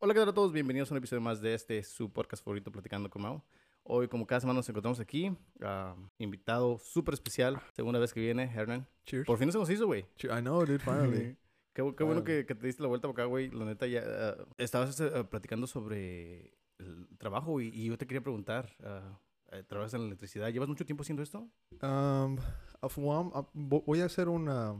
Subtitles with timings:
[0.00, 0.52] Hola, ¿qué tal a todos?
[0.52, 3.42] Bienvenidos a un episodio más de este, su podcast favorito, Platicando con Mau.
[3.82, 5.34] Hoy, como cada semana, nos encontramos aquí.
[5.62, 7.60] ah, invitado súper especial.
[7.74, 8.86] Segunda vez que viene, Hernán.
[9.06, 9.26] Cheers.
[9.26, 10.02] Por fin se nos hizo, güey.
[10.24, 11.36] I know, dude, finally.
[11.74, 13.50] Qué, bu- qué bueno que, que te diste la vuelta para acá, güey.
[13.50, 18.20] La neta, ya ah, estabas eh, platicando sobre el trabajo y, y yo te quería
[18.20, 18.74] preguntar.
[18.82, 19.20] ah,
[19.52, 20.48] eh, trabajas en la electricidad.
[20.50, 21.48] ¿Llevas mucho tiempo haciendo esto?
[21.82, 22.36] um,
[23.54, 24.72] voy a hacer una.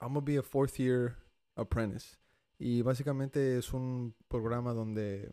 [0.00, 1.16] I'm gonna be a fourth year
[1.56, 2.16] apprentice.
[2.58, 5.30] Y básicamente es un programa donde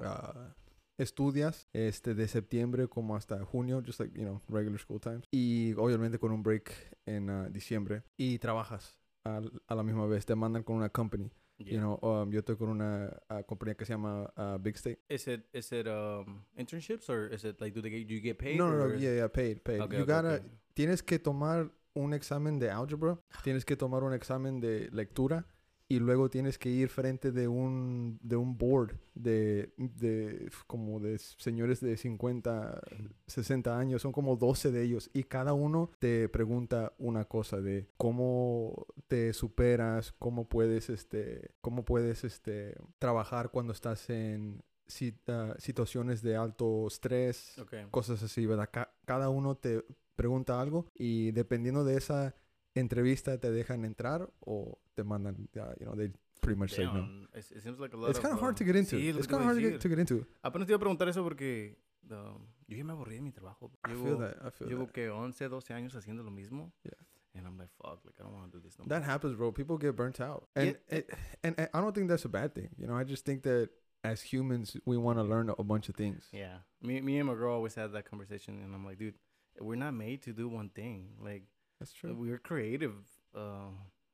[0.00, 0.54] ah,
[0.96, 5.24] estudias este de septiembre como hasta junio, just like, you know, regular school times.
[5.30, 6.72] Y obviamente con un break
[7.06, 8.02] en ah, diciembre.
[8.16, 10.24] Y trabajas al- a la misma vez.
[10.24, 11.30] Te mandan con una company.
[11.62, 14.98] You know, um, yo estoy con una ah, compañía que se llama ah, Big State.
[15.10, 18.22] Is it is it um, internships or is it like do they get, do you
[18.22, 18.56] get paid?
[18.56, 19.78] No, no, no, yeah, yeah, paid, paid.
[19.82, 20.50] Okay, you okay, gotta, okay.
[20.72, 25.44] tienes que tomar un examen de álgebra, tienes que tomar un examen de lectura
[25.90, 31.18] y luego tienes que ir frente de un de un board de, de como de
[31.18, 32.80] señores de 50,
[33.26, 37.88] 60 años, son como 12 de ellos y cada uno te pregunta una cosa de
[37.96, 45.54] cómo te superas, cómo puedes este cómo puedes este trabajar cuando estás en si- ah,
[45.58, 47.86] situaciones de alto estrés, Okay.
[47.90, 48.68] cosas así, ¿verdad?
[48.72, 49.84] Ca- cada uno te
[50.16, 52.34] pregunta algo y dependiendo de esa
[52.74, 57.06] entrevista te dejan entrar o te mandan, uh, you know, they pretty much say no.
[57.34, 58.96] It, it seems like a lot It's kind of hard uh, to get into.
[58.96, 60.26] sí, it's kind of hard to get, to get into.
[60.44, 61.76] Apenas te iba a preguntar eso porque
[62.10, 63.70] um, yo ya me aburrí de mi trabajo.
[63.84, 64.36] I Llevo, feel that.
[64.44, 64.92] I feel llevo that.
[64.94, 66.72] que 11, 12 años haciendo lo mismo.
[66.84, 66.92] Yeah.
[67.36, 69.52] And I'm like, fuck, like I don't want to do this no That happens, bro.
[69.52, 70.98] People get burnt out, and Yeah.
[70.98, 71.10] it,
[71.44, 72.70] and, and I don't think that's a bad thing.
[72.76, 73.68] You know, I just think that
[74.02, 76.26] as humans, we want to learn a bunch of things.
[76.32, 76.58] Yeah.
[76.82, 79.14] Me, me and my girl always had that conversation, and I'm like, dude,
[79.60, 81.10] we're not made to do one thing.
[81.22, 81.44] Like,
[81.80, 82.14] That's true.
[82.14, 82.94] we're creative
[83.34, 83.70] uh,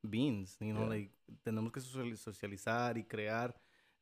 [0.09, 0.89] beings, you know, Yeah.
[0.89, 1.11] like,
[1.45, 3.53] tenemos que sociali- socializar y crear.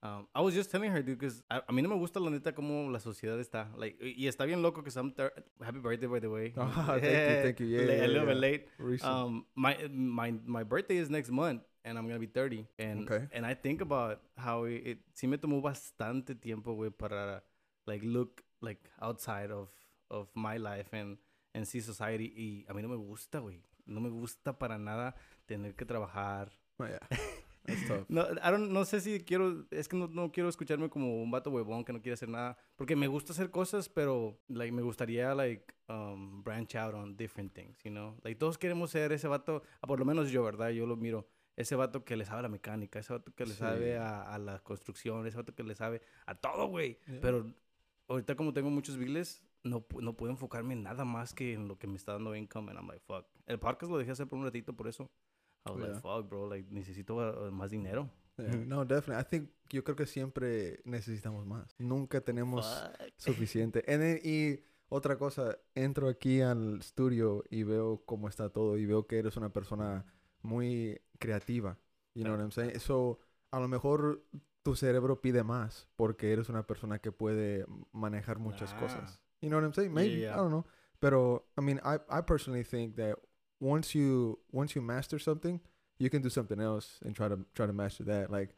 [0.02, 2.28] Um, I was just telling her, dude, because a, a mí no me gusta la
[2.28, 3.68] neta cómo la sociedad está.
[3.74, 5.14] Like, y está bien loco que I'm
[5.62, 6.52] happy birthday, by the way.
[6.58, 7.66] Ah, thank you, thank you.
[7.68, 8.68] Yeah, Li- yeah, a little bit late.
[8.78, 9.10] Recent.
[9.10, 12.66] Um, my my my birthday is next month, and I'm gonna be 30.
[12.78, 13.26] And Okay.
[13.32, 17.42] and I think about how it, it sí me tomó bastante tiempo, güey, para
[17.86, 19.70] like look like outside of
[20.10, 21.16] of my life and
[21.54, 22.32] and see society.
[22.36, 23.62] Y a mí no me gusta, güey.
[23.86, 25.14] No me gusta para nada
[25.46, 26.50] tener que trabajar.
[26.76, 28.04] Oh, yeah.
[28.08, 31.30] No, I don't, no sé si quiero, es que no, no quiero escucharme como un
[31.30, 34.82] vato huevón que no quiere hacer nada, porque me gusta hacer cosas, pero like me
[34.82, 38.16] gustaría like um, branch out on different things, you know?
[38.22, 40.70] Like todos queremos ser ese vato, ah, por lo menos yo, ¿verdad?
[40.70, 41.26] Yo lo miro,
[41.56, 43.60] ese vato que le sabe a la mecánica, ese vato que le Sí.
[43.60, 46.98] sabe a, a la construcción, ese vato que le sabe a todo, güey.
[47.06, 47.20] Yeah.
[47.22, 47.46] Pero
[48.08, 51.66] ahorita como tengo muchos biles, no, pu- no puedo enfocarme en nada más que en
[51.68, 53.26] lo que me está dando income, and I'm like, fuck.
[53.46, 55.10] El podcast lo dejé hacer por un ratito por eso.
[55.66, 58.10] I was like, fuck, bro, like necesito uh, más dinero.
[58.36, 59.20] Yeah, No, definitely.
[59.22, 61.74] I think yo creo que siempre necesitamos más.
[61.78, 62.66] Nunca tenemos
[62.98, 63.10] Fuck.
[63.16, 63.82] suficiente.
[63.88, 68.84] And then- y otra cosa, entro aquí al estudio y veo cómo está todo y
[68.86, 70.04] veo que eres una persona
[70.42, 71.78] muy creativa.
[72.14, 72.78] You know what I'm saying?
[72.80, 73.18] So,
[73.50, 74.22] a lo mejor
[74.62, 78.78] tu cerebro pide más porque eres una persona que puede manejar muchas Ah.
[78.80, 79.20] cosas.
[79.44, 79.92] You know what I'm saying?
[79.92, 80.34] Maybe, yeah.
[80.34, 80.64] I don't know.
[81.00, 83.16] Pero, I mean, I, I personally think that
[83.60, 85.60] once you once you master something,
[85.98, 88.30] you can do something else and try to try to master that.
[88.30, 88.50] Like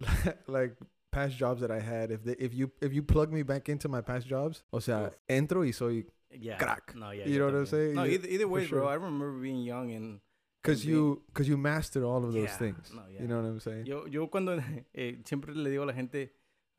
[0.46, 0.76] like
[1.12, 3.88] past jobs that I had, if they, if you if you plug me back into
[3.88, 6.56] my past jobs, o sea, entro y soy Yeah.
[6.58, 6.94] crack.
[6.94, 7.26] No, yeah.
[7.26, 7.94] You yo know what I'm saying?
[7.94, 8.86] No, Yeah, either, either way, bro.
[8.86, 10.20] I remember being young and
[10.62, 12.92] being- you cuz you master all of those Yeah, things.
[12.94, 13.22] no, yeah.
[13.22, 13.86] You know what I'm saying?
[13.86, 14.62] Yo, yo cuando
[14.94, 16.30] eh, siempre le digo a la gente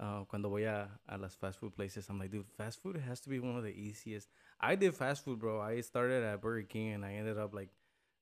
[0.02, 3.22] uh, cuando voy a, a las fast food places, I'm like, dude, fast food has
[3.22, 4.28] to be one of the easiest.
[4.60, 5.62] I did fast food, bro.
[5.62, 7.70] I started at Burger King and I ended up like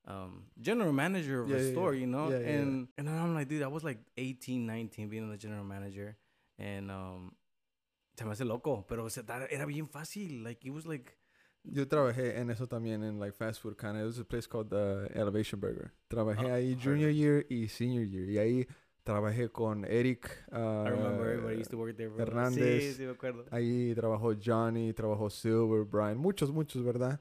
[0.06, 2.00] um, general manager of Yeah, a yeah, store, yeah.
[2.00, 2.28] you know?
[2.28, 6.16] And and then I'm like, dude, I was like 18, 19 being the general manager
[6.58, 7.32] and um,
[8.18, 9.08] se me hace loco, pero
[9.50, 10.44] era bien fácil.
[10.44, 11.16] Like it was like
[11.62, 14.02] Yo trabajé en eso también en like fast food kind of.
[14.02, 15.92] It was a place called uh, Elevation Burger.
[16.08, 18.30] Trabajé Oh, ahí junior year y senior year.
[18.30, 18.66] Y ahí
[19.04, 20.30] trabajé con Eric.
[20.52, 20.56] Uh,
[20.86, 22.10] I remember everybody used to work there.
[22.10, 22.82] Hernández.
[22.82, 23.44] Sí, sí, me acuerdo.
[23.50, 27.20] Ahí trabajó Johnny, trabajó Silver, Brian, muchos, muchos, ¿verdad?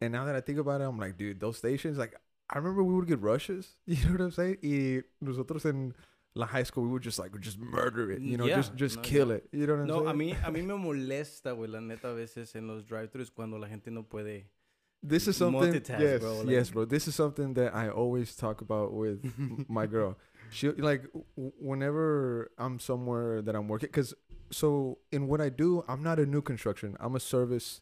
[0.00, 2.14] And now that I think about it, I'm like, dude, those stations, like,
[2.48, 4.58] I remember we would get rushes, you know what I'm saying?
[4.62, 5.94] Y nosotros en
[6.34, 8.96] la high school, we would just like, just murder it, you know, Yeah, just, just
[8.96, 10.08] no, kill it, you know what I'm No, saying?
[10.08, 13.58] a mí, a mí me molesta, güey, la neta, a veces en los drive-thrus cuando
[13.58, 14.46] la gente no puede.
[15.02, 16.84] This is something, multitask, yes, bro, yes, like- bro.
[16.86, 19.22] This is something that I always talk about with
[19.68, 20.16] my girl.
[20.52, 21.04] She like
[21.36, 24.14] whenever I'm somewhere that I'm working, because
[24.50, 26.96] so in what I do, I'm not a new construction.
[27.00, 27.80] I'm a service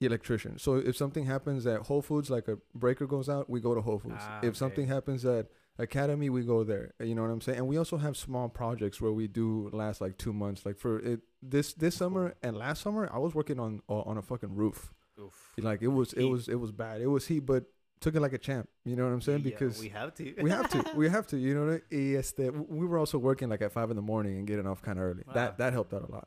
[0.00, 0.58] electrician.
[0.58, 3.80] So if something happens at Whole Foods, like a breaker goes out, we go to
[3.80, 4.16] Whole Foods.
[4.20, 4.58] Ah, if okay.
[4.58, 5.46] something happens at
[5.78, 9.00] academy we go there you know what i'm saying and we also have small projects
[9.00, 12.80] where we do last like two months like for it this this summer and last
[12.80, 15.52] summer i was working on uh, on a fucking roof Oof.
[15.58, 17.64] like it was it was it was bad it was heat but
[18.04, 20.24] took it like a champ you know what i'm saying Yeah, because we have to.
[20.46, 22.44] we have to we have to you know y este,
[22.80, 25.04] we were also working like at five in the morning and getting off kind of
[25.08, 25.34] early Wow.
[25.38, 26.26] that that helped out a lot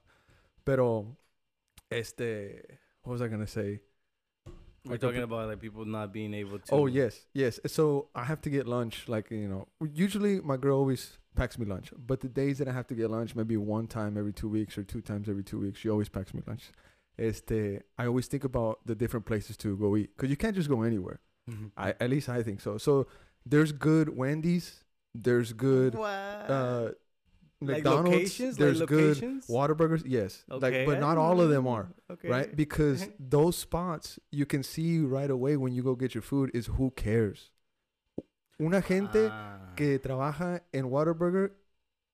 [0.68, 0.88] pero
[2.00, 2.30] este
[3.04, 3.70] what was i gonna say
[4.86, 6.72] We're Like talking about like people not being able to.
[6.78, 7.54] Oh yes, yes.
[7.78, 8.96] So I have to get lunch.
[9.14, 9.64] Like you know,
[10.04, 11.88] usually my girl always packs me lunch.
[12.10, 14.78] But the days that I have to get lunch, maybe one time every two weeks
[14.78, 16.72] or two times every two weeks, she always packs me lunch.
[17.20, 17.60] Este,
[18.02, 20.80] I always think about the different places to go eat because you can't just go
[20.84, 21.20] anywhere.
[21.50, 21.72] Mhm.
[21.78, 22.78] I at least I think so.
[22.78, 23.08] So
[23.46, 24.84] there's good Wendy's.
[25.16, 26.10] There's good What?
[26.50, 26.92] uh,
[27.60, 28.12] like McDonald's.
[28.12, 28.58] locations.
[28.58, 29.48] there's like good Waterburgers.
[29.50, 30.04] Whataburgers.
[30.06, 32.30] Yes, like but not all of them are Okay.
[32.30, 32.56] right?
[32.56, 36.68] Because those spots you can see right away when you go get your food is
[36.68, 37.52] who cares.
[38.60, 39.74] Una gente Ah.
[39.76, 41.54] que trabaja en Waterburger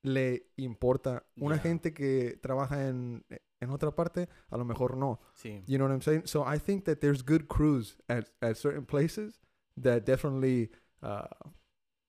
[0.03, 1.23] le importa.
[1.41, 1.61] Una Ya.
[1.61, 3.23] gente que trabaja en,
[3.63, 5.19] en otra parte, a lo mejor no.
[5.35, 5.63] Sí.
[5.67, 6.23] You know what I'm saying?
[6.27, 9.39] So I think that there's good crews at, at certain places
[9.81, 10.69] that definitely
[11.01, 11.27] uh,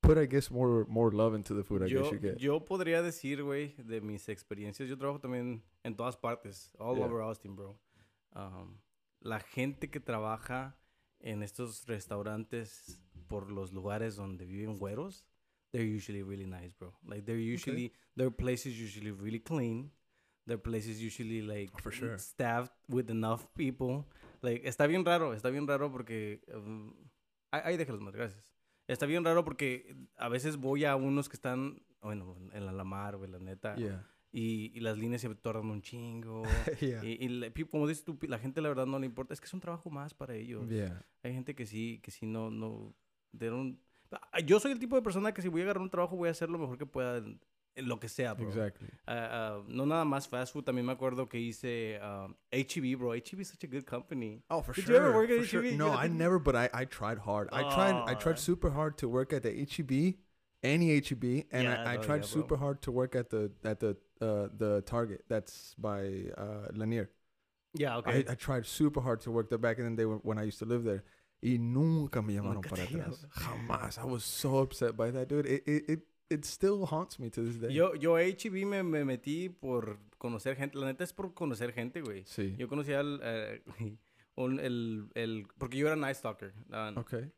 [0.03, 2.39] put, I guess, more more love into the food, I Yo, guess you get.
[2.39, 4.89] yo podría decir, güey, de mis experiencias.
[4.89, 7.07] Yo trabajo también en todas partes, all Yeah.
[7.07, 7.79] over Austin, bro.
[8.37, 8.79] Um,
[9.21, 10.77] la gente que trabaja
[11.21, 15.25] en estos restaurantes por los lugares donde viven güeros,
[15.73, 16.93] they're usually really nice, bro.
[17.05, 19.91] Like they're usually their places usually really clean.
[20.47, 22.19] Their places usually like For sure.
[22.19, 24.05] staffed with enough people.
[24.43, 26.93] Like está bien raro, está bien raro porque um,
[27.51, 28.53] ahí déjalos más, gracias.
[28.87, 33.17] Está bien raro porque a veces voy a unos que están, bueno, en la Lamar,
[33.17, 33.75] güey, la neta.
[33.77, 34.07] yeah.
[34.31, 36.43] Y, y las líneas se tardan un chingo.
[36.81, 37.03] yeah.
[37.03, 39.33] y y la, como dices tú, la gente la verdad no le importa.
[39.33, 40.69] Es que es un trabajo más para ellos.
[40.69, 41.07] Yeah.
[41.23, 42.95] Hay gente que sí, que sí no, no...
[44.45, 46.33] Yo soy el tipo de persona que si voy a agarrar un trabajo voy a
[46.33, 47.25] hacer lo mejor que pueda
[47.77, 48.47] en, lo que sea, bro.
[48.49, 48.89] Exactly.
[49.07, 49.29] Ah,
[49.59, 50.65] ah, no nada más fast food.
[50.65, 53.13] También me acuerdo que hice um, HEB, bro.
[53.13, 54.43] HEB is such a good company.
[54.51, 54.95] Oh, for Did sure.
[54.95, 55.63] you ever work at for sure.
[55.65, 55.77] H-E-B?
[55.77, 57.49] No, I never, but I, I tried hard.
[57.53, 58.19] I tried I Oh.
[58.19, 60.15] tried super hard to work at the HEB,
[60.63, 62.41] any HEB, and Yeah, I, I tried yeah, bro.
[62.41, 67.11] super hard to work at the at the uh, the Target that's by uh, Lanier.
[67.77, 68.25] Yeah, okay.
[68.29, 70.61] I tried super hard to work there back in the day when, when I used
[70.61, 71.03] to live there.
[71.43, 73.27] Y nunca me llamaron para atrás.
[73.37, 73.99] Jamás.
[73.99, 75.45] I was so upset by that, dude.
[75.45, 76.01] It, it, it,
[76.31, 77.73] it still haunts me to this day.
[77.73, 80.79] Yo, yo a HEB me, me metí por conocer gente.
[80.79, 82.25] La neta es por conocer gente, güey.
[82.27, 82.55] Sí.
[82.59, 83.21] Yo conocí al...
[83.23, 83.63] eh,
[84.37, 85.47] un- el, el...
[85.59, 86.53] Porque yo era Night Stalker.
[86.73, 87.31] Ah, Okay.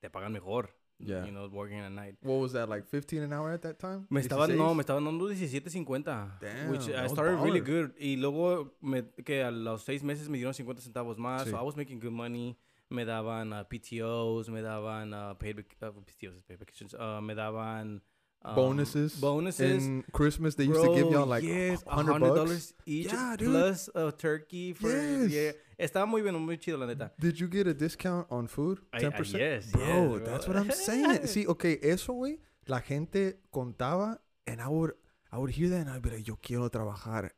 [0.00, 0.70] Te pagan mejor.
[0.98, 1.26] Yeah.
[1.26, 2.16] You know, working at night.
[2.22, 4.06] What was that, like 15 an hour at that time?
[4.08, 4.56] Me estaban, 16?
[4.56, 6.38] no, me estaban dando 17.50.
[6.40, 7.92] Damn, Which I started really good.
[7.98, 11.44] Y luego, me, que a los seis meses me dieron 50 centavos más.
[11.44, 11.50] Sí.
[11.50, 12.56] So I was making good money.
[12.90, 16.94] Me daban uh, PTOs, me daban uh, paid, uh, PTOs, paid vacations.
[16.94, 18.00] Uh, me daban...
[18.44, 19.14] um, bonuses.
[19.20, 19.84] Bonuses.
[19.86, 22.74] In Christmas, they used to give y'all like yes, hundred $100 bucks.
[22.86, 23.48] each Yeah, dude.
[23.50, 25.30] plus a turkey for Yes.
[25.32, 25.52] yeah.
[25.78, 27.10] Estaba muy bien, muy chido la neta.
[27.18, 28.78] Did you get a discount on food?
[28.92, 29.38] I- 10%?
[29.38, 30.18] yes, bro, yes, bro.
[30.20, 31.26] that's what I'm saying.
[31.32, 34.92] See, okay, eso, güey, la gente contaba and I would,
[35.32, 37.30] I would hear that and I'd be like, yo quiero trabajar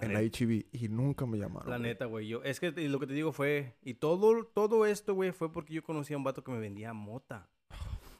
[0.00, 1.70] La en la neta, HEB y nunca me llamaron.
[1.70, 1.88] la güey.
[1.90, 2.28] neta, güey.
[2.28, 5.74] Yo, es que lo que te digo fue y todo todo esto, güey, fue porque
[5.74, 7.48] yo conocí a un vato que me vendía mota.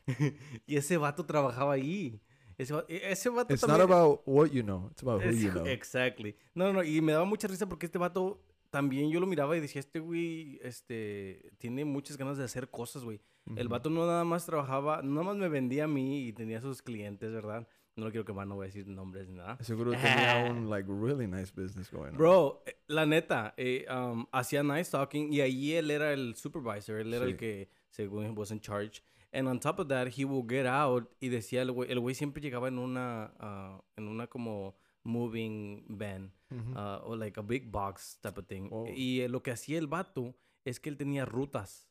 [0.66, 2.20] y ese vato trabajaba ahí.
[2.58, 5.40] Ese, e- ese vato It's not también about what you know, it's about who Es-
[5.40, 5.66] you know.
[5.66, 6.36] Exactly.
[6.54, 9.60] No, no, y me daba mucha risa porque este vato también yo lo miraba y
[9.60, 13.20] decía, este güey, este, tiene muchas ganas de hacer cosas, güey.
[13.56, 13.68] El Ujú.
[13.72, 17.32] vato no nada más trabajaba, nada más me vendía a mí y tenía sus clientes,
[17.32, 17.66] ¿verdad?
[17.94, 19.58] No lo quiero quemar, no voy a decir nombres ni nada.
[19.62, 22.16] Seguro tenía un like really nice business going on.
[22.16, 26.98] Bro, eh, la neta, eh, um, hacía nice talking y ahí él era el supervisor,
[27.00, 27.32] él era Sí.
[27.32, 29.02] el que, según, was in charge.
[29.34, 32.14] And on top of that, he will get out y decía el güey, el güey
[32.14, 36.72] siempre llegaba en una, ah, en una como moving van, Ujú.
[36.76, 38.68] ah, o like a big box type of thing.
[38.70, 38.86] Wow.
[38.94, 40.34] Y eh, lo que hacía el vato
[40.64, 41.88] es que él tenía rutas.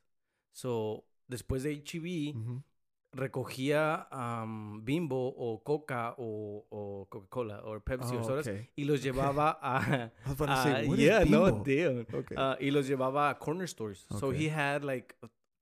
[0.52, 2.64] So, después de HEB, Ujú.
[3.14, 8.70] Recogía um, Bimbo o Coca o, o Coca-Cola o Pepsi o Oh, sodas okay.
[8.76, 9.80] y los llevaba a...
[10.26, 12.06] I was about to a- say, yeah, no, damn.
[12.14, 12.36] Okay.
[12.36, 14.06] Uh, y los llevaba a corner stores.
[14.20, 14.38] So Okay.
[14.38, 15.16] he had like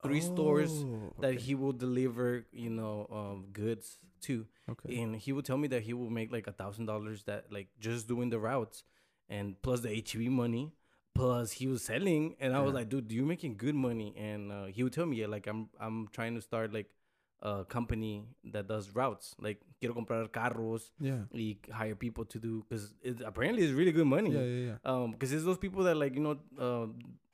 [0.04, 4.46] three stores Oh, that okay, he will deliver, you know, um, goods to.
[4.70, 5.02] okay.
[5.02, 7.68] And he would tell me that he will make like a thousand dollars that like
[7.80, 8.84] just doing the routes
[9.28, 10.74] and plus the HEB money.
[11.16, 14.14] Plus he was selling and I was like, dude, you're making good money.
[14.16, 16.88] And uh, he would tell me, yeah, like I'm I'm trying to start like
[17.42, 19.36] a company that does routes.
[19.40, 21.24] Like, quiero comprar carros Yeah.
[21.32, 22.94] y hire people to do, because
[23.26, 24.32] apparently it's really good money.
[24.32, 24.78] Yeah, yeah, yeah.
[24.92, 26.88] Um, because it's those people that like you know uh,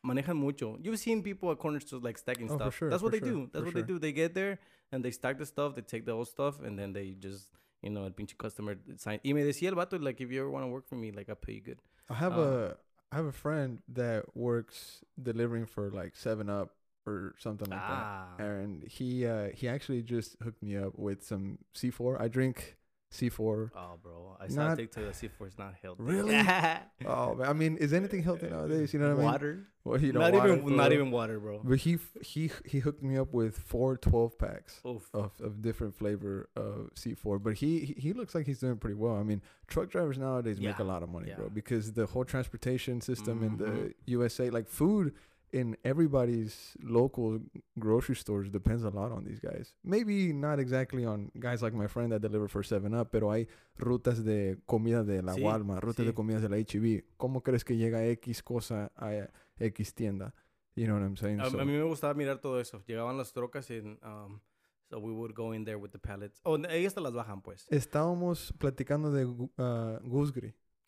[0.06, 0.78] manejan mucho.
[0.82, 2.76] You've seen people at corner stores like stacking Oh, for stuff.
[2.76, 3.50] sure, That's what they sure, do.
[3.52, 3.82] That's what sure.
[3.82, 3.98] they do.
[4.00, 4.60] They get there
[4.92, 5.74] and they stack the stuff.
[5.76, 7.50] They take the old stuff and then they just
[7.82, 9.20] you know el pinche customer sign.
[9.26, 11.28] Y me decía el vato like if you ever want to work for me like
[11.30, 11.80] I'll pay you good.
[12.10, 12.78] I have Uh, a
[13.12, 16.70] I have a friend that works delivering for like Seven Up
[17.06, 21.24] or something like ah, that, and he uh he actually just hooked me up with
[21.24, 22.20] some C4.
[22.20, 22.78] I drink
[23.12, 23.72] C4.
[23.76, 26.04] oh bro, I saw not- TikTok that C4 is not healthy.
[26.04, 26.36] Really?
[27.08, 28.92] Oh, man, I mean, is anything healthy nowadays?
[28.94, 29.26] You know what I mean?
[29.26, 29.68] water?
[29.84, 31.62] Well, you know, not water, even not even water, bro.
[31.64, 35.08] But he he he hooked me up with four 12 packs Oof.
[35.14, 37.42] of, of different flavor of C4.
[37.44, 39.16] But he, he looks like he's doing pretty well.
[39.16, 43.00] I mean, truck drivers nowadays make a lot of money, bro, because the whole transportation
[43.02, 43.94] system in the Mhm.
[44.08, 45.14] USA, like food
[45.56, 47.40] in everybody's local
[47.80, 49.74] grocery stores, depends a lot on these guys.
[49.84, 53.48] Maybe not exactly on guys like my friend that deliver for 7 Up, pero hay
[53.78, 56.16] rutas de comida de la Sí, Walmart, rutas de sí.
[56.16, 57.06] comidas de la HEB.
[57.18, 60.34] ¿Cómo crees que llega X cosa a X tienda?
[60.76, 61.40] You know what I'm saying?
[61.40, 62.84] A, So- a mí me gustaba mirar todo eso.
[62.86, 64.42] Llegaban las trocas y um,
[64.90, 66.42] so we would go in there with the pallets.
[66.44, 67.66] Oh, ellas te las bajan pues.
[67.70, 70.00] Estábamos platicando de Gu- ah,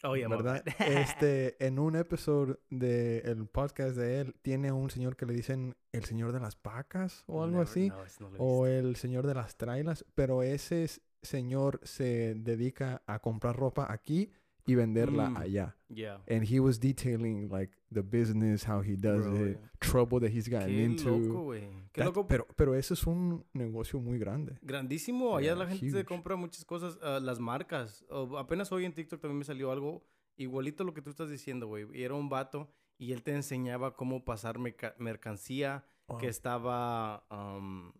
[0.04, 0.63] ¿verdad?
[0.80, 6.06] este, en un episodio del podcast de él, tiene un señor que le dicen el
[6.06, 10.06] señor de las vacas o algo así, no, no o el señor de las trailas,
[10.16, 10.88] pero ese
[11.22, 14.32] señor se dedica a comprar ropa aquí
[14.68, 15.38] y venderla Mm.
[15.38, 15.76] allá.
[15.90, 16.22] Yeah.
[16.30, 19.70] And he was detailing like the business, how he does Bro, it, yeah.
[19.80, 21.10] trouble that he's gotten Qué into.
[21.18, 21.62] loco, güey.
[21.94, 22.28] Qué That- loco.
[22.28, 24.60] pero, pero eso es un negocio muy grande.
[24.62, 25.38] Grandísimo.
[25.38, 26.06] Allá Yeah, la gente huge.
[26.06, 27.00] compra muchas cosas.
[27.02, 28.06] ah, las marcas.
[28.10, 30.04] Oh, apenas hoy en TikTok también me salió algo
[30.36, 31.88] igualito a lo que tú estás diciendo, güey.
[31.94, 32.70] Y era un vato
[33.00, 34.60] y él te enseñaba cómo pasar
[35.00, 35.86] mercancía
[36.20, 37.26] que estaba...
[37.32, 37.92] um,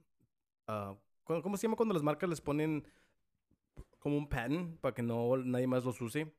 [1.24, 2.86] ¿cómo cómo se llama cuando las marcas les ponen
[4.00, 6.32] como un patent para que no nadie más los use?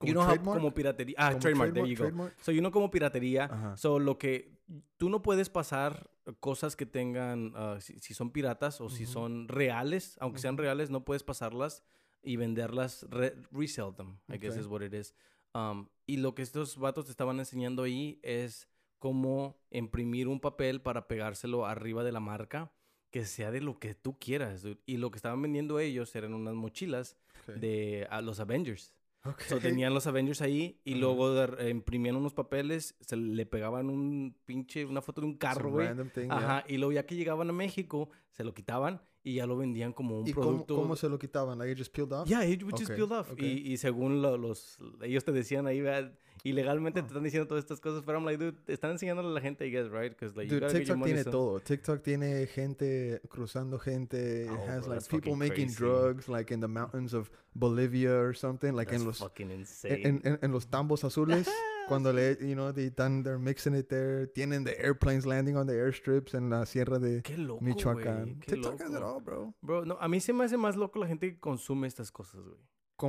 [0.00, 0.58] ¿Como You know how- trademark?
[0.60, 1.14] como piratería.
[1.18, 2.04] Ah, Como trademark, there you go.
[2.04, 2.34] trademark?
[2.40, 3.44] So, you know como piratería.
[3.44, 3.76] Ajá.
[3.76, 4.58] So, lo que
[4.96, 9.12] tú no puedes pasar cosas que tengan, ah, si, si son piratas o si Ujú.
[9.12, 10.62] son reales, aunque sean Ujú.
[10.62, 11.82] reales, no puedes pasarlas
[12.22, 15.14] y venderlas, re- resell them, I guess is what it is.
[15.54, 20.80] Um, y lo que estos vatos te estaban enseñando ahí es cómo imprimir un papel
[20.80, 22.72] para pegárselo arriba de la marca
[23.10, 24.62] que sea de lo que tú quieras.
[24.62, 24.78] dude.
[24.86, 27.58] Y lo que estaban vendiendo ellos eran unas mochilas Okay.
[27.58, 28.94] de a los Avengers.
[29.22, 29.46] Okay.
[29.48, 31.00] So, tenían los Avengers ahí y Ajá.
[31.00, 35.34] luego de- eh, imprimían unos papeles, se le pegaban un pinche, una foto de un
[35.36, 35.88] carro, güey.
[36.14, 36.36] thing, yeah.
[36.36, 39.92] Ajá, y luego ya que llegaban a México, se lo quitaban y ya lo vendían
[39.92, 40.74] como un ¿Y cómo, producto.
[40.76, 41.58] cómo se lo quitaban?
[41.58, 42.26] Like it just peeled off?
[42.26, 43.30] Yeah, it just Okay, peel off.
[43.32, 43.62] okay.
[43.62, 46.14] Y, y según lo- los, ellos te decían ahí, ¿verdad?
[46.44, 47.02] Ilegalmente Oh.
[47.02, 49.40] te están diciendo todas estas cosas, pero I'm like, dude, te están enseñándole a la
[49.40, 50.10] gente, I guess, right?
[50.12, 51.60] Because like, Dude, TikTok tiene so- todo.
[51.60, 54.44] TikTok tiene gente cruzando gente.
[54.44, 55.76] It Oh, has bro, like people making crazy.
[55.78, 58.72] drugs like in the mountains of Bolivia or something.
[58.74, 60.06] Like That's en los fucking insane.
[60.06, 61.48] en, en, en los tambos azules.
[61.88, 64.26] cuando le, you know, they done, they're mixing it there.
[64.28, 68.38] Tienen the airplanes landing on the airstrips en la sierra de Qué loco, Michoacán.
[68.40, 69.06] Qué TikTok has it loco.
[69.16, 69.54] all, bro.
[69.60, 72.42] Bro, no, a mí se me hace más loco la gente que consume estas cosas,
[72.42, 72.60] güey.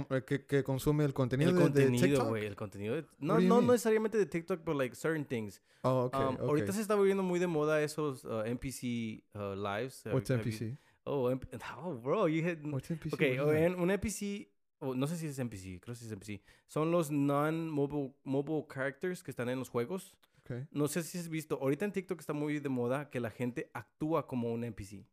[0.10, 2.28] Eh, que, que consume el contenido El de, de contenido, TikTok.
[2.30, 2.96] güey, el contenido.
[2.96, 3.68] de- no, no mean?
[3.68, 5.62] necesariamente de TikTok, pero like certain things.
[5.84, 6.48] Oh, okay, Um, okay.
[6.48, 10.06] Ahorita se está volviendo muy de moda esos uh, NPC uh, lives.
[10.06, 10.78] Have- What's have you- NPC?
[11.04, 11.48] Oh, MP
[11.84, 12.60] oh, bro, you had...
[12.66, 13.14] What's NPC?
[13.14, 13.66] Ok, What o is that?
[13.68, 14.48] en un NPC,
[14.80, 16.42] o no sé si es NPC, creo que sí es NPC.
[16.68, 20.16] Son los non-mobile mobile characters que están en los juegos.
[20.44, 20.68] Okay.
[20.72, 23.70] No sé si has visto, ahorita en TikTok está muy de moda que la gente
[23.74, 25.06] actúa como un NPC.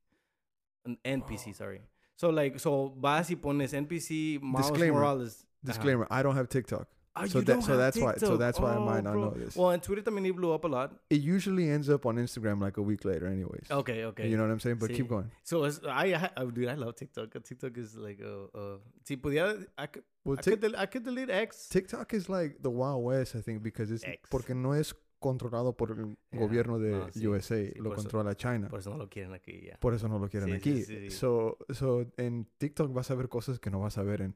[0.84, 1.54] Un NPC, Oh.
[1.54, 1.80] sorry.
[2.18, 4.98] So, like, so vas y pones NPC Miles Disclaimer.
[4.98, 5.46] Morales.
[5.64, 6.88] Disclaimer: I don't have TikTok.
[7.14, 9.24] Ah, So that- so that's why- so that's why I Oh, might not bro.
[9.24, 9.56] know this.
[9.56, 10.92] Well, en Twitter también it blew up a lot.
[11.10, 13.70] It usually ends up on Instagram like a week later, anyways.
[13.70, 14.28] Okay, okay.
[14.28, 14.78] You know what I'm saying?
[14.78, 14.96] But Sí.
[14.96, 15.30] keep going.
[15.44, 17.32] So, I, I, oh, dude, I love TikTok.
[17.42, 20.86] TikTok is like, uh, uh, si pudiera, I could, Well, I, Tik- could del- I
[20.86, 21.68] could delete X.
[21.68, 24.28] TikTok is like the Wild West, I think, because it's X.
[24.30, 27.92] porque no es controlado por el Yeah, gobierno de no, sí, USA, sí, lo por
[27.94, 28.68] eso- controla China.
[28.68, 29.76] Por eso no lo quieren aquí, ya.
[29.78, 31.10] Por eso no lo quieren Sí, aquí.
[31.10, 34.34] So, so en TikTok vas a ver cosas que no vas a ver en,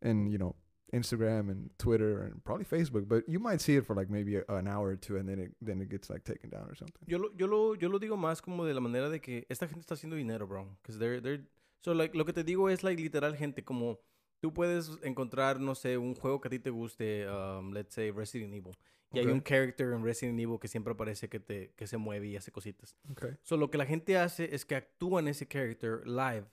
[0.00, 0.54] en, you know,
[0.92, 4.44] Instagram and Twitter and probably Facebook, but you might see it for like maybe a-
[4.48, 7.02] an hour or two and then it, then it gets like taken down or something.
[7.06, 9.66] Yo lo, yo, lo, yo lo digo más como de la manera de que esta
[9.66, 10.64] gente está haciendo dinero, bro.
[10.82, 11.44] Because they're, they're...
[11.84, 13.98] So, like, lo que te digo es, like, literal, gente, como...
[14.40, 18.12] Tú puedes encontrar, no sé, un juego que a ti te guste, um, let's say
[18.12, 18.76] Resident Evil.
[19.12, 19.32] Y hay Ok.
[19.32, 22.52] un character en Resident Evil que siempre aparece que, te, que se mueve y hace
[22.52, 22.96] cositas.
[23.12, 23.36] Okay.
[23.42, 26.44] So, lo que la gente hace es que actúan ese character live.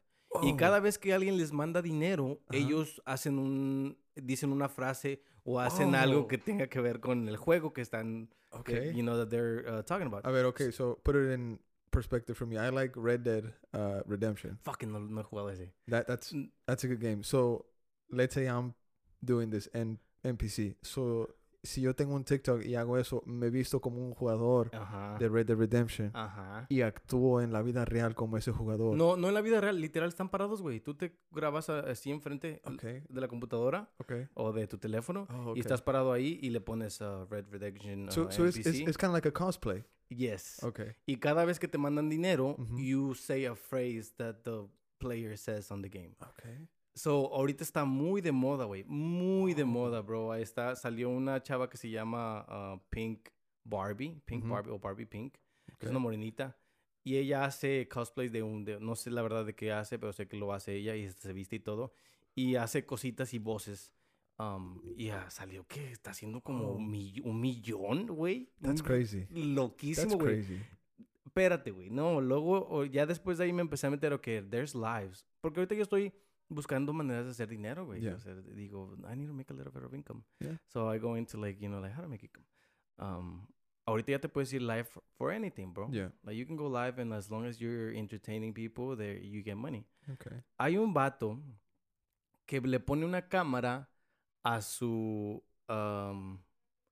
[0.42, 0.58] Y Oh.
[0.58, 2.58] cada vez que alguien les manda dinero, Ajá.
[2.58, 3.98] ellos hacen un...
[4.16, 6.28] Dicen una frase o hacen algo Oh.
[6.28, 8.30] que tenga que ver con el juego que están...
[8.64, 8.94] que, Okay.
[8.96, 10.26] you know, that they're uh, talking about.
[10.26, 11.60] A ver, okay, so put it in
[11.92, 12.58] perspective from me.
[12.58, 14.58] I like Red Dead uh, Redemption.
[14.64, 15.74] Fucking no, no jugado ese.
[15.88, 16.50] That that's Mm.
[16.66, 17.22] that's a good game.
[17.24, 17.66] So
[18.10, 18.74] let's say I'm
[19.22, 20.76] doing this en NPC.
[20.84, 21.36] So
[21.66, 25.18] si yo tengo un TikTok y hago eso, me visto como un jugador Ajá.
[25.20, 26.66] de Red Dead Redemption Ajá.
[26.70, 28.96] y actúo en la vida real como ese jugador.
[28.96, 30.80] No, no en la vida real, literal están parados, güey.
[30.80, 33.04] Tú te grabas así enfrente Okay.
[33.10, 34.28] de la computadora Okay.
[34.36, 35.62] o de tu teléfono Oh, y okay.
[35.62, 38.98] estás parado ahí y le pones uh, Red Redemption uh, So, so it's, it's, it's
[38.98, 39.84] kind of like a cosplay.
[40.10, 40.62] yes.
[40.64, 40.92] Okay.
[41.06, 42.78] Y cada vez que te mandan dinero, Ujú.
[42.80, 44.68] you say a phrase that the
[45.00, 46.16] player says on the game.
[46.22, 46.68] Okay.
[46.96, 48.86] So, ahorita está muy de moda, güey.
[48.86, 50.32] Muy de moda, bro.
[50.32, 53.28] Ahí está, salió una chava que se llama uh, Pink
[53.66, 54.22] Barbie.
[54.25, 54.48] Pink.
[54.48, 55.34] Barbie o Barbie Pink.
[55.78, 55.86] que.
[55.86, 56.58] Es una morenita.
[57.04, 58.64] Y ella hace cosplays de un...
[58.66, 61.10] de- no sé la verdad de qué hace, pero sé que lo hace ella y
[61.10, 61.92] se viste y todo.
[62.34, 63.92] Y hace cositas y voces.
[64.38, 66.80] Um, y ya salió que está haciendo como Oh.
[66.80, 68.50] mi- un millón, güey.
[68.62, 69.28] That's Un- crazy.
[69.32, 70.36] Loquísimo, That's güey.
[70.46, 70.62] crazy.
[71.25, 71.90] Espérate, güey.
[71.90, 75.25] No, luego, o ya después de ahí me empecé a meter, ok, there's lives.
[75.42, 76.14] Porque ahorita yo estoy
[76.50, 78.02] buscando maneras de hacer dinero, güey.
[78.02, 78.16] Yeah.
[78.16, 80.24] O sea, digo, I need to make a little bit of income.
[80.40, 80.58] Yeah.
[80.68, 82.46] So I go into like, you know, like how to make income.
[82.98, 83.48] Um,
[83.88, 85.90] ahorita ya te puedes ir live for, for anything, bro.
[85.92, 86.10] Yeah.
[86.24, 89.58] Like you can go live and as long as you're entertaining people, there you get
[89.58, 89.86] money.
[90.14, 90.42] Okay.
[90.60, 91.40] Hay un vato
[92.46, 93.88] que le pone una cámara
[94.44, 96.38] a su um,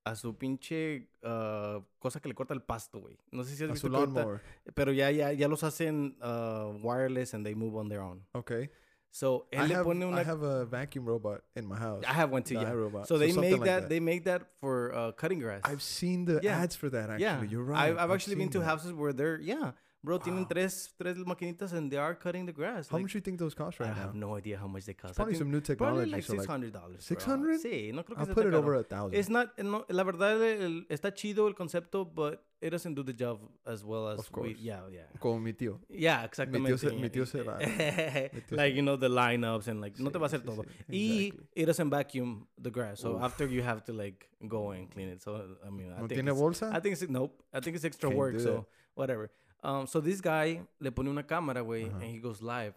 [0.05, 3.17] a su pinche uh, cosa que le corta el pasto, güey.
[3.31, 4.41] No sé si has A visto su lawnmower.
[4.73, 8.25] pero ya, ya, ya los hacen uh, wireless and they move on their own.
[8.33, 8.69] Okay.
[9.15, 12.03] So, él I le have, pone I have a vacuum robot in my house.
[12.07, 12.71] I have one too, The yeah.
[12.71, 13.05] iRobot.
[13.05, 15.61] So they make like that, they make that for uh, cutting grass.
[15.63, 16.57] I've seen the Yeah.
[16.57, 17.11] ads for that.
[17.11, 17.43] Actually, yeah.
[17.43, 17.91] you're right.
[17.91, 18.65] I've, I've actually been to that.
[18.65, 19.73] houses where they're, yeah.
[20.05, 20.47] Bro, tienen Wow.
[20.49, 22.89] tres, tres maquinitas and they are cutting the grass.
[22.89, 23.95] How Like, much do you think those cost right now?
[23.95, 24.27] I have now?
[24.27, 25.13] no idea how much they cost.
[25.13, 26.11] I probably think some new probably technology.
[26.11, 27.01] like so like, $600.
[27.01, 27.61] 600?
[27.61, 29.15] Sí, no creo que I'll put it over a thousand.
[29.17, 33.13] It's not, no, la verdad, el- está chido el concepto, but it doesn't do the
[33.13, 34.59] job as well as Of we, course.
[34.61, 35.07] yeah, yeah.
[35.21, 35.79] Como mi tío.
[35.87, 36.77] Yeah, exactamente.
[36.77, 37.57] se- mi tío se va.
[38.51, 40.63] Like, you know, the lineups and like, no te va a hacer sí, todo.
[40.63, 41.47] sí, Y exactly.
[41.55, 42.99] it doesn't vacuum the grass.
[42.99, 45.21] So after you have to like go and clean it.
[45.21, 46.73] So, I mean, I ¿No think tiene it's, bolsa?
[46.75, 47.41] I think it's, nope.
[47.53, 48.37] I think it's extra Can't work.
[48.41, 49.31] So, whatever.
[49.63, 51.95] Um, so this guy le pone una cámara, güey, Ajá.
[51.95, 52.73] and he goes live.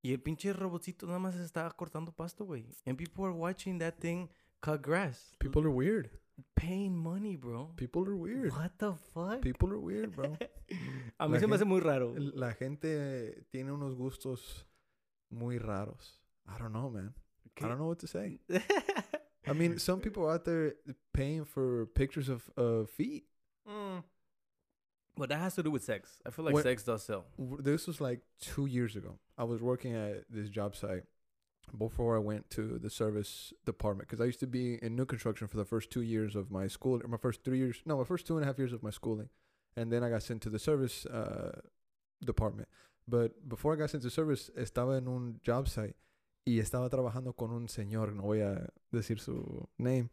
[0.00, 2.64] Y el pinche robotcito nada más está cortando pasto, güey.
[2.86, 4.28] And people are watching that thing
[4.60, 5.34] cut grass.
[5.40, 6.10] People are weird.
[6.54, 7.72] Paying money, bro.
[7.76, 8.52] People are weird.
[8.52, 9.42] What the fuck?
[9.42, 10.36] People are weird, bro.
[11.18, 12.14] A mí La se me hace muy raro.
[12.16, 14.64] La gente tiene unos gustos
[15.30, 16.20] muy raros.
[16.46, 17.12] I don't know, man.
[17.60, 18.38] I don't know what to say.
[19.48, 20.76] I mean, some people out there
[21.12, 23.24] paying for pictures of uh, feet.
[23.68, 24.04] Mm.
[25.18, 26.22] But that has to do with sex.
[26.24, 27.26] I feel like When- sex does sell.
[27.58, 29.18] This was like two years ago.
[29.36, 31.04] I was working at this job site
[31.76, 35.48] before I went to the service department because I used to be in new construction
[35.48, 38.04] for the first two years of my school, or my first three years, no, my
[38.04, 39.28] first two and a half years of my schooling,
[39.76, 41.60] and then I got sent to the service uh,
[42.24, 42.68] department.
[43.06, 45.96] But before I got sent to service, estaba en un job site
[46.46, 50.08] y estaba trabajando con un señor, no voy a decir su name,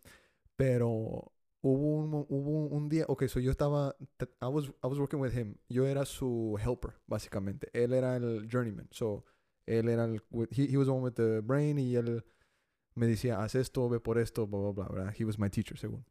[0.57, 1.31] pero
[1.69, 3.95] hubo un, hubo un día, ok, so yo estaba,
[4.41, 8.47] I was, I was working with him, yo era su helper, básicamente, él era el
[8.47, 9.25] journeyman, so,
[9.65, 12.23] él era el, he, he was the one with the brain y él
[12.93, 15.15] me decía, haz esto, ve por esto, bla, bla, bla, ¿verdad?
[15.17, 16.05] He was my teacher, según.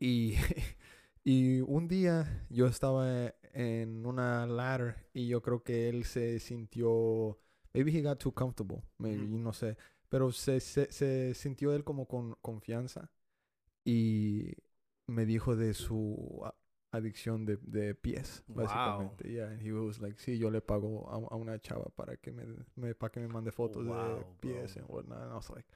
[0.00, 0.34] Y,
[1.24, 7.38] y un día yo estaba en una ladder y yo creo que él se sintió,
[7.72, 9.38] maybe he got too comfortable, maybe, Ujú.
[9.38, 9.76] no sé,
[10.08, 13.10] pero se, se, se sintió él como con confianza
[13.84, 14.52] y
[15.06, 16.42] me dijo de su
[16.92, 18.56] adicción de, de pies, Wow.
[18.64, 19.30] básicamente.
[19.30, 22.30] Yeah, and he was like, sí, yo le pago a, a una chava para que
[22.32, 22.44] me,
[22.76, 23.92] me, para que me mande fotos de
[24.40, 24.82] pies bro.
[24.84, 25.18] and whatnot.
[25.22, 25.66] And I was like,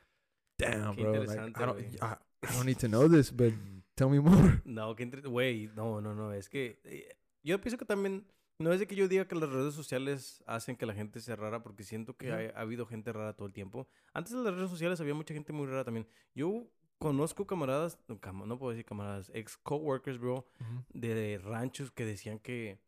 [0.59, 1.25] damn, Qué bro.
[1.25, 1.81] Like, I, don't.
[2.03, 3.53] I, I don't need to know this, but
[3.97, 4.63] tell me more.
[4.65, 5.07] No, que.
[5.07, 6.33] Güey, no, no, no.
[6.33, 7.09] Es que eh,
[7.43, 8.27] yo pienso que también...
[8.61, 11.37] No es de que yo diga que las redes sociales hacen que la gente sea
[11.37, 13.87] rara, porque siento que hay- ha habido gente rara todo el tiempo.
[14.13, 16.09] Antes de las redes sociales había mucha gente muy rara también.
[16.35, 16.67] Yo
[16.99, 20.47] conozco camaradas, no, no puedo decir camaradas, ex coworkers, bro,
[20.93, 22.79] de ranchos que decían que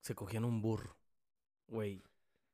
[0.00, 0.96] se cogían un burro,
[1.68, 2.02] güey,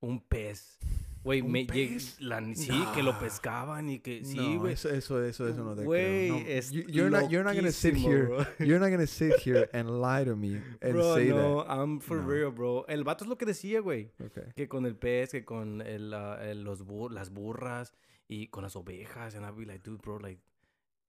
[0.00, 0.78] un pez.
[1.24, 2.18] Güey, ¿Un me pez?
[2.20, 4.74] la- sí, que lo pescaban y que sí, no, güey.
[4.74, 6.30] eso, eso, eso, eso no te Güey.
[6.30, 8.26] No, es you, you're not, you're not gonna sit here.
[8.26, 8.46] bro.
[8.60, 12.18] You're not gonna sit here and lie to me and Bro, say no, I'm for
[12.18, 12.28] No.
[12.28, 12.86] real, bro.
[12.86, 14.12] El vato es lo que decía, güey.
[14.18, 14.26] that.
[14.28, 14.52] Okay.
[14.54, 17.92] Que con el pez, que con el, el- los bur- las burras
[18.28, 19.34] y con las ovejas.
[19.34, 20.40] And I'd be like, dude, bro, like,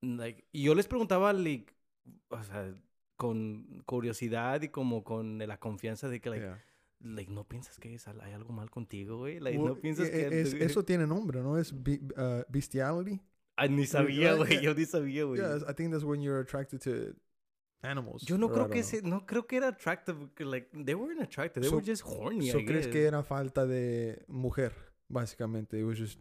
[0.02, 0.46] like...
[0.52, 1.74] Y yo les preguntaba, like,
[2.30, 2.74] o sea,
[3.16, 6.64] con curiosidad y como con la confianza de que, like, Yeah.
[7.02, 9.40] like ¿no piensas que es, hay algo mal contigo, güey?
[9.40, 10.42] Like, Well, ¿no piensas e- que...?
[10.42, 11.58] es- eso tiene nombre, ¿no?
[11.58, 13.20] Es bi- uh, bestiality.
[13.56, 14.52] Ay, ni sabía, güey.
[14.52, 14.62] yeah.
[14.62, 15.40] Yo ni sabía, güey.
[15.42, 17.14] Yeah, I think that's when you're attracted to
[17.82, 18.24] animals.
[18.26, 21.62] Yo no I creo que ese, no creo que era attractive, like, they weren't attractive,
[21.62, 22.94] they So- were just horny, So I crees guess.
[22.94, 24.74] que era falta de mujer,
[25.10, 25.78] básicamente.
[25.80, 26.20] It was just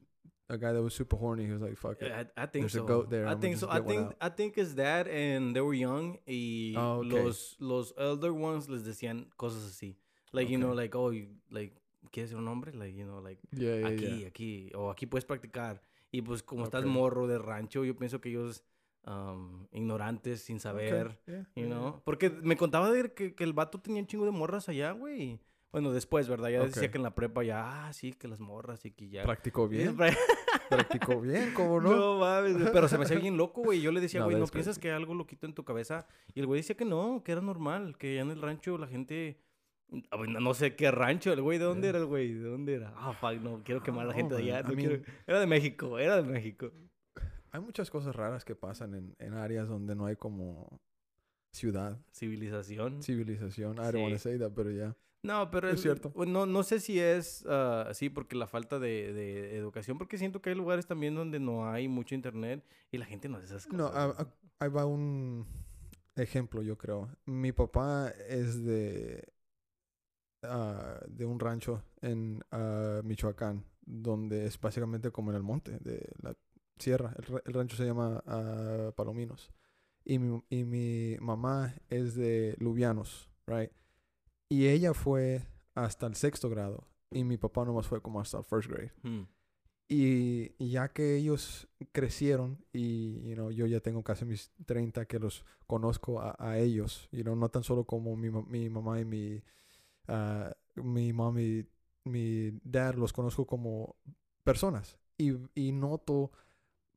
[0.48, 1.44] a guy that was super horny.
[1.46, 2.10] He was like, fuck it.
[2.10, 2.86] I, I think There's a so.
[2.86, 3.68] goat there, I I'ma think so.
[3.70, 4.14] I think.
[4.20, 7.10] I think it's that and they were young y Ah, okay.
[7.24, 9.96] los los elder ones les decían cosas así.
[10.32, 10.82] Like you know Okay.
[10.84, 11.74] like oh you, like
[12.10, 12.72] ¿quieres ser un hombre?
[12.72, 14.28] Like you know like Yeah, yeah, aquí, yeah.
[14.28, 15.80] aquí o aquí puedes practicar.
[16.10, 16.90] Y pues como estás Okay.
[16.92, 18.64] morro de rancho, yo pienso que ellos
[19.06, 23.78] um, ignorantes sin saber, Okay, you know, porque me contaba de que, que el vato
[23.80, 25.40] tenía un chingo de morras allá, güey.
[25.70, 26.48] Bueno, después, ¿verdad?
[26.48, 29.22] Ya decía que en la prepa ya, ah, sí, que las morras y que ya.
[29.24, 29.96] Practicó bien.
[29.96, 30.16] Pra-
[30.70, 31.94] Practicó bien, ¿cómo no?
[31.94, 33.80] no mames, pero se me hacía bien loco, güey.
[33.80, 36.06] Yo le decía, güey, ¿no piensas que hay algo loquito en tu cabeza?
[36.34, 38.86] Y el güey decía que no, que era normal, que allá en el rancho la
[38.86, 39.38] gente...
[40.10, 41.90] Ah, No sé qué rancho, el güey, ¿de dónde Yeah.
[41.90, 42.32] era el güey?
[42.34, 42.92] ¿De dónde era?
[42.96, 44.62] Ah, fuck, no, quiero quemar a la gente de allá.
[44.62, 46.70] no quiero- mean- Era de México, era de México.
[47.50, 50.80] Hay muchas cosas raras que pasan en, en áreas donde no hay como
[51.50, 53.02] ciudad, Civilización.
[53.02, 53.74] civilización.
[53.76, 54.24] I don't want to Sí.
[54.30, 54.94] say that, pero ya.
[55.22, 56.12] No, pero Es el- cierto.
[56.26, 60.40] no, no sé si es ah, así porque la falta de, de educación, porque siento
[60.40, 63.66] que hay lugares también donde no hay mucho internet y la gente no hace esas
[63.66, 63.78] cosas.
[63.78, 63.98] No, güey.
[64.18, 64.26] ah,
[64.60, 65.44] ahí va un
[66.16, 67.08] ejemplo, yo creo.
[67.26, 69.24] Mi papá es de,
[70.44, 76.12] ah, de un rancho en ah, Michoacán, donde es básicamente como en el monte de
[76.22, 76.34] la
[76.78, 77.14] sierra.
[77.18, 78.22] El, el rancho se llama
[78.96, 79.50] Palominos.
[80.04, 83.70] Y mi, y mi mamá es de Lubianos, right?
[84.48, 86.84] Y ella fue hasta el sexto grado.
[87.10, 88.92] Y mi papá nomás fue como hasta el first grade.
[89.02, 89.22] Hmm.
[89.90, 95.06] Y, y ya que ellos crecieron y you know, yo ya tengo casi mis 30
[95.06, 99.00] que los conozco a, a ellos, you know, no tan solo como mi, mi mamá
[99.00, 99.42] y mi,
[100.06, 101.66] ah, mi y
[102.04, 103.96] mi dad, los conozco como
[104.44, 104.98] personas.
[105.16, 106.32] Y, y noto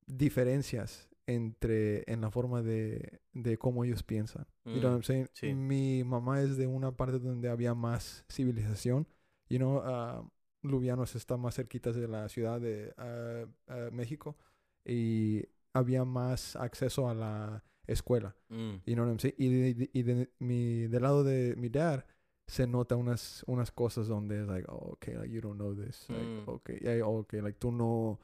[0.06, 4.46] diferencias entre en la forma de, de cómo ellos piensan.
[4.66, 5.28] You know what I'm saying?
[5.34, 5.54] sí.
[5.54, 9.08] Mi mamá es de una parte donde había más civilización.
[9.50, 10.24] You know, ah,
[10.64, 14.38] Lubianos está más cerquita de la ciudad de ah, ah, México
[14.86, 18.36] y había más acceso a la escuela.
[18.50, 18.76] Mm.
[18.86, 19.36] You know what I'm saying?
[19.38, 22.06] Y, de, de- y de mi, del lado de mi dad
[22.48, 26.06] se nota unas, unas cosas donde es like, oh, okay, like you don't know this.
[26.10, 26.44] Like, Mm.
[26.50, 28.20] okay, yeah, okay, like tú no,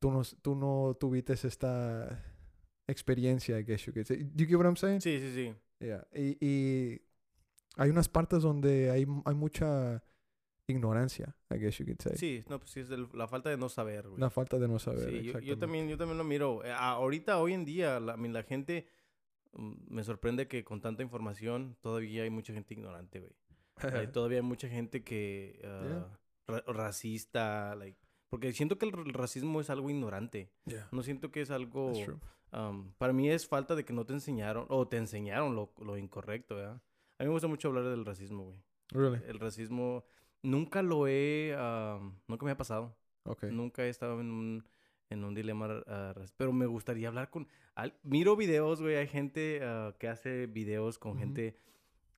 [0.00, 2.24] tú no, tú no tuviste esta
[2.88, 4.16] experiencia, I guess you could say.
[4.24, 5.00] Do you get what I'm saying?
[5.00, 5.54] Sí, sí, sí.
[5.78, 6.04] Yeah.
[6.14, 7.00] Y, y
[7.76, 10.02] hay unas partes donde hay, hay mucha
[10.66, 12.16] ignorancia, I guess you could say.
[12.16, 14.16] Sí, no, pues sí, es el- la falta de no saber, güey.
[14.16, 15.08] Una falta de no saber.
[15.10, 16.64] Sí, yo- yo, también, yo también lo miro.
[16.64, 18.86] Eh, ahorita, hoy en día, la, la gente
[19.52, 23.32] mm, me sorprende que con tanta información todavía hay mucha gente ignorante, güey.
[24.12, 26.06] Todavía hay mucha gente que ah,
[26.46, 27.98] ra- racista, like,
[28.30, 30.50] porque siento que el racismo es algo ignorante.
[30.64, 31.92] Yeah, No siento que es algo.
[32.52, 35.96] um, para mí es falta de que no te enseñaron o te enseñaron lo, lo
[35.98, 36.80] incorrecto, ¿verdad?
[37.18, 38.62] A mí me gusta mucho hablar del racismo, güey.
[38.92, 39.20] Really?
[39.28, 40.04] El racismo
[40.42, 42.96] nunca lo he, um, nunca me ha pasado.
[43.24, 43.50] Okay.
[43.52, 44.64] Nunca he estado en un,
[45.10, 47.46] en un dilema, ras- pero me gustaría hablar con...
[47.74, 51.56] al- miro videos, güey, hay gente ah, que hace videos con gente...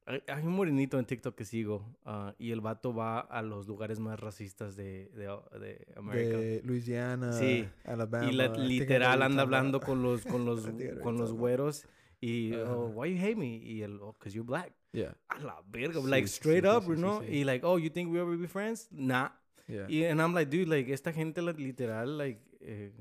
[0.04, 4.00] Hay, un morenito en TikTok que sigo ah, y el vato va a los lugares
[4.00, 5.26] más racistas de, de,
[5.60, 6.36] de América.
[6.38, 7.68] De Louisiana, Sí.
[7.84, 8.28] Alabama.
[8.28, 10.68] y la- literal anda hablando con los, con los,
[11.02, 11.86] con los güeros
[12.20, 13.56] y, oh, why you hate me?
[13.56, 14.72] Y el, oh, because you're black.
[14.92, 17.20] Yeah, A la verga, Sí, like straight sí, up, sí, you sí, know?
[17.22, 17.26] sí.
[17.38, 18.88] Y like, oh, you think we ever be friends?
[18.90, 19.30] Nah.
[19.68, 19.86] yeah.
[19.88, 22.92] Y and I'm like, dude, like, esta gente literal, like, eh,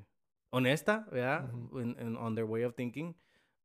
[0.52, 1.50] honesta, ¿verdad?
[1.76, 3.14] En- on their way of thinking.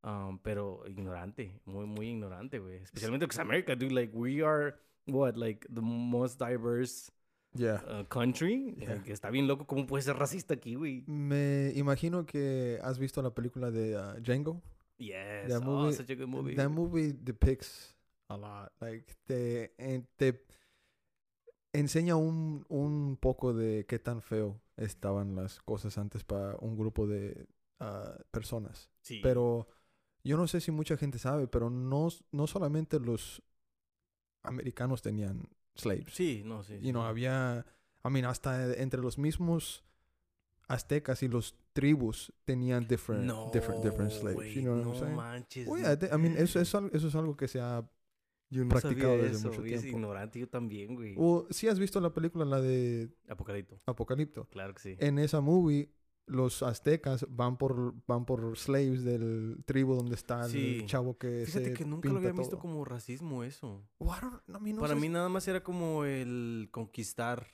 [0.02, 2.76] Um, pero ignorante, muy, muy ignorante, güey.
[2.82, 4.74] Especialmente because America, dude, like, we are,
[5.06, 7.10] what, like, the most diverse
[7.54, 7.80] Yeah.
[7.88, 8.74] uh, country.
[8.78, 8.96] Yeah.
[8.96, 11.04] Like, está bien loco, ¿cómo puede ser racista aquí, güey?
[11.06, 14.60] Me imagino que has visto la película de uh, Django.
[14.98, 15.48] Yes.
[15.48, 16.54] That oh, movie- such a good movie.
[16.54, 17.96] That movie depicts
[18.28, 18.72] a lot.
[18.80, 19.72] Like, te,
[20.16, 20.44] te
[21.72, 27.06] enseña un, un poco de qué tan feo estaban las cosas antes para un grupo
[27.06, 27.46] de
[27.80, 28.90] ah, personas.
[29.00, 29.20] sí.
[29.22, 29.68] Pero
[30.26, 33.42] yo no sé si mucha gente sabe, pero no, no solamente los
[34.42, 36.12] americanos tenían slaves.
[36.12, 36.78] Sí, no, sí.
[36.80, 37.08] You know, sí.
[37.08, 37.66] había,
[38.04, 39.84] I mean, hasta entre los mismos
[40.68, 44.34] aztecas y los tribus tenían different, no, different, different slaves.
[44.34, 45.16] güey, you know what no I'm saying?
[45.16, 45.68] manches.
[45.68, 47.88] Oh, yeah, I mean, eso, eso, eso es algo que se ha...
[48.50, 49.98] yo no practicado sabía desde eso, mucho güey, es tiempo.
[49.98, 51.14] ignorante, yo también, güey.
[51.18, 53.80] O si has visto la película, la de Apocalipto.
[53.86, 54.48] Apocalipto.
[54.48, 54.96] Claro que sí.
[54.98, 55.90] En esa movie,
[56.26, 60.80] los aztecas van por, van por slaves del tribu donde está Sí.
[60.80, 62.60] el chavo que Fíjate se que nunca lo pinta había visto todo.
[62.62, 63.86] como racismo eso.
[64.00, 67.46] I I mean, no Para mí nada más era como el conquistar,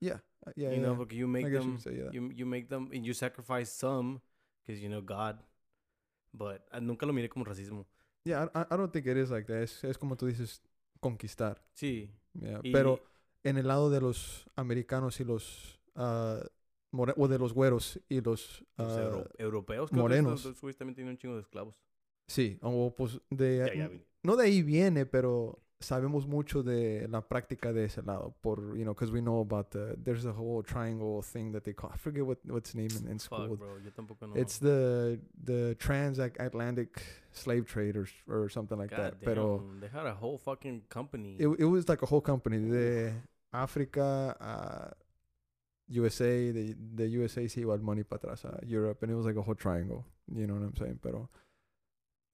[0.00, 0.82] Yeah, uh, yeah, you yeah.
[0.84, 2.12] know, porque you I make you them, say that.
[2.12, 4.20] you, you make them, and you sacrifice some,
[4.64, 5.40] because you know God.
[6.32, 7.86] But ah, nunca lo miré como racismo.
[8.24, 9.62] Yeah, I, I- I don't think it is like that.
[9.62, 10.62] Es, es como tú dices,
[11.00, 11.62] conquistar.
[11.74, 12.10] Sí.
[12.34, 13.02] Yeah, Y- Pero
[13.42, 15.80] en el lado de los americanos y los...
[15.96, 16.40] ah,
[16.92, 18.64] more- o de los güeros y los...
[18.76, 19.90] Los ah, euro- europeos.
[19.90, 20.60] creo que morenos.
[20.60, 21.74] güeyes también tienen un chingo de esclavos.
[22.26, 23.58] sí, o pues de...
[23.58, 23.90] Ya, ya,
[24.22, 28.34] no de ahí viene, pero sabemos mucho de la práctica de ese lado.
[28.42, 29.96] Por, you know, because we know about the...
[29.96, 31.90] There's a whole triangle thing that they call...
[31.90, 33.48] I forget what, what's name in, in school.
[33.48, 33.78] Fuck, bro.
[33.82, 34.34] Yo tampoco no.
[34.36, 37.00] It's the the transatlantic
[37.32, 39.20] slave trade or, or something like God that.
[39.24, 41.36] Pero damn, They had a whole fucking company.
[41.38, 43.14] it, it was like a whole company de
[43.54, 44.92] África a
[45.90, 49.26] USA, de, de USA se iba el money para atrás a Europe, and it was
[49.26, 50.04] like a whole triangle.
[50.26, 50.98] You know what I'm saying?
[51.02, 51.30] Pero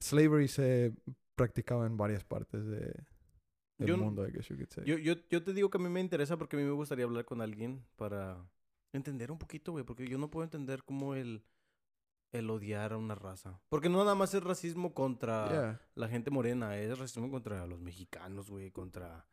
[0.01, 0.93] slavery se
[1.35, 2.93] practicaba en varias partes de
[3.79, 4.85] del Yo mundo, I guess you could say.
[4.85, 7.05] Yo, yo, yo te digo que a mí me interesa porque a mí me gustaría
[7.05, 8.49] hablar con alguien para
[8.93, 9.85] entender un poquito, güey.
[9.85, 11.45] Porque yo no puedo entender cómo el,
[12.33, 13.61] el odiar a una raza.
[13.69, 15.81] Porque no nada más es racismo contra yeah.
[15.95, 18.71] la gente morena, es racismo contra los mexicanos, güey.
[18.71, 19.27] Contra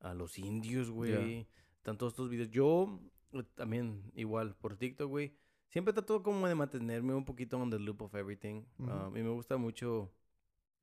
[0.00, 1.46] a los indios, güey.
[1.76, 2.50] Están todos estos videos.
[2.50, 3.00] Yo
[3.42, 5.34] también, igual, por TikTok, güey.
[5.68, 8.64] Siempre trato como de mantenerme un poquito on the loop of everything.
[8.78, 8.90] Ujú.
[8.90, 10.12] Um, y me gusta mucho.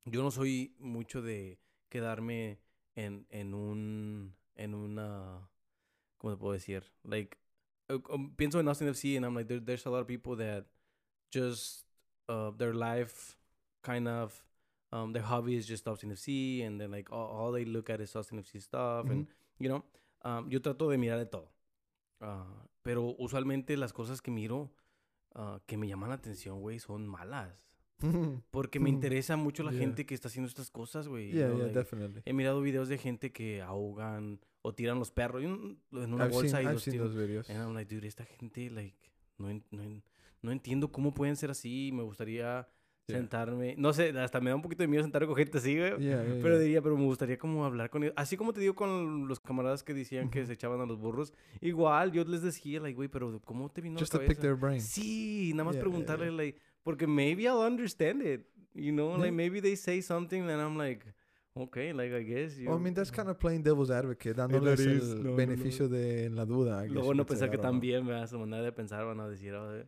[0.06, 1.60] Yo no soy mucho de
[1.90, 2.60] quedarme
[2.96, 4.36] en, en un.
[4.56, 5.50] En una.
[6.18, 6.84] ¿Cómo te puedo decir?
[7.04, 7.38] Like.
[7.90, 10.36] uh, um, pienso en Austin FC and I'm like, there, there's a lot of people
[10.38, 10.66] that
[11.32, 11.86] just.
[12.30, 13.36] Uh, their life
[13.82, 14.44] kind of.
[14.94, 18.02] Um, their hobby is just Austin FC and then like all, all they look at
[18.02, 19.26] is Austin FC stuff and
[19.58, 19.84] you know,
[20.24, 21.48] um, yo trato de mirar de todo.
[22.22, 24.72] Ah, pero usualmente las cosas que miro
[25.36, 27.68] ah, que me llaman la atención, güey, son malas.
[28.52, 29.80] Porque me interesa mucho la yeah.
[29.82, 31.32] gente que está haciendo estas cosas, güey.
[31.32, 32.22] yeah, know, yeah, like, definitely.
[32.26, 36.58] He mirado videos de gente que ahogan o tiran los perros en una I've bolsa
[36.58, 37.08] seen, y I've los seen tiran.
[37.08, 37.50] those videos.
[37.50, 38.98] And I'm like, dude, esta gente, like,
[39.38, 40.02] no, no,
[40.42, 41.92] no entiendo cómo pueden ser así.
[41.94, 42.68] Me gustaría
[43.12, 43.20] Yeah.
[43.20, 43.76] sentarme.
[43.78, 45.92] No sé, hasta me da un poquito de miedo sentarme con gente así, güey.
[46.00, 48.14] Yeah, yeah, Pero diría, pero me gustaría como hablar con ellos.
[48.18, 51.34] Así como te digo con los camaradas que decían que se echaban a los burros.
[51.62, 54.38] Igual, yo les decía, like, güey, pero ¿cómo te vino Just a to la pick
[54.38, 54.42] cabeza?
[54.42, 54.82] their brain.
[54.82, 58.46] Sí, nada más preguntarle, like, porque maybe I'll understand it.
[58.74, 61.06] You know, like maybe they say something and I'm like,
[61.54, 62.58] okay, like I guess.
[62.58, 65.10] You, Well, I mean, that's kind of playing devil's advocate, dándoles is.
[65.12, 65.36] el No, no, no.
[65.36, 66.86] beneficio de la duda.
[66.86, 69.86] Luego no pensar que también me hace manera de pensar, van a decir, "Oh, eh".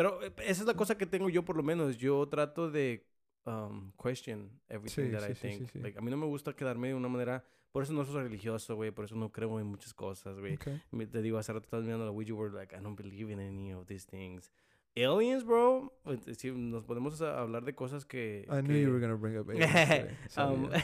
[0.00, 1.98] Pero eh, esa es la cosa que tengo yo por lo menos.
[1.98, 3.04] Yo trato de
[3.44, 5.70] um, question everything Sí, that I sí, sí, sí, think.
[5.72, 5.78] sí.
[5.80, 7.44] Like, a mí no me gusta quedarme de una manera...
[7.70, 8.90] Por eso no soy religioso, güey.
[8.92, 10.54] Por eso no creo en muchas cosas, güey.
[10.54, 10.80] Okay.
[11.06, 13.72] Te digo, hace rato estás mirando la Ouija board, like, I don't believe in any
[13.74, 14.50] of these things.
[14.96, 15.92] Aliens, bro.
[16.02, 18.46] pues, Si nos podemos hablar de cosas que...
[18.48, 20.16] I knew que- you were gonna bring up aliens today.
[20.30, 20.82] So, um, yeah.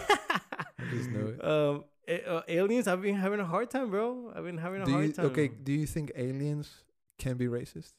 [0.78, 1.42] I just knew it.
[1.44, 4.30] um, eh, uh, aliens, I've been having a hard time, bro.
[4.36, 5.26] I've been having a Do hard you, time.
[5.26, 6.84] okay, do you think aliens
[7.18, 7.94] can be racist?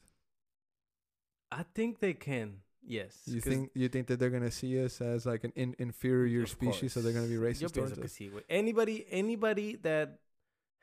[1.51, 2.61] I think they can.
[2.81, 3.23] Yes.
[3.27, 6.93] You think you think that they're gonna see us as like an in, inferior species,
[6.93, 7.59] so they're gonna be course.
[7.61, 8.11] Yo racist pienso towards us?
[8.13, 8.31] sí.
[8.47, 10.19] Anybody, anybody that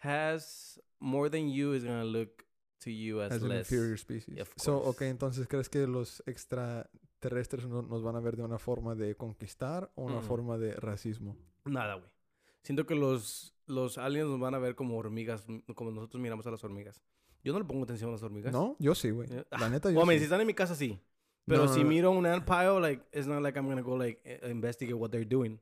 [0.03, 2.45] has more than you is gonna look
[2.81, 4.39] to you as, As an inferior species.
[4.39, 4.97] of So, course.
[4.97, 9.15] okay, entonces crees que los extraterrestres no- nos van a ver de una forma de
[9.17, 10.27] conquistar o una Mm-mm.
[10.27, 11.37] forma de racismo?
[11.65, 12.11] Nada, güey.
[12.63, 16.51] Siento que los, los aliens nos van a ver como hormigas, como nosotros miramos a
[16.51, 17.03] las hormigas.
[17.45, 18.53] Yo no le pongo atención a las hormigas.
[18.53, 19.29] No, yo sí, güey.
[19.31, 20.25] Eh, La neta yo Well, I mean, si sí.
[20.25, 20.99] están en mi casa, sí.
[21.47, 23.97] Pero No, si no, miro un ant pile, like, it's not like I'm gonna go,
[23.99, 25.61] like, eh, investigate what they're doing.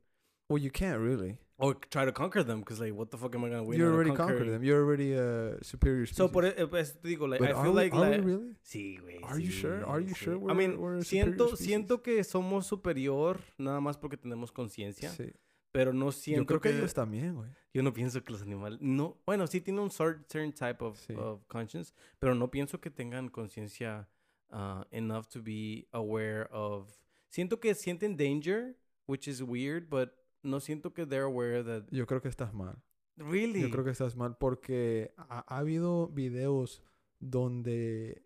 [0.49, 1.39] Well, you can't really.
[1.57, 3.79] Or try to conquer them, because, like, what the fuck am I gonna win?
[3.81, 4.63] you already conquered them.
[4.63, 6.17] You're already a superior species.
[6.17, 8.11] So, por e- eh, pues, te digo, like, But I are feel we- like, are
[8.11, 8.57] we like- really?
[8.63, 9.21] Sí, güey.
[9.25, 9.85] Are you sure?
[9.85, 10.25] Are you sí.
[10.25, 11.67] sure I we're- mean, we're a superior siento, species?
[11.67, 15.33] siento que somos superior nada más porque tenemos conciencia, Sí.
[15.73, 16.79] Pero no Yo siento creo que, que...
[16.79, 17.51] ellos también, güey.
[17.75, 18.79] Yo no pienso que los animales...
[18.83, 21.15] No, bueno, sí tienen un cer- certain type of, Sí.
[21.17, 24.09] of conscience, pero no pienso que tengan conciencia
[24.51, 26.91] uh, enough to be aware of...
[27.31, 30.11] Siento que sienten danger, which is weird, but
[30.43, 31.85] no siento que they're aware that...
[31.91, 32.77] Yo creo que estás mal.
[33.17, 33.63] Really?
[33.63, 36.83] Yo creo que estás mal porque ha, ha habido videos
[37.21, 38.23] donde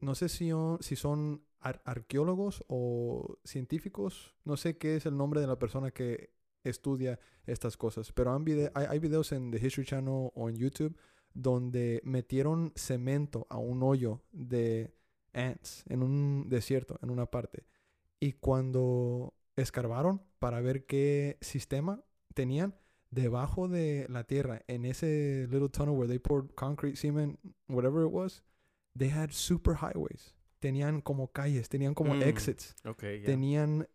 [0.00, 5.16] no sé si, on- si son ar- arqueólogos o científicos, no sé qué es el
[5.16, 6.30] nombre de la persona que
[6.64, 10.96] estudia estas cosas, pero vide- hay, hay videos en The History Channel o en YouTube
[11.34, 14.92] donde metieron cemento a un hoyo de
[15.32, 17.64] ants en un desierto, en una parte.
[18.18, 22.02] Y cuando escarbaron para ver qué sistema
[22.34, 22.74] tenían,
[23.10, 28.12] debajo de la tierra, en ese little tunnel where they poured concrete, cement, whatever it
[28.12, 28.42] was,
[28.96, 30.34] they had super highways.
[30.60, 32.22] Tenían como calles, tenían como Mm.
[32.22, 33.26] exits, Ok, ya.
[33.26, 33.88] tenían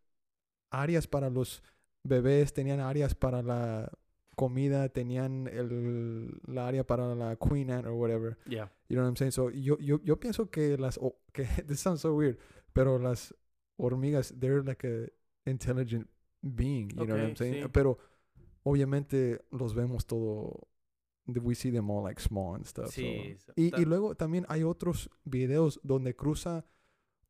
[0.72, 1.62] áreas para los
[2.04, 3.92] bebés, tenían áreas para la
[4.36, 8.38] comida, tenían el, la área para la queen ant or whatever.
[8.48, 8.72] Yeah.
[8.90, 9.32] You know what I'm saying?
[9.32, 12.38] So, yo, yo, yo pienso que las, o- que, this sounds so weird,
[12.74, 13.34] pero las
[13.78, 15.08] hormigas, they're like a
[15.46, 16.08] intelligent
[16.42, 17.64] being, you know what I'm saying?
[17.64, 17.70] sí.
[17.72, 17.98] Pero
[18.64, 20.68] obviamente los vemos todo
[21.28, 22.90] we see them all like small and stuff.
[22.90, 23.36] Sí.
[23.38, 26.66] so- Y, y luego también hay otros videos donde cruza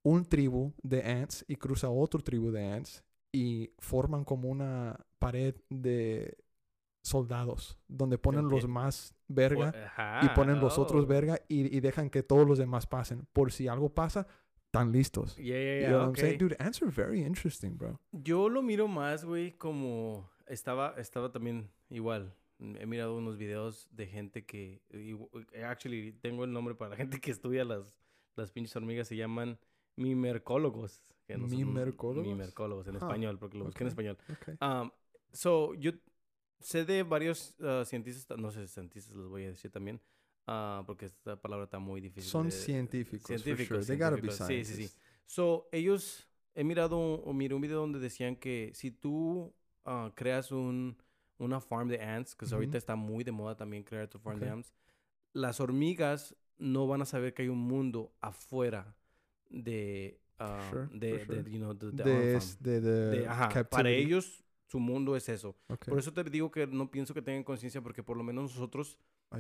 [0.04, 5.56] un tribu de ants y cruza otro tribu de ants y forman como una pared
[5.70, 6.38] de
[7.02, 11.08] soldados donde ponen los más verga Ajá, y ponen los otros oh.
[11.08, 13.28] verga y, y dejan que todos los demás pasen.
[13.34, 14.28] Por si algo pasa,
[14.66, 15.36] están listos.
[15.36, 16.36] Yeah, yeah, You yeah, know what I'm saying?
[16.36, 16.40] ok.
[16.40, 18.00] Dude, ants are very interesting, bro.
[18.12, 22.34] Yo lo miro más, güey, como estaba, estaba también igual.
[22.80, 25.30] He mirado unos videos de gente que, igu-
[25.66, 28.00] actually, tengo el nombre para la gente que estudia las,
[28.36, 29.60] las pinches hormigas, se llaman
[29.98, 31.02] mimercólogos.
[31.28, 32.28] que no ¿Mimercólogos?
[32.28, 34.18] Mimercólogos, en Ah, español, porque lo busqué en español.
[34.42, 34.56] Okay.
[34.62, 34.92] Um,
[35.32, 35.92] so, yo
[36.60, 40.00] sé de varios uh, cientistas, no sé, cientistas los voy a decir también,
[40.48, 42.30] ah, porque esta palabra está muy difícil.
[42.32, 43.86] Son de- científicos, científicos, sure.
[43.86, 44.94] They gotta be científicos, sí, sí, sí.
[45.26, 49.54] So, ellos, he mirado, o miré un video donde decían que si tú
[49.86, 50.98] ah, creas un,
[51.44, 52.56] una farm de ants, que Ujú.
[52.56, 54.54] ahorita está muy de moda también crear tu farm de Ok.
[54.54, 54.74] ants,
[55.34, 58.96] las hormigas no van a saber que hay un mundo afuera
[59.50, 61.44] de, ah, Sure, de, sure.
[61.44, 65.30] de, you know, the, the De, de, de De- ajá, para ellos, su mundo es
[65.30, 65.56] eso.
[65.70, 65.92] Okay.
[65.92, 68.98] Por eso te digo que no pienso que tengan conciencia, porque por lo menos nosotros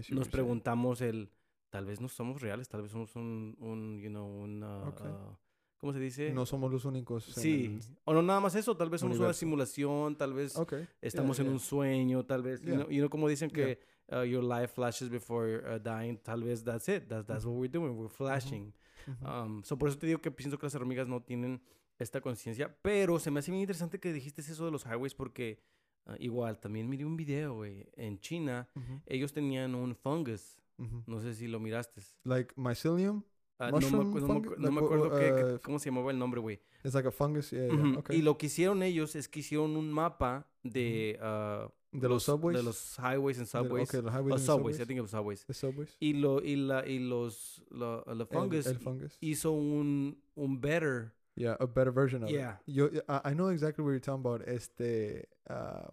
[0.10, 1.32] nos preguntamos el,
[1.70, 5.02] tal vez no somos reales, tal vez somos un, un you know, un, ah, Ok.
[5.06, 5.38] ah,
[5.84, 6.32] ¿cómo se dice?
[6.32, 7.26] No somos los únicos.
[7.26, 10.88] Sí, el- o no nada más eso, tal vez somos una simulación, tal vez Okay.
[11.02, 11.54] estamos yeah, en yeah.
[11.56, 12.76] un sueño, tal vez, you, Yeah.
[12.78, 16.64] know, you know, como dicen que uh, your life flashes before uh, dying, tal vez
[16.64, 18.74] that's it, that's, that's what we're doing, we're flashing.
[19.08, 19.28] Ujú.
[19.28, 21.62] Um, so por eso te digo que pienso que las hormigas no tienen
[22.00, 25.60] esta conciencia, pero se me hace bien interesante que dijiste eso de los highways porque
[26.06, 28.70] uh, igual, también miré un video, güey, en China,
[29.06, 30.62] ellos tenían un fungus,
[31.06, 32.02] no sé si lo miraste.
[32.24, 33.24] Like mycelium?
[33.60, 36.12] Ah, no, me, acu- no me no me acuerdo uh, qué- uh, cómo se llamaba
[36.12, 36.60] el nombre, güey.
[36.84, 37.52] It's like a fungus.
[37.52, 37.74] Yeah, yeah.
[37.76, 38.18] Ujú, Okay.
[38.18, 42.58] Y lo que hicieron ellos es que hicieron un mapa de, ah, de los subways.
[42.58, 43.88] de los highways and De- subways.
[43.90, 44.88] okay, los highways subways, I subways.
[44.88, 45.46] think it was subways.
[45.46, 45.96] The subways.
[46.00, 49.18] Y, lo, y, la, y los lo, el El- fungus El, fungus.
[49.22, 51.14] hizo un, un better.
[51.36, 52.60] Yeah, a better version of Yeah.
[52.68, 52.74] it.
[52.76, 54.48] Yo, I, I know exactly what you're talking about.
[54.48, 55.90] Este, ah,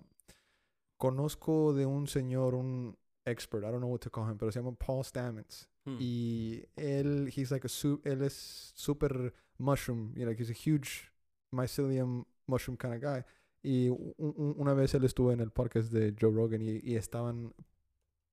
[0.98, 4.60] conozco de un señor, un expert, I don't know what to call him, pero se
[4.60, 5.68] llama Paul Stamets.
[5.86, 5.96] Hmm.
[5.98, 11.10] Y él, he's like a su él es super mushroom, you know, he's a huge
[11.52, 13.24] mycelium mushroom kind of guy.
[13.62, 16.96] Y u- u- una vez él estuvo en el podcast de Joe Rogan y, y
[16.96, 17.54] estaban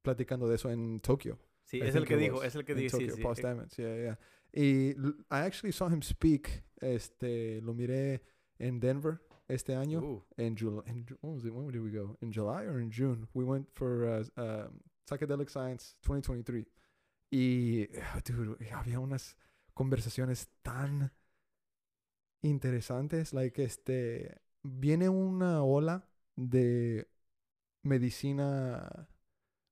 [0.03, 1.37] platicando de eso en Tokio.
[1.65, 2.97] sí, I es el que it dijo, es el que in dijo.
[2.97, 3.21] Sí, sí.
[3.21, 4.19] Paul eh, yeah, yeah.
[4.53, 4.91] Y
[5.29, 8.21] I actually saw him speak, este, lo miré
[8.59, 12.17] en Denver este año, in July, in, when was it, when did we go?
[12.21, 13.27] In July or in June?
[13.33, 14.79] We went for uh, um,
[15.09, 16.65] Psychedelic Science 2023.
[17.29, 17.87] Y,
[18.25, 19.37] dude, había unas
[19.73, 21.11] conversaciones tan
[22.41, 27.07] interesantes, like, este, viene una ola de
[27.83, 29.09] medicina,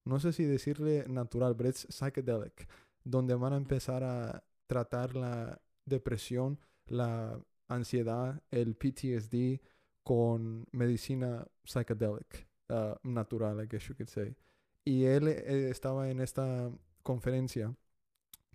[0.06, 2.68] no sé si decirle natural, pero es psychedelic,
[3.04, 9.62] donde van a empezar a tratar la depresión, la ansiedad, el PTSD
[10.04, 14.36] con medicina psychedelic, uh, natural, I guess you could say.
[14.84, 16.72] Y él eh, estaba en esta
[17.06, 17.74] conferencia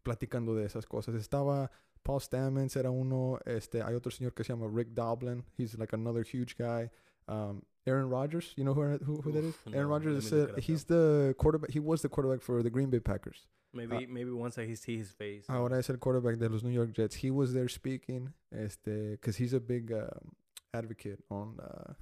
[0.03, 1.15] platicando de esas cosas.
[1.15, 1.71] Estaba
[2.03, 5.95] Paul Stamens, era uno, este, hay otro señor que se llama Rick Doblin, he's like
[5.95, 6.91] another huge guy.
[7.29, 9.55] Um, Aaron Rodgers, you know who, who, who that is?
[9.67, 12.03] Oof, Aaron no, Rodgers is me look uh, it up he's the quarterback, he was
[12.03, 13.47] the quarterback for the Green Bay Packers.
[13.73, 15.45] maybe, maybe once I see his face.
[15.49, 15.57] Ah.
[15.57, 17.17] Ahora es el quarterback de los New York Jets.
[17.17, 20.33] He was there speaking, este, because he's a big um,
[20.75, 21.93] advocate on uh,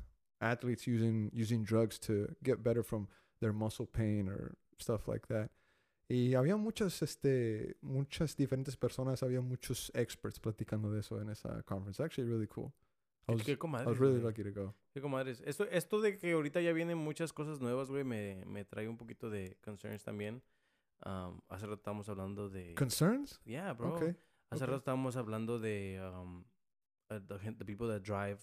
[0.40, 3.08] athletes using using drugs to get better from
[3.40, 5.50] their muscle pain or stuff like that.
[6.08, 11.62] Y había muchas, este, muchas diferentes personas, había muchos experts platicando de eso en esa
[11.64, 12.02] conference.
[12.02, 12.72] Actually, really cool.
[13.28, 14.24] I was, Qué I comadres, was really güey.
[14.32, 14.74] lucky to go.
[14.94, 15.42] Qué comadres.
[15.44, 18.96] Esto, esto de que ahorita ya vienen muchas cosas nuevas, güey, me, me trae un
[18.96, 20.42] poquito de concerns también.
[21.04, 22.74] Um, hace rato estábamos hablando de...
[22.74, 23.40] Concerns?
[23.44, 23.94] yeah, bro.
[23.94, 24.16] Okay.
[24.50, 24.70] Hace ok.
[24.70, 26.40] rato estábamos hablando de um,
[27.10, 28.40] uh, the, the people that drive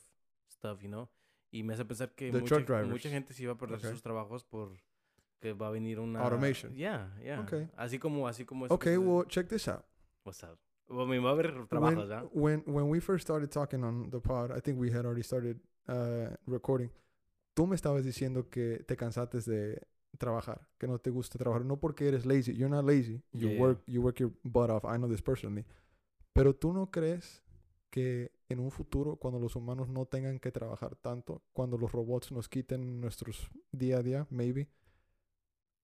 [0.52, 1.10] stuff, you know.
[1.52, 3.90] Y me hace pensar que mucha, mucha gente se iba a perder Okay.
[3.90, 4.78] sus trabajos por
[5.40, 6.22] que va a venir una...
[6.22, 6.74] Automation.
[6.76, 7.42] Yeah, yeah.
[7.42, 7.68] Okay.
[7.76, 8.66] Así como, así como...
[8.70, 9.84] Okay, well, check this out.
[10.24, 10.58] What's up?
[10.88, 14.20] Well, me va a haber trabajos, when, when when we first started talking on the
[14.20, 16.92] pod, I think we had already started uh, recording.
[17.56, 19.82] Tú me estabas diciendo que te cansaste de
[20.20, 22.54] trabajar, que no te gusta trabajar, no porque eres lazy.
[22.54, 23.24] You're not lazy.
[23.34, 23.62] You Yeah.
[23.62, 24.86] work you work your butt off.
[24.86, 25.66] I know this personally.
[26.34, 27.44] Pero tú no crees
[27.90, 32.32] que en un futuro cuando los humanos no tengan que trabajar tanto, cuando los robots
[32.32, 34.68] nos quiten nuestros día a día, maybe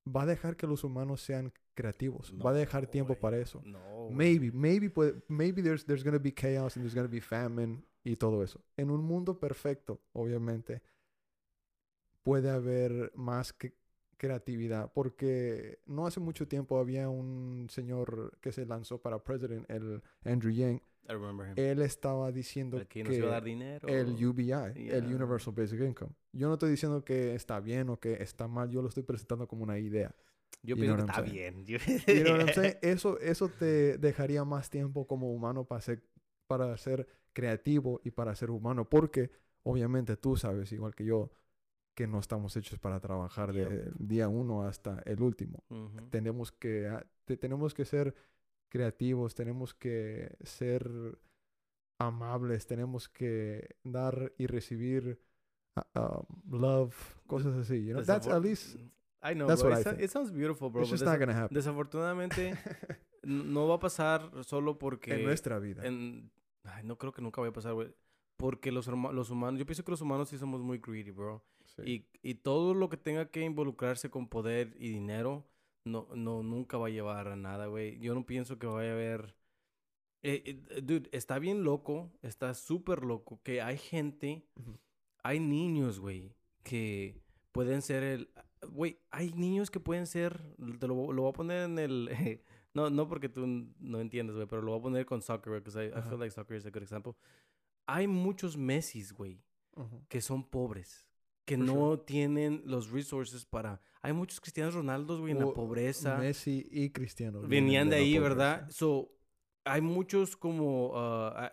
[0.06, 2.34] va a dejar que los humanos sean creativos.
[2.44, 3.62] va a dejar No, tiempo para eso.
[3.66, 4.10] No.
[4.10, 8.16] Maybe, maybe, puede- maybe there's there's gonna be chaos and there's gonna be famine y
[8.16, 8.64] todo eso.
[8.78, 10.82] En un mundo perfecto, obviamente,
[12.24, 13.74] puede haber más que
[14.22, 20.04] creatividad, porque no hace mucho tiempo había un señor que se lanzó para president, el
[20.24, 20.80] Andrew Yang.
[21.10, 21.54] I remember him.
[21.56, 23.88] Él estaba diciendo El que que nos iba a dar dinero.
[23.88, 25.00] el UBI, el Yeah.
[25.00, 26.12] Universal Basic Income.
[26.34, 29.48] Yo no estoy diciendo que está bien o que está mal, yo lo estoy presentando
[29.48, 30.16] como una idea.
[30.62, 31.66] Yo pienso que está bien.
[31.66, 31.80] You
[32.24, 32.46] know?
[32.84, 36.04] Eso, eso te dejaría más tiempo como humano para ser,
[36.46, 38.88] para ser creativo y para ser humano.
[38.88, 39.32] Porque
[39.64, 41.32] obviamente tú sabes, igual que yo,
[41.94, 43.70] que no estamos hechos para trabajar Yep.
[43.70, 45.64] del día uno hasta el último.
[45.70, 46.08] Ujú.
[46.10, 48.16] Tenemos que, ah, te- tenemos que ser
[48.70, 50.90] creativos, tenemos que ser
[52.00, 55.20] amables, tenemos que dar y recibir
[55.96, 56.96] ah, love,
[57.28, 57.86] cosas así.
[57.86, 58.04] You know?
[58.06, 58.76] That's at least,
[59.24, 59.72] I know, that's bro.
[59.72, 60.04] what It, I think.
[60.04, 60.82] it sounds beautiful, bro.
[60.84, 61.54] it's just not gonna happen.
[61.56, 62.56] desafortunadamente,
[63.24, 65.14] no va a pasar solo porque...
[65.16, 65.86] En nuestra vida.
[65.86, 66.32] en-
[66.64, 67.94] ay, no creo que nunca vaya a pasar, güey.
[68.38, 69.60] Porque los, los humanos...
[69.60, 71.44] Yo pienso que los humanos sí somos muy greedy, bro.
[71.84, 72.08] Sí.
[72.24, 75.46] Y, y todo lo que tenga que involucrarse con poder y dinero,
[75.86, 78.00] no, no, nunca va a llevar a nada, güey.
[78.00, 79.36] Yo no pienso que vaya a haber...
[80.24, 84.78] Eh, eh, dude, está bien loco, está súper loco que hay gente, Ujú.
[85.24, 87.20] hay niños, güey, que
[87.52, 88.30] pueden ser el...
[88.68, 90.40] Güey, hay niños que pueden ser...
[90.80, 92.10] Te lo, lo voy a poner en el...
[92.76, 93.48] no, no porque tú
[93.80, 96.10] no entiendes, güey, pero lo voy a poner con soccer, because I, I Ajá.
[96.10, 97.14] feel like soccer is a good example.
[97.88, 99.42] Hay muchos Messis, güey,
[99.76, 100.06] Ujú.
[100.08, 101.10] que son pobres,
[101.46, 102.02] que For no sure.
[102.06, 103.82] tienen los resources para...
[104.02, 106.18] Hay muchos cristianos Ronaldos, güey, en la pobreza.
[106.18, 107.42] Messi y Cristiano.
[107.42, 108.18] Venían de ahí.
[108.18, 108.68] ¿verdad?
[108.70, 109.12] So,
[109.64, 110.94] hay muchos como...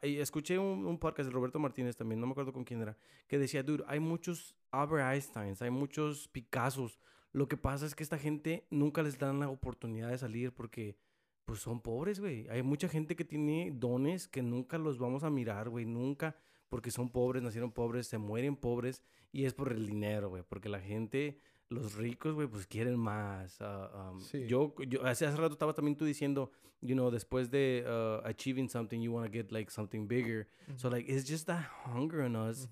[0.02, 2.96] y escuché un, un podcast de Roberto Martínez también, no me acuerdo con quién era,
[3.26, 6.98] que decía, dude, hay muchos Albert Einsteins, hay muchos Picassos.
[7.32, 10.96] Lo que pasa es que esta gente nunca les dan la oportunidad de salir porque
[11.44, 12.46] pues son pobres, güey.
[12.48, 16.36] Hay mucha gente que tiene dones que nunca los vamos a mirar, güey, nunca,
[16.68, 19.02] porque son pobres, nacieron pobres, se mueren pobres
[19.32, 21.38] y es por el dinero, güey, porque la gente,
[21.68, 23.60] los ricos, güey, pues quieren más.
[23.60, 24.46] ah, um, Sí.
[24.46, 26.50] Yo, yo hace, hace rato estaba también tú diciendo,
[26.80, 30.46] you know, después de uh, achieving something, you want to get like something bigger.
[30.76, 32.68] So like, it's just that hunger in us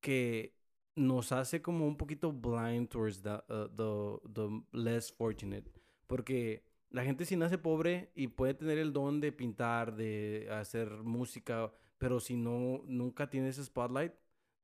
[0.00, 0.54] que
[0.96, 5.70] nos hace como un poquito blind towards the, uh, the, the less fortunate.
[6.06, 10.88] Porque la gente si nace pobre y puede tener el don de pintar, de hacer
[11.02, 11.72] música,
[12.04, 14.12] pero si no, nunca tiene ese spotlight,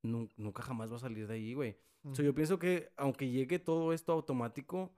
[0.02, 1.74] nun- nunca jamás va a salir de ahí, güey.
[2.12, 4.90] So, yo pienso que aunque llegue todo esto automático,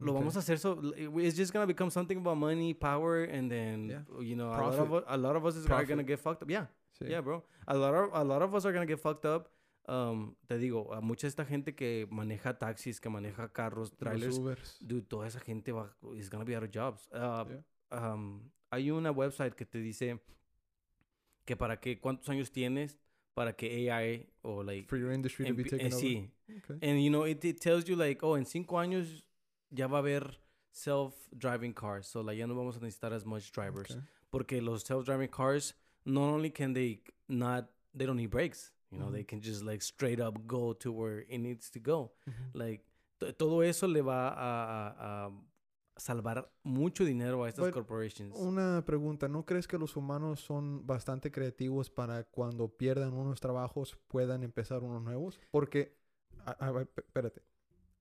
[0.00, 0.18] lo Ok.
[0.18, 4.04] vamos a hacer so it's just gonna become something about money, power, and then Yeah.
[4.20, 5.88] you know a lot, of, a lot of us is are Profit.
[5.90, 6.50] gonna get fucked up.
[6.50, 6.66] Yeah,
[6.98, 7.06] Sí.
[7.08, 7.44] yeah, bro.
[7.68, 9.48] A lot of a lot of us are gonna get fucked up.
[9.86, 14.40] Um, te digo, a mucha esta gente que maneja taxis, que maneja carros, trailers,
[14.80, 17.08] dude, toda esa gente va is gonna be out of jobs.
[17.12, 17.62] Uh, Yeah.
[17.92, 20.20] um, hay una website que te dice
[21.46, 22.98] que para que cuántos años tienes
[23.34, 25.98] para que AI o like For your industry to be taken eh, over.
[26.00, 26.30] sí,
[26.68, 26.78] Okay.
[26.90, 29.24] And you know, it, it tells you like, oh, en cinco años
[29.70, 30.38] ya va a haber
[30.72, 32.06] self-driving cars.
[32.06, 33.90] So like ya no vamos a necesitar as much drivers.
[33.90, 34.00] Okay.
[34.30, 35.74] Porque los self-driving cars,
[36.04, 38.72] not only can they not, they don't need brakes.
[38.90, 42.12] You know, they can just like straight up go to where it needs to go.
[42.28, 42.54] Ujú.
[42.54, 42.84] Like
[43.18, 45.32] to- todo eso le va a, a- a
[45.96, 48.36] salvar mucho dinero a estas But corporations.
[48.36, 53.96] Una pregunta, ¿no crees que los humanos son bastante creativos para cuando pierdan unos trabajos
[54.08, 55.40] puedan empezar unos nuevos?
[55.50, 55.96] Porque,
[56.46, 57.42] a- espérate,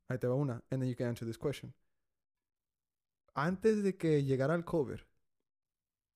[0.08, 1.74] ahí te va una, and then you can answer this question.
[3.36, 5.08] Antes de que llegara el cover,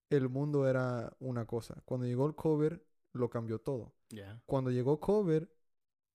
[0.09, 1.81] el mundo era una cosa.
[1.85, 3.93] Cuando llegó el cover, lo cambió todo.
[4.09, 4.41] Yeah.
[4.45, 5.51] Cuando llegó cover,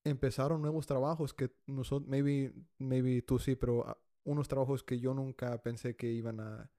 [0.05, 5.15] empezaron nuevos trabajos que nosotros, maybe, maybe tú sí, pero ah, unos trabajos que yo
[5.15, 6.71] nunca pensé que iban a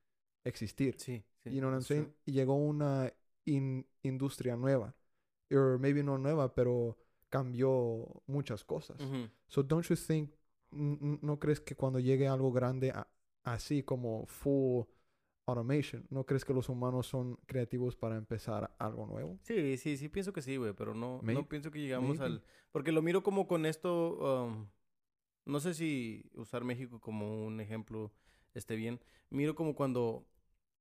[0.43, 0.95] existir.
[0.99, 1.23] Sí.
[1.43, 2.13] sí, You know what I'm saying?
[2.25, 3.11] Y llegó una
[3.45, 4.95] in- industria nueva.
[5.51, 6.97] Or maybe no nueva, pero
[7.29, 8.97] cambió muchas cosas.
[9.47, 10.31] So don't you think,
[10.71, 13.07] no crees que cuando llegue algo grande a-
[13.43, 14.83] así como full
[15.45, 19.37] automation, no crees que los humanos son creativos para empezar algo nuevo?
[19.43, 22.23] Sí, sí, sí, pienso que sí, güey, pero no, Maybe- no pienso que llegamos maybe.
[22.35, 22.43] al...
[22.71, 24.67] Porque lo miro como con esto, um,
[25.45, 28.11] no sé si usar México como un ejemplo
[28.53, 30.25] esté bien, miro como cuando,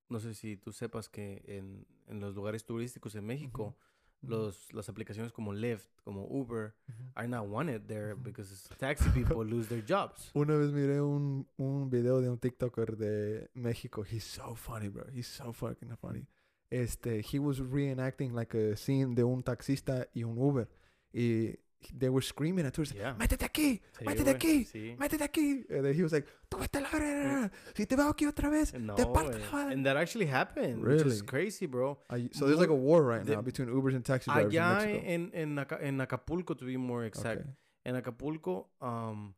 [0.08, 3.76] no sé si tú sepas que en, en los lugares turísticos en México,
[4.20, 7.02] los, las aplicaciones como Lyft, como Uber, Ujú.
[7.16, 10.30] are not wanted there because taxi people lose their jobs.
[10.34, 14.04] Una vez miré un, un video de un TikToker de México.
[14.04, 15.06] He's so funny, bro.
[15.12, 16.28] He's so fucking funny.
[16.70, 20.68] Este, he was reenacting like a scene de un taxista y un Uber.
[21.12, 21.58] Y
[21.98, 23.14] they were screaming at tourists, Yeah.
[23.18, 24.96] métete aquí, Sí, métete güey, aquí, Sí.
[24.98, 25.66] métete aquí.
[25.70, 27.50] And then he was like, "Tú, vete la verga.
[27.74, 29.74] Si te veo aquí otra vez, No, te parto la madre.
[29.74, 31.26] And that actually happened, which is Really?
[31.26, 32.00] crazy, bro.
[32.08, 34.60] Ay- So there's like a war right de- now between Ubers and taxi drivers in
[34.60, 35.04] Allá Mexico.
[35.06, 37.40] en, en, Aca- en Acapulco, to be more exact.
[37.42, 37.52] Okay.
[37.84, 39.34] En Acapulco, um,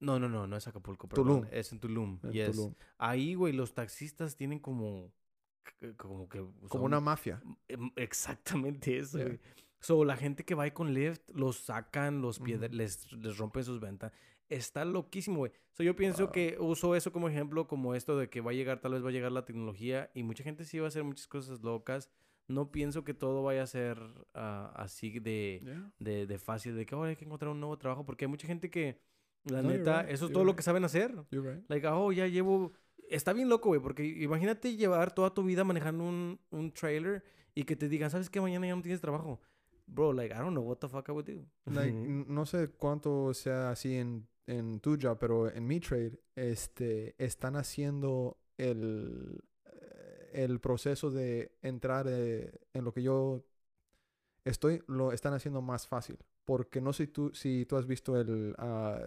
[0.00, 1.42] no, no, no, no es Acapulco, perdón.
[1.42, 1.46] Tulum.
[1.52, 2.56] Es en Tulum, En yes.
[2.56, 2.74] Tulum.
[2.98, 5.12] Ahí, güey, los taxistas tienen como,
[5.96, 6.38] como que...
[6.38, 7.40] Como son- una mafia.
[7.94, 9.26] Exactamente eso, Yeah.
[9.28, 9.40] güey.
[9.82, 12.76] So, la gente que va ahí con Lyft, los sacan, los piedra- Ujú.
[12.76, 14.12] les, les rompen sus ventas.
[14.48, 15.52] Está loquísimo, güey.
[15.72, 16.32] So, yo pienso Wow.
[16.32, 19.08] que uso eso como ejemplo, como esto de que va a llegar, tal vez va
[19.08, 22.08] a llegar la tecnología y mucha gente sí va a hacer muchas cosas locas.
[22.48, 23.98] No pienso que todo vaya a ser
[24.34, 25.92] ah, así de, Yeah.
[25.98, 28.46] de, de fácil, de que ahora hay que encontrar un nuevo trabajo, porque hay mucha
[28.46, 29.00] gente que,
[29.44, 30.56] la No, neta, right, eso es you're todo lo right.
[30.58, 31.12] que saben hacer.
[31.32, 31.64] You're right.
[31.68, 32.72] Like, oh, ya llevo...
[33.08, 37.24] Está bien loco, güey, porque imagínate llevar toda tu vida manejando un, un trailer
[37.54, 38.40] y que te digan, ¿sabes qué?
[38.40, 39.40] Mañana ya no tienes trabajo.
[39.94, 41.44] Bro, like, I don't know what the fuck I would do.
[41.66, 46.18] Like, n- no sé cuánto sea así en, en tu job, pero en mi trade,
[46.34, 53.44] este, están haciendo el, eh, el proceso de entrar eh, en lo que yo
[54.44, 56.16] estoy, lo están haciendo más fácil.
[56.44, 58.98] Porque no sé tú, si tú has visto el ah,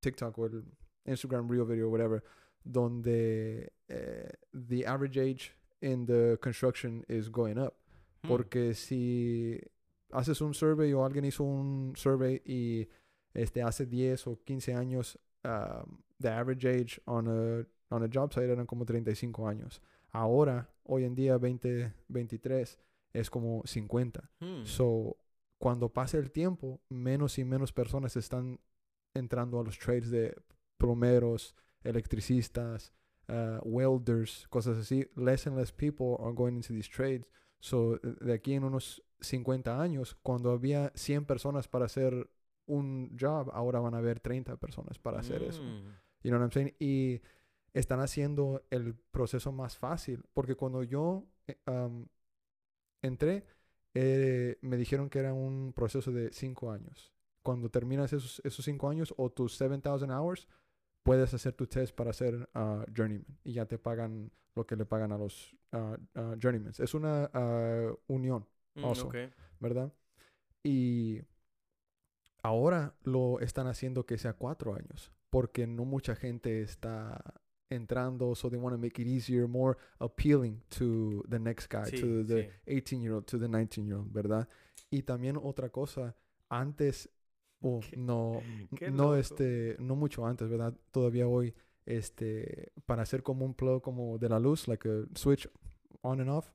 [0.00, 0.64] TikTok o el
[1.06, 2.22] Instagram Reel video, whatever,
[2.64, 7.74] donde eh, the average age in the construction is going up.
[8.22, 8.28] Hmm.
[8.28, 9.58] Porque si
[10.12, 12.88] haces un survey o alguien hizo un survey y
[13.34, 18.32] este, hace 10 o 15 años, um, the average age on a, on a job
[18.32, 19.80] site eran como 35 años.
[20.10, 22.78] Ahora, hoy en día, 2023,
[23.12, 24.30] es como 50.
[24.40, 24.64] Hmm.
[24.64, 25.16] So,
[25.58, 28.60] cuando pasa el tiempo, menos y menos personas están
[29.14, 30.34] entrando a los trades de
[30.78, 32.92] plomeros, electricistas,
[33.28, 35.06] uh, welders, cosas así.
[35.16, 37.26] Less and less people are going into these trades.
[37.60, 42.30] So, de aquí en unos 50 años, cuando había 100 personas para hacer
[42.66, 45.62] un job, ahora van a haber 30 personas para hacer eso.
[45.62, 45.94] Mm.
[46.22, 46.74] You know what I'm saying?
[46.78, 47.20] Y
[47.72, 50.24] están haciendo el proceso más fácil.
[50.34, 51.24] Porque cuando yo
[51.66, 52.06] um,
[53.02, 53.44] entré,
[53.94, 57.12] eh, me dijeron que era un proceso de cinco años.
[57.42, 60.46] Cuando terminas esos, esos cinco años o tus 7,000 hours,
[61.02, 63.38] puedes hacer tu test para ser uh, journeyman.
[63.44, 66.72] Y ya te pagan lo que le pagan a los uh, uh, journeymen.
[66.78, 68.46] Es una uh, unión.
[68.78, 69.08] Mm, Also.
[69.08, 69.16] ok.
[69.60, 69.92] ¿verdad?
[70.62, 71.20] Y
[72.42, 77.22] ahora lo están haciendo que sea cuatro años, porque no mucha gente está
[77.70, 82.00] entrando, so they want to make it easier, more appealing to the next guy, Sí,
[82.00, 82.72] to the sí.
[82.72, 84.48] 18 year old, to the 19 year old, ¿verdad?
[84.90, 86.16] Y también otra cosa,
[86.48, 87.10] antes,
[87.60, 88.40] o Qué- no,
[88.78, 89.16] qué no loco.
[89.16, 90.74] este, no mucho antes, ¿verdad?
[90.92, 91.54] Todavía hoy,
[91.84, 95.46] este, para hacer como un plug como de la luz, like a switch
[96.00, 96.50] on and off,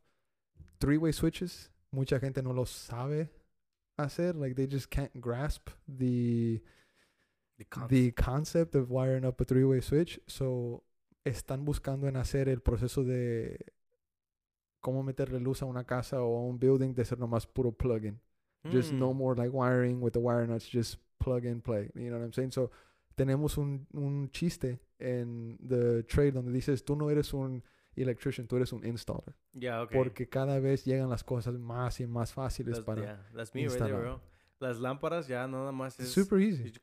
[0.79, 3.29] three-way switches, mucha gente no lo sabe
[3.97, 6.61] hacer, like they just can't grasp the
[7.57, 7.89] The concept.
[7.91, 10.83] the concept of wiring up a three-way switch, so
[11.23, 13.57] están buscando en hacer el proceso de
[14.81, 18.19] cómo meterle luz a una casa o a un building de ser nomás puro plug-in.
[18.71, 19.17] Just no Mm.
[19.17, 21.89] more like wiring with the wire nuts, just plug and play.
[21.95, 22.51] You know what I'm saying?
[22.51, 22.71] So,
[23.15, 27.61] tenemos un, un chiste en the trade donde dices, tú no eres un
[28.01, 29.35] electrician, tú eres un installer.
[29.53, 29.97] Yeah, okay.
[29.97, 33.01] Porque cada vez llegan las cosas más y más fáciles That's, para...
[33.01, 34.01] yeah, that's me right there, instalar.
[34.01, 34.21] bro.
[34.59, 36.09] Las lámparas ya nada más es...
[36.09, 36.73] Super easy.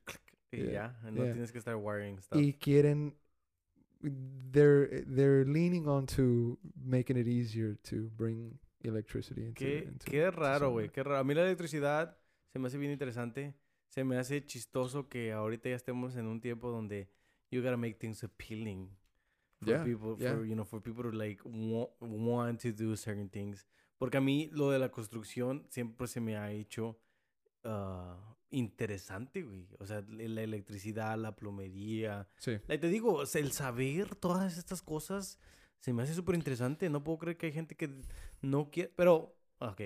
[0.52, 2.40] y Yeah, ya, no tienes que estar wiring stuff.
[2.40, 3.16] Y quieren...
[4.02, 9.58] They're, they're leaning on to making it easier to bring electricity into...
[9.58, 10.88] Qué, into- qué raro, güey.
[10.88, 11.18] Qué raro.
[11.18, 12.16] A mí la electricidad
[12.52, 13.54] se me hace bien interesante.
[13.88, 17.10] Se me hace chistoso que ahorita ya estemos en un tiempo donde
[17.50, 18.88] you gotta make things appealing
[19.60, 20.34] for Yeah, people, yeah.
[20.34, 23.66] for, you know, for people to like wa- want to do certain things.
[23.98, 26.98] Porque a mí lo de la construcción siempre se me ha hecho
[27.64, 28.16] ah,
[28.50, 29.68] interesante, güey.
[29.78, 32.26] O sea, la electricidad, la plomería.
[32.38, 32.52] Sí.
[32.66, 35.38] Like, te digo, el saber todas estas cosas
[35.78, 36.88] se me hace súper interesante.
[36.88, 37.90] No puedo creer que hay gente que
[38.40, 38.90] no quiere.
[38.96, 39.80] Pero, ok.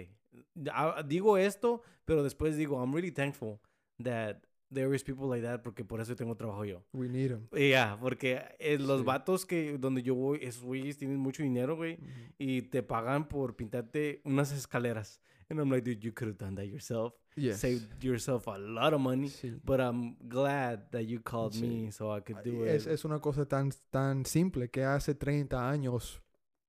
[1.07, 3.59] Digo esto, pero después digo, I'm really thankful
[4.03, 4.37] that
[4.73, 6.83] there is people like that porque por eso tengo trabajo yo.
[6.93, 7.49] We need them.
[7.53, 9.05] Ya, porque eh, los Sí.
[9.07, 11.99] vatos que donde yo voy, esos güeyes tienen mucho dinero, güey,
[12.39, 15.21] y te pagan por pintarte unas escaleras.
[15.51, 17.13] And I'm like, dude, you could have done that yourself.
[17.37, 17.61] Yes.
[17.61, 19.29] Saved yourself a lot of money.
[19.29, 19.53] Sí.
[19.63, 21.67] But I'm glad that you called Sí.
[21.67, 22.93] me so I could do es, it.
[22.93, 26.23] es una cosa tan, tan simple que hace 30 años,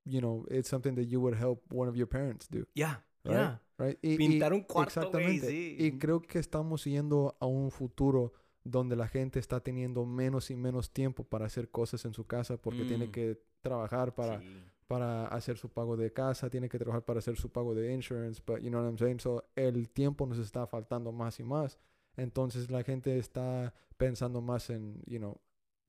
[0.04, 3.34] you know, it's something that you would help one of your parents do, yeah, right?
[3.38, 3.60] yeah.
[3.78, 3.98] Right?
[4.02, 5.48] Y, y- Pintar un cuarto, exactamente.
[5.48, 5.76] sí.
[5.80, 10.56] Y creo que estamos yendo a un futuro donde la gente está teniendo menos y
[10.56, 13.12] menos tiempo para hacer cosas en su casa porque tiene Mm.
[13.12, 14.48] que trabajar para, Sí.
[14.88, 18.42] para hacer su pago de casa, tiene que trabajar para hacer su pago de insurance,
[18.46, 19.20] but you know what I'm saying?
[19.20, 21.78] So, el tiempo nos está faltando más y más.
[22.18, 25.40] Entonces la gente está pensando más en, you know,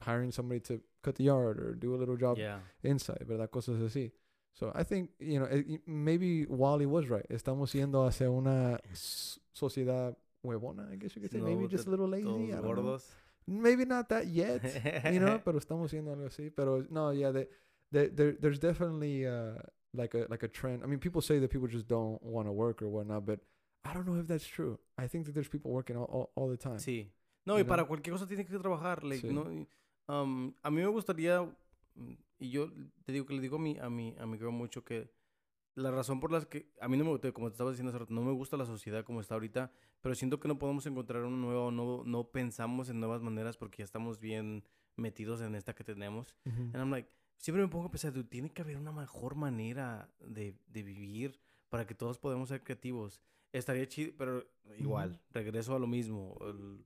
[0.04, 2.62] hiring somebody to cut the yard or do a little job Yeah.
[2.82, 3.48] inside, ¿verdad?
[3.48, 4.12] Cosas así.
[4.58, 7.26] So I think, you know, eh, maybe Wally was right.
[7.28, 8.80] Estamos yendo hacia una
[9.52, 11.40] sociedad huevona, I guess you could say.
[11.40, 12.52] maybe just a little lazy.
[12.52, 12.82] I don't know.
[12.82, 13.04] gordos.
[13.46, 14.62] Maybe not that yet,
[15.12, 16.50] you know, pero estamos yendo algo así.
[16.50, 17.46] Pero no, yeah, they,
[17.92, 19.52] they, there, there's definitely uh,
[19.94, 20.82] like a like a trend.
[20.82, 23.40] I mean, people say that people just don't want to work or whatnot, but
[23.84, 24.78] I don't know if that's true.
[24.98, 26.78] I think that there's people working all, all, all the time.
[26.78, 27.06] Sí.
[27.44, 29.04] No, y para cualquier cosa tienes que trabajar.
[29.04, 29.30] Like, Sí.
[29.32, 29.66] no,
[30.08, 31.46] um, a mí me gustaría,
[32.38, 32.70] y yo
[33.04, 35.10] te digo que le digo a mi, a mi, a mi girl mucho que
[35.74, 37.98] la razón por las que, a mí no me gusta, como te estaba diciendo hace
[37.98, 39.70] rato, no me gusta la sociedad como está ahorita,
[40.00, 43.78] pero siento que no podemos encontrar una nueva, no, no pensamos en nuevas maneras porque
[43.78, 44.64] ya estamos bien
[44.96, 46.34] metidos en esta que tenemos.
[46.44, 46.70] Mhm.
[46.72, 50.10] And I'm like, siempre me pongo a pensar, dude, tiene que haber una mejor manera
[50.20, 53.20] de, de vivir para que todos podamos ser creativos.
[53.52, 54.46] Estaría chido, pero
[54.78, 56.38] igual, regreso a lo mismo.
[56.40, 56.82] el-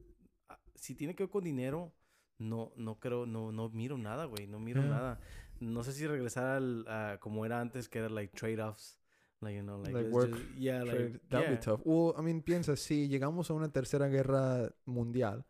[0.49, 1.93] a- si tiene que ver con dinero,
[2.41, 4.91] no, no creo, no, no miro nada, güey, no miro Yeah.
[4.91, 5.21] nada.
[5.61, 8.97] No sé si regresar al, a como era antes, que era like trade-offs.
[9.43, 11.51] Like, you know, like, work just- yeah, like, that'd yeah.
[11.51, 11.81] be tough.
[11.85, 15.47] Well, I mean, piensa, si llegamos a una tercera guerra mundial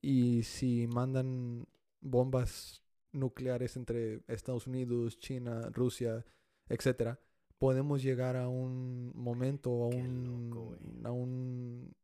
[0.00, 1.66] y si mandan
[2.00, 2.82] bombas
[3.12, 6.24] nucleares entre Estados Unidos, China, Rusia,
[6.68, 7.18] etcétera,
[7.58, 11.94] podemos llegar a un momento, a Qué un, loco, a un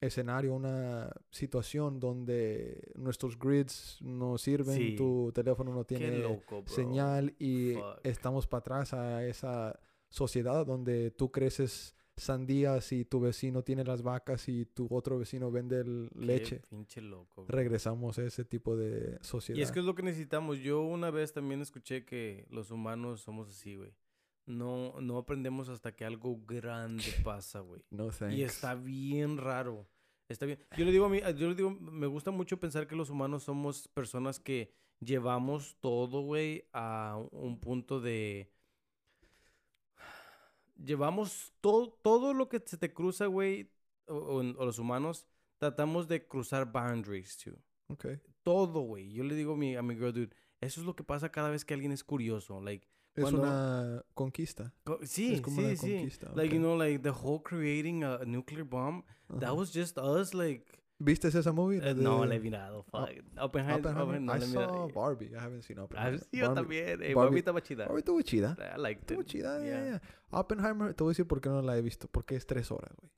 [0.00, 4.96] escenario, una situación donde nuestros grids no sirven, Sí.
[4.96, 8.00] tu teléfono no tiene loco, señal y Fuck.
[8.04, 9.78] estamos para atrás a esa
[10.08, 15.50] sociedad donde tú creces sandías y tu vecino tiene las vacas y tu otro vecino
[15.50, 16.62] vende el Qué leche.
[16.68, 17.46] pinche loco.
[17.46, 17.56] bro.
[17.56, 19.58] Regresamos a ese tipo de sociedad.
[19.58, 20.58] Y es que es lo que necesitamos.
[20.58, 23.92] Yo una vez también escuché que los humanos somos así, güey.
[24.46, 27.82] No, no aprendemos hasta que algo grande pasa, güey.
[27.90, 28.34] no thanks.
[28.36, 29.86] Y está bien raro.
[30.28, 30.58] Está bien.
[30.76, 33.42] Yo le digo a mí, yo le digo, me gusta mucho pensar que los humanos
[33.44, 38.52] somos personas que llevamos todo, güey, a un punto de...
[40.82, 43.70] Llevamos todo, todo lo que se te cruza, güey,
[44.06, 45.26] o, o en- o los humanos,
[45.58, 47.56] tratamos de cruzar boundaries, too
[47.88, 48.20] Okay.
[48.44, 49.12] todo, güey.
[49.12, 51.50] Yo le digo a mi, a mi girl, dude, eso es lo que pasa cada
[51.50, 52.60] vez que alguien es curioso.
[52.60, 54.72] Like, Es Cuando- una conquista.
[54.84, 55.92] co- sí, es como sí, una sí.
[55.94, 56.32] conquista.
[56.34, 59.52] Like, you know, like the whole creating a nuclear bomb, that Ajá.
[59.54, 60.64] was just us, like.
[61.02, 61.78] ¿Viste esa movie?
[61.78, 63.08] Eh, no de la he mirado, fuck.
[63.38, 63.86] Oppenheimer, Oppenheimer?
[63.86, 64.88] Oppenheimer, no I la he saw mirado.
[64.94, 65.30] Barbie.
[65.32, 66.20] I haven't seen Oppenheimer.
[66.20, 66.88] sí, yo también.
[66.88, 67.84] Eh, Barbie- Barbie estaba chida.
[67.86, 68.56] Barbie estuvo chida.
[68.76, 69.26] I liked Estuvo it.
[69.26, 69.90] chida, ya, yeah.
[69.92, 70.02] ya.
[70.30, 72.06] Oppenheimer, te voy a decir por qué no la he visto.
[72.08, 73.10] Porque es tres horas, güey.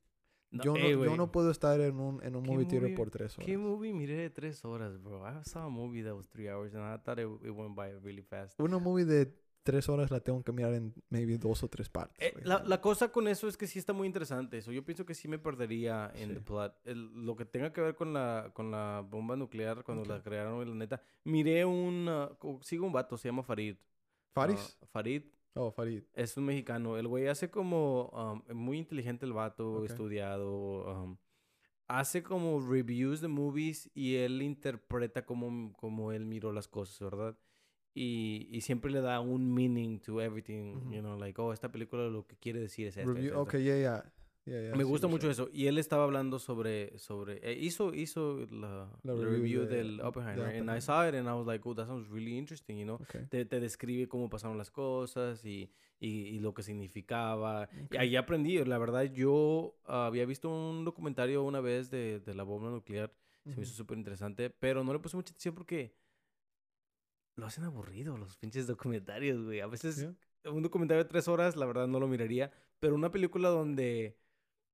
[0.52, 2.94] No, yo, no, eh, yo no puedo estar en un, en un ¿Qué movie theater
[2.94, 3.46] por tres horas.
[3.46, 5.26] ¿Qué movie miré de tres horas, bro?
[5.26, 7.90] I saw a movie that was three hours and I thought it, it went by
[8.02, 8.60] really fast.
[8.60, 12.16] Una movie de tres horas la tengo que mirar en maybe dos o tres partes.
[12.26, 14.72] Eh, la, la cosa con eso es que sí está muy interesante eso.
[14.72, 16.34] Yo pienso que sí me perdería en Sí.
[16.34, 16.74] the plot.
[16.84, 20.68] El- lo que tenga que ver con la, con la bomba nuclear cuando la crearon,
[20.68, 21.00] la neta.
[21.24, 22.08] Miré un...
[22.08, 23.76] uh, sigo un vato, se llama Farid.
[24.34, 24.78] ¿Faris?
[24.82, 25.22] Ah, Farid
[25.54, 26.02] oh, Farid.
[26.14, 26.96] es un mexicano.
[26.96, 28.08] El güey hace como...
[28.48, 31.04] um, muy inteligente el vato, estudiado.
[31.04, 31.16] um,
[31.88, 37.36] hace como reviews de movies y él interpreta como, como él miró las cosas, ¿verdad?
[37.94, 42.08] Y, y siempre le da un meaning to everything, you know, like, oh, esta película
[42.08, 43.12] lo que quiere decir es esto.
[43.12, 43.28] Review.
[43.32, 44.12] esto, Ok, yeah, yeah.
[44.44, 45.48] Yeah, yeah, me gusta mucho eso.
[45.52, 46.98] Y él estaba hablando sobre...
[46.98, 50.46] sobre eh, hizo hizo la, review review, de- del de Oppenheimer.
[50.46, 50.82] And I Oppenheimer.
[50.82, 52.98] saw it and I was like, oh, that sounds really interesting, you know.
[53.30, 55.70] Te, te describe cómo pasaron las cosas y,
[56.00, 57.68] y, y lo que significaba.
[57.92, 58.58] Y ahí aprendí.
[58.64, 63.12] La verdad, yo había visto un documentario una vez de, de la bomba nuclear.
[63.44, 64.50] Se me hizo súper interesante.
[64.50, 65.94] Pero no le puse mucha atención porque...
[67.36, 69.60] Lo hacen aburrido los pinches documentarios, güey.
[69.60, 69.96] A veces
[70.44, 70.52] Yeah.
[70.52, 72.50] un documentario de tres horas, la verdad no lo miraría.
[72.80, 74.18] Pero una película donde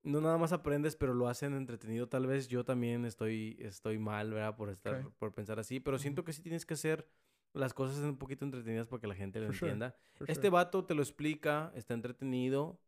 [0.02, 4.32] no nada más aprendes, pero lo hacen entretenido, tal vez yo también estoy, estoy mal,
[4.32, 4.56] ¿verdad?
[4.56, 5.12] Por estar, Ok.
[5.18, 5.80] por pensar así.
[5.80, 7.06] Pero siento que sí tienes que hacer
[7.52, 9.96] las cosas un poquito entretenidas para que la gente lo For sure, entienda.
[10.14, 10.50] For Este sure.
[10.50, 12.80] vato te lo explica, está entretenido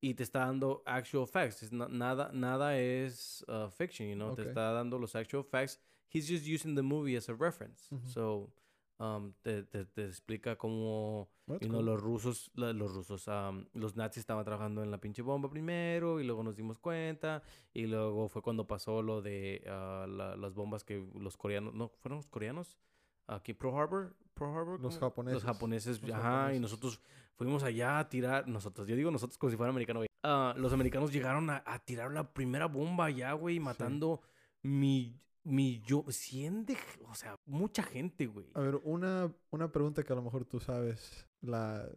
[0.00, 1.70] y te está dando actual facts.
[1.72, 4.30] Nada, nada es uh, fiction, you know?
[4.30, 4.36] Ok.
[4.36, 5.80] Te está dando los actual facts.
[6.12, 7.92] He's just using the movie as a reference.
[7.94, 8.06] Ujú.
[8.08, 8.52] So,
[8.98, 11.86] um, te, te, te explica cómo That's y no, cool.
[11.86, 16.24] los rusos, los rusos, am, los nazis estaban trabajando en la pinche bomba primero y
[16.24, 17.42] luego nos dimos cuenta
[17.72, 21.88] y luego fue cuando pasó lo de ah, la- las bombas que los coreanos, no,
[22.00, 22.78] fueron los coreanos,
[23.26, 25.08] aquí Pearl Harbor, Pearl Harbor, Los ¿cómo?
[25.10, 25.34] japoneses.
[25.34, 26.60] los japoneses, Los ajá, y japoneses.
[26.62, 27.00] nosotros
[27.36, 30.08] fuimos allá a tirar, nosotros, yo digo nosotros como si fuera americano, güey.
[30.22, 34.22] Ah, los americanos llegaron a, a tirar la primera bomba allá, güey, matando
[34.62, 34.70] mi,
[35.00, 38.46] mi, yo, cien de, g- o sea, mucha gente, güey.
[38.54, 41.88] A ver, una, una pregunta que a lo mejor tú sabes la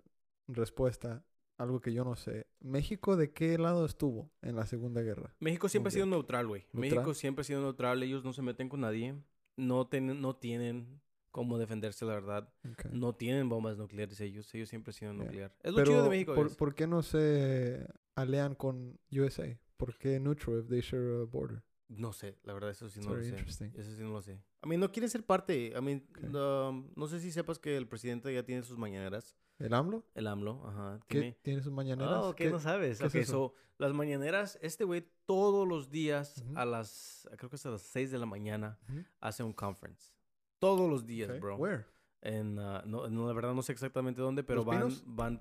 [0.48, 1.24] respuesta,
[1.58, 2.48] algo que yo no sé.
[2.60, 5.36] ¿México de qué lado estuvo en la Segunda Guerra?
[5.40, 6.62] México siempre ha sido neutral, güey.
[6.74, 6.82] ¿Neutral?
[6.82, 8.04] México siempre ha sido neutral.
[8.04, 9.16] Ellos no se meten con nadie.
[9.56, 12.54] No, ten- no tienen cómo defenderse, la verdad.
[12.74, 12.92] Okay.
[12.94, 14.54] No tienen bombas nucleares ellos.
[14.54, 15.24] Ellos siempre han sido Yeah.
[15.24, 15.56] nuclear.
[15.64, 16.36] Es lo Pero, chido de México.
[16.36, 19.58] ¿por, por qué no se alean con USA?
[19.78, 21.64] ¿Por qué neutral if they share a border?
[21.90, 23.72] No sé, la verdad, eso sí It's no lo sé.
[23.76, 24.42] Eso sí no lo sé.
[24.62, 25.74] A mí no quiere ser parte.
[25.76, 29.36] A mí, um, no sé si sepas que el presidente ya tiene sus mañaneras.
[29.60, 30.04] ¿El AMLO?
[30.14, 31.00] El AMLO, ajá.
[31.08, 31.38] ¿Qué Tiene...
[31.42, 32.14] tiene sus mañaneras?
[32.22, 33.00] Oh, ¿qué ¿Qué- no sabes?
[33.00, 36.58] qué ok, so, las mañaneras, este güey todos los días Ujú.
[36.60, 39.04] a las, creo que es a las 6 de la mañana, Ujú.
[39.20, 40.14] hace un conference.
[40.60, 41.40] Todos los días, Okay.
[41.40, 41.56] bro.
[41.56, 41.86] Where?
[42.22, 45.04] En, ah, no, no, la verdad no sé exactamente dónde, pero ¿Los van, Pinos?
[45.08, 45.40] van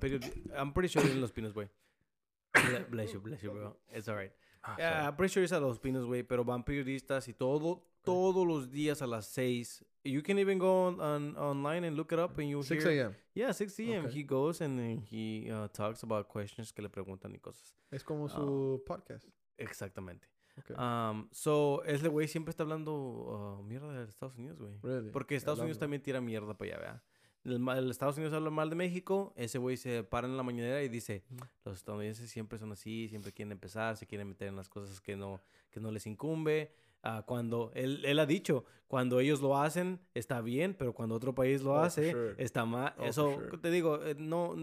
[0.57, 1.68] I'm pretty sure en Los Pinos, güey.
[2.55, 3.76] Ble- Bless you, bless you, bro.
[3.94, 4.32] It's alright.
[4.67, 9.03] Ah, sure es a Los Pinos, güey, pero van periodistas y todo, todos los días
[9.03, 9.85] a las 6.
[10.05, 13.07] You can even go on, on- online and look it up and you'll 6 hear...
[13.07, 13.14] a.m.
[13.35, 14.07] Yeah, 6 a.m.
[14.07, 14.21] Okay.
[14.21, 17.75] He goes and then he uh, talks about questions que le preguntan y cosas.
[17.91, 19.27] Es como su podcast.
[19.59, 20.29] Exactamente.
[20.59, 20.75] Okay.
[20.77, 24.79] Um, so, ese güey siempre está hablando uh, mierda de Estados Unidos, güey.
[24.83, 25.11] Really?
[25.11, 27.03] Porque Estados Unidos también tira mierda para allá, ¿verdad?
[27.47, 30.82] El, el Estados Unidos habla mal de México, ese güey se para en la mañanera
[30.82, 31.22] y dice,
[31.64, 35.16] los estadounidenses siempre son así, siempre quieren empezar, se quieren meter en las cosas que
[35.16, 35.40] no,
[35.70, 36.72] que no les incumbe.
[37.03, 41.34] Ah, cuando él, él ha dicho, cuando ellos lo hacen, está bien, pero cuando otro
[41.36, 42.34] país lo Oh, hace, sure.
[42.38, 42.94] está mal.
[42.99, 43.59] Oh, Eso, sure.
[43.59, 44.55] te digo, eh, no,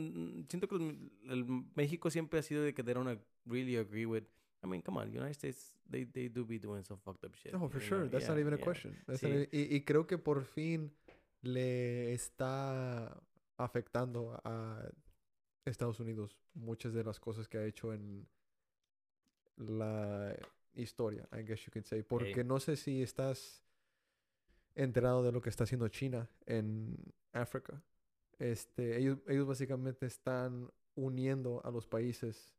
[0.50, 0.94] siento que los-
[1.30, 4.24] el México siempre ha sido de que they don't really agree with.
[4.62, 7.54] I mean, come on, United States, they, they do be doing some fucked up shit.
[7.54, 8.00] No, for you sure.
[8.00, 8.10] know?
[8.10, 8.64] That's not Yeah, even a yeah.
[8.64, 8.98] question.
[9.06, 9.28] That's Sí.
[9.30, 10.92] not y, y creo que por fin
[11.44, 13.22] le está
[13.58, 14.90] afectando a
[15.66, 18.28] Estados Unidos muchas de las cosas que ha hecho en
[19.58, 20.36] la
[20.74, 22.02] historia, I guess you could say.
[22.02, 23.64] Porque no sé si estás
[24.76, 26.98] enterado de lo que está haciendo China en
[27.32, 27.84] África.
[28.40, 32.56] Este, ellos, ellos básicamente están uniendo a los países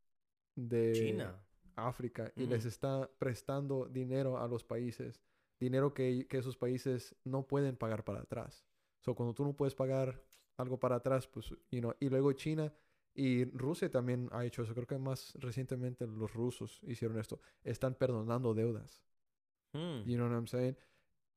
[0.54, 1.40] de China.
[1.76, 2.68] África y les Mm.
[2.68, 5.20] está prestando dinero a los países,
[5.58, 8.64] dinero que, que esos países no pueden pagar para atrás.
[9.04, 10.20] So, cuando tú no puedes pagar
[10.56, 12.72] algo para atrás, pues, you know, y luego China
[13.14, 14.74] y Rusia también ha hecho eso.
[14.74, 17.40] Creo que más recientemente los rusos hicieron esto.
[17.62, 19.02] Están perdonando deudas.
[19.72, 20.02] Hmm.
[20.06, 20.76] You know what I'm saying?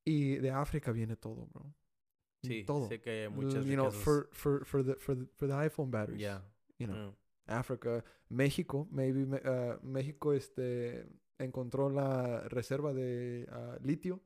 [0.04, 1.74] Y de África viene todo, bro.
[2.42, 2.88] Sí, todo.
[2.88, 6.20] sé que muchas you know, for, for, for, the, for, the, for the iPhone batteries.
[6.20, 6.40] Yeah.
[6.78, 7.10] You know.
[7.10, 7.16] Mm.
[7.48, 11.06] África, México, maybe uh, México este
[11.38, 14.20] encontró la reserva de uh, litio.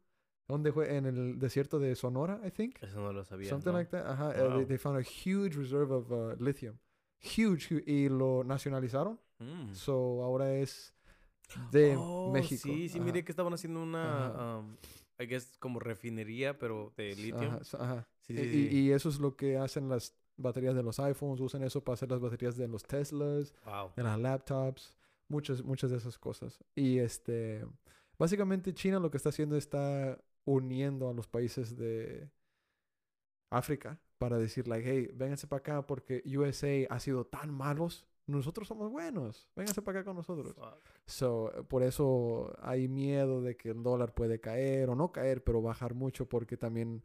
[0.49, 0.97] ¿Dónde fue?
[0.97, 2.83] En el desierto de Sonora, I think.
[2.83, 3.49] Eso no lo sabía.
[3.49, 3.79] Something ¿no?
[3.79, 4.07] like that.
[4.07, 4.29] Ajá.
[4.31, 4.67] uh, they, Wow.
[4.67, 6.77] they found a huge reserve of uh, lithium.
[7.21, 9.19] Huge, hu- Y lo nacionalizaron.
[9.39, 9.73] Mm.
[9.75, 10.95] So ahora es
[11.71, 12.63] de Oh, México.
[12.65, 13.05] Sí, sí, Ajá.
[13.05, 14.77] miré que estaban haciendo una, um,
[15.19, 17.39] I guess, como refinería, pero de litio.
[17.41, 18.09] Ajá, ajá.
[18.21, 18.77] Sí, Y- sí, y, sí.
[18.79, 21.41] y eso es lo que hacen las baterías de los iPhones.
[21.41, 23.55] Usan eso para hacer las baterías de los Teslas.
[23.65, 23.93] Wow.
[23.97, 24.97] de las laptops,
[25.29, 26.63] muchas, muchas de esas cosas.
[26.75, 27.65] Y este,
[28.19, 32.31] básicamente China lo que está haciendo está uniendo a los países de
[33.51, 38.69] África para decir, like, hey, vénganse para acá porque USA ha sido tan malos, nosotros
[38.69, 40.55] somos buenos, vénganse para acá con nosotros.
[40.55, 40.79] Fuck.
[41.07, 45.43] So, eh, por eso hay miedo de que el dólar puede caer o no caer,
[45.43, 47.03] pero bajar mucho porque también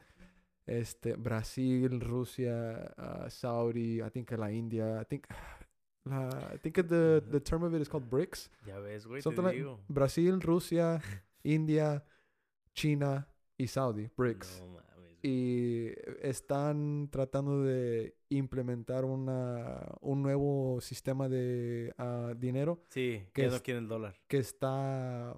[0.68, 5.26] este Brasil, Rusia, uh, Saudi, I think la India, I think
[6.06, 8.52] la, I think the the term of it is called BRICS.
[8.66, 9.80] Ya ves, güey, te like digo.
[9.88, 11.02] Brasil, Rusia,
[11.44, 12.04] India,
[12.82, 14.62] China y Saudi, BRICS.
[14.62, 15.18] No mames.
[15.24, 15.88] Y
[16.22, 23.56] están tratando de implementar una, un nuevo sistema de ah, dinero Sí, que ya no
[23.56, 24.16] es- quieren el dólar.
[24.28, 25.36] que está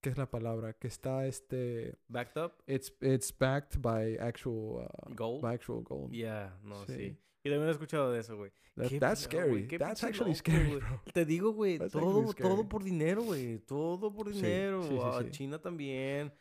[0.00, 0.74] ¿qué es la palabra?
[0.74, 5.42] Que está este Backed up, it's it's backed by actual uh, gold.
[5.42, 6.12] by actual gold.
[6.12, 6.94] Yeah, no, sí.
[6.94, 7.18] Sí.
[7.46, 8.50] Y también he escuchado de eso, güey.
[8.76, 9.66] That- that's scary.
[9.78, 11.02] That's actually loco, scary, bro.
[11.12, 13.58] Te digo, güey, todo, todo por dinero, güey.
[13.60, 14.82] Todo por dinero.
[14.82, 15.30] sí, sí, Ah, sí.
[15.30, 16.32] China también.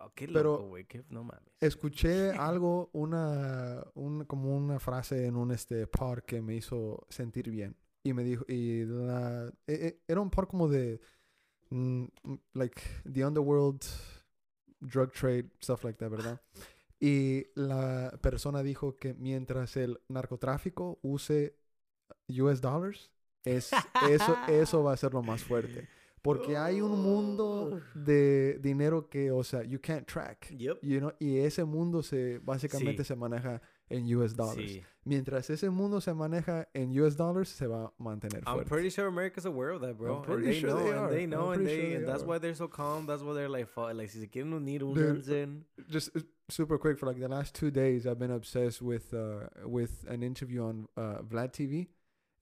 [0.00, 0.86] Ah, qué Pero- loco, güey.
[1.08, 1.44] No mames.
[1.60, 7.48] Escuché algo una un, como una frase en un este pod que me hizo sentir
[7.50, 11.00] bien y me dijo y la e- e- era un pod como de
[11.70, 12.04] mm,
[12.54, 12.80] like
[13.12, 13.84] the underworld
[14.80, 16.40] drug trade stuff like that, ¿verdad?
[17.00, 21.56] Y la persona dijo que mientras el narcotráfico use
[22.28, 23.10] US dollars,
[23.44, 23.70] es,
[24.10, 25.88] eso, eso va a ser lo más fuerte.
[26.22, 30.50] Porque hay un mundo de dinero que, o sea, you can't track.
[30.50, 30.80] Yep.
[30.82, 33.08] You know, y ese mundo se básicamente Sí.
[33.08, 34.70] se maneja en US dollars.
[34.72, 34.82] Sí.
[35.04, 38.68] Mientras ese mundo se maneja en US dollars, se va a mantener I'm fuerte.
[38.68, 40.16] pretty sure America's aware of that, bro.
[40.16, 41.10] I'm and pretty they sure know, they and are.
[41.14, 42.26] they I'm know, and they, sure and they that's are.
[42.26, 43.06] why they're so calm.
[43.06, 45.62] That's why they're like, like, si se quieren unir, únanse.
[45.88, 49.48] Just uh, super quick for like the last two days, I've been obsessed with uh,
[49.66, 51.88] with an interview on uh, Vlad TV,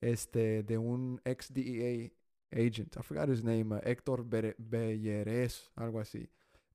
[0.03, 2.11] este de un ex DEA
[2.55, 2.97] agent.
[2.99, 6.29] I forgot his name, uh, Héctor Bere- Belleres, algo así.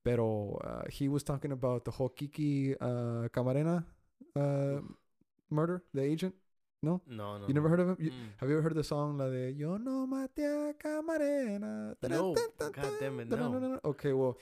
[0.03, 3.85] Pero uh, he was talking about the whole Kiki uh, Camarena
[4.35, 4.79] uh,
[5.49, 6.33] murder, the agent.
[6.83, 7.47] No, No, no.
[7.47, 7.75] you never no.
[7.75, 7.97] heard of him.
[7.99, 8.29] You- Mm.
[8.39, 11.95] have you ever heard the song la de Yo no maté a Camarena?
[12.09, 13.79] No, God damn it, no.
[13.85, 14.35] Okay, well,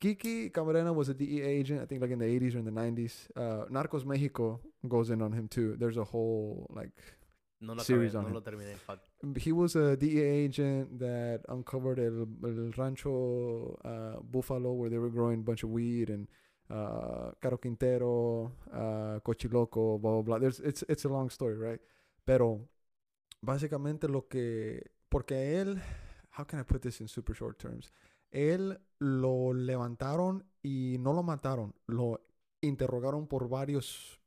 [0.00, 2.70] Kiki Camarena was a DEA agent, I think like in the 80s or in the
[2.70, 3.28] 90s.
[3.36, 5.76] Uh, Narcos Mexico goes in on him too.
[5.76, 6.92] There's a whole like
[7.60, 8.34] No series acabé, on no him.
[8.34, 8.76] lo terminé.
[8.76, 9.00] Fuck.
[9.38, 15.10] he was a DEA agent that uncovered el, el rancho uh, Buffalo where they were
[15.10, 16.28] growing a bunch of weed and
[16.70, 20.38] uh, Caro Quintero, uh, Cochiloco, blah, blah, blah.
[20.38, 21.80] There's, it's, it's a long story, right?
[22.24, 22.60] Pero
[23.44, 24.80] básicamente lo que...
[25.10, 25.80] Porque él...
[26.30, 27.90] How can I put this in super short terms?
[28.30, 31.74] Él lo levantaron y no lo mataron.
[31.86, 32.20] Lo
[32.60, 34.20] interrogaron por varios,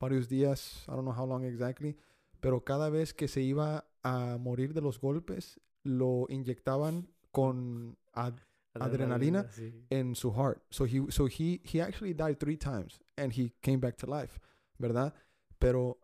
[0.00, 0.84] varios días.
[0.88, 1.96] I don't know how long exactly
[2.44, 8.38] pero cada vez que se iba a morir de los golpes, lo inyectaban con ad-
[8.74, 9.50] Adrenalina.
[9.50, 9.86] sí.
[9.88, 10.62] en su heart.
[10.68, 14.38] So he, so he, he actually died three times and he came back to life,
[14.76, 15.14] ¿verdad?
[15.58, 16.00] Pero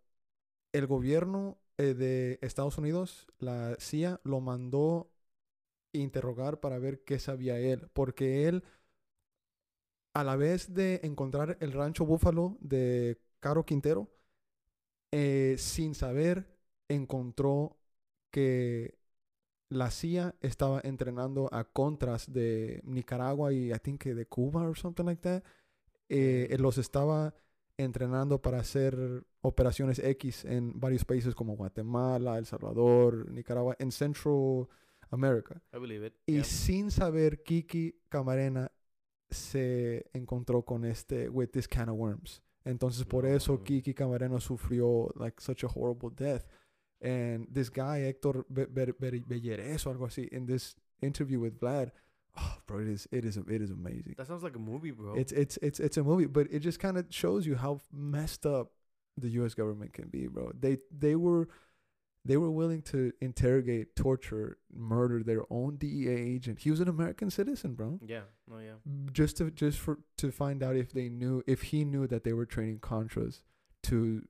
[0.72, 5.10] el gobierno eh, de Estados Unidos, la CIA, lo mandó
[5.92, 8.64] interrogar para ver qué sabía él, porque él,
[10.14, 14.08] a la vez de encontrar el rancho Búfalo de Caro Quintero,
[15.12, 16.46] eh, sin saber,
[16.88, 17.78] encontró
[18.30, 18.98] que
[19.68, 25.04] la CIA estaba entrenando a contras de Nicaragua y I think de Cuba or something
[25.04, 25.42] like that.
[26.08, 27.34] Eh, los estaba
[27.76, 34.68] entrenando para hacer operaciones X en varios países como Guatemala, El Salvador, Nicaragua, en Central
[35.10, 35.60] America.
[35.72, 36.14] I believe it.
[36.26, 36.44] Y yeah.
[36.44, 38.70] sin saber, Kiki Camarena
[39.30, 42.42] se encontró con este, with this can of worms.
[42.64, 43.66] Entonces, por No eso mames.
[43.66, 46.44] Kiki Camarena sufrió like such a horrible death.
[47.00, 51.58] And this guy, Héctor Be- Be- Be- Belleres o algo así, in this interview with
[51.58, 51.92] Vlad,
[52.36, 54.14] oh, bro, it is, it is, it is amazing.
[54.18, 55.14] That sounds like a movie, bro.
[55.14, 58.44] It's, it's, it's, it's a movie, but it just kind of shows you how messed
[58.44, 58.72] up
[59.16, 59.54] the U.S.
[59.54, 60.52] government can be, bro.
[60.58, 61.48] They, they were,
[62.24, 66.58] they were willing to interrogate, torture, murder their own DEA agent.
[66.60, 67.98] He was an American citizen, bro.
[68.06, 68.22] yeah.
[68.46, 68.74] No, yeah.
[69.12, 72.32] Just to just for to find out if they knew if he knew that they
[72.34, 73.42] were training contras
[73.84, 74.22] to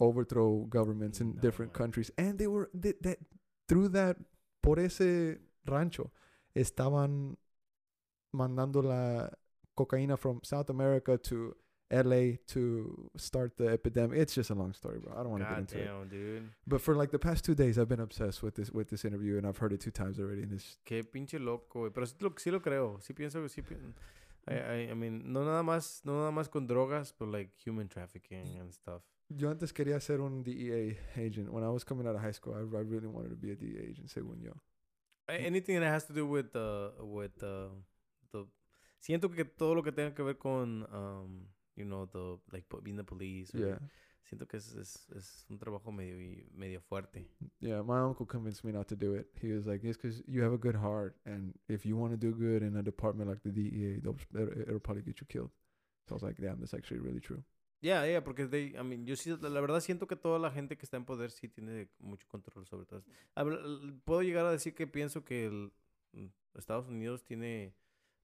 [0.00, 1.78] overthrow governments in No different way.
[1.78, 3.18] countries, and they were they, that
[3.68, 4.16] through that
[4.62, 5.36] por ese
[5.66, 6.10] rancho
[6.56, 7.36] estaban
[8.34, 9.28] mandando la
[9.76, 11.54] cocaína from South America to
[11.90, 14.18] LA to start the epidemic.
[14.18, 15.14] It's just a long story, bro.
[15.14, 16.10] I don't want to get into it.
[16.10, 16.50] dude.
[16.66, 19.38] But for like the past two days, I've been obsessed with this with this interview,
[19.38, 20.42] and I've heard it two times already.
[20.42, 21.92] And it's Qué pinche loco, güey.
[21.92, 22.98] Pero sí lo, sí lo creo.
[23.00, 23.62] Sí pienso que sí.
[24.46, 27.88] I, I, I mean, no nada más, no nada más con drogas, but like human
[27.88, 29.02] trafficking and stuff.
[29.28, 31.50] yo antes quería ser un DEA agent.
[31.50, 33.56] When I was coming out of high school, I, I really wanted to be a
[33.56, 34.52] DEA agent, según yo.
[35.28, 37.68] Anything that has to do with uh, with uh,
[38.32, 38.46] the
[38.98, 41.46] siento que todo lo que tenga que ver con um,
[41.78, 43.78] you know the like being the police or- Yeah,
[44.24, 46.16] siento que es, es, es un trabajo medio
[46.54, 47.26] medio fuerte
[47.60, 47.82] yeah.
[47.82, 49.26] My uncle convinced me not to do it.
[49.40, 52.16] He was like, "It's because you have a good heart, and if you want to
[52.18, 55.50] do good in a department like the DEA, it'll, it'll probably get you killed."
[56.06, 57.42] So I was like, "Damn, that's actually really true."
[57.80, 60.76] yeah yeah porque they, I mean yo sí la verdad siento que toda la gente
[60.76, 63.04] que está en poder sí tiene mucho control sobre todo
[64.04, 65.72] puedo llegar a decir que pienso que el
[66.12, 66.26] mm,
[66.58, 67.72] Estados Unidos tiene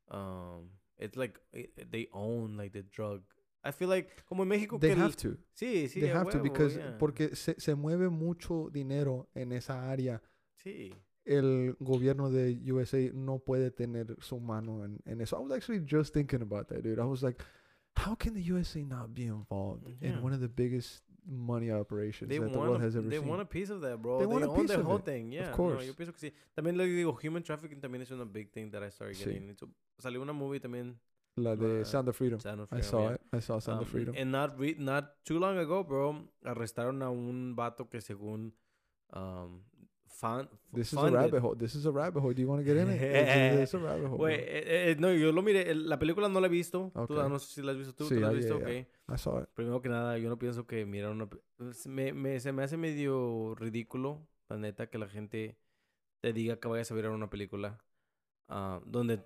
[0.08, 3.22] um it's like eh, they own like the drug
[3.64, 5.36] I feel like como en México They que el- have to.
[5.54, 6.96] sí sí they have to huevo, because yeah.
[6.98, 10.20] porque se, se mueve mucho dinero en esa área.
[10.62, 10.92] sí
[11.24, 15.38] El gobierno de USA no puede tener su mano en, en eso.
[15.38, 17.00] I was actually just thinking about that, dude.
[17.00, 17.42] I was like,
[17.96, 20.10] how can the USA not be involved Yeah.
[20.18, 23.16] in one of the biggest money operations They that the world a, has ever they
[23.20, 23.26] seen?
[23.28, 24.18] want a piece of that, bro.
[24.18, 25.48] They They, want a own piece the of whole it, thing, yeah.
[25.48, 25.86] no, course.
[25.86, 26.34] yo pienso que sí.
[26.54, 29.24] También le digo, human trafficking también es una big thing that I started Sí.
[29.24, 29.70] getting into.
[29.98, 30.98] Salió una movie también,
[31.36, 32.38] La de uh, Sound of Freedom.
[32.40, 33.14] Sound of I Freedom, saw yeah.
[33.14, 33.20] it.
[33.32, 34.14] I saw Sound of Um, Freedom.
[34.16, 38.52] And not, re- not too long ago, bro, arrestaron a un vato que según
[39.12, 39.62] um,
[40.06, 41.56] fan, This is a funded- rabbit hole.
[41.56, 42.32] This is a rabbit hole.
[42.34, 43.02] Do you want to get in it?
[43.02, 44.18] It's, it's a rabbit hole.
[44.18, 44.28] Bro.
[44.28, 45.74] eh, eh, no, yo lo miré.
[45.74, 46.92] La película no la he visto.
[46.94, 47.18] Tú, Ok.
[47.18, 48.04] ah, no sé si la has visto tú.
[48.08, 48.58] Sí, ¿Tú la has visto?
[48.60, 48.80] yeah, yeah.
[48.82, 49.14] Ok.
[49.14, 49.48] I saw it.
[49.54, 51.28] Primero que nada, yo no pienso que mirar una...
[51.86, 55.58] Me, me- se me hace medio ridículo, la neta, que la gente
[56.20, 57.78] te diga que vayas a ver una película
[58.48, 59.20] ah, donde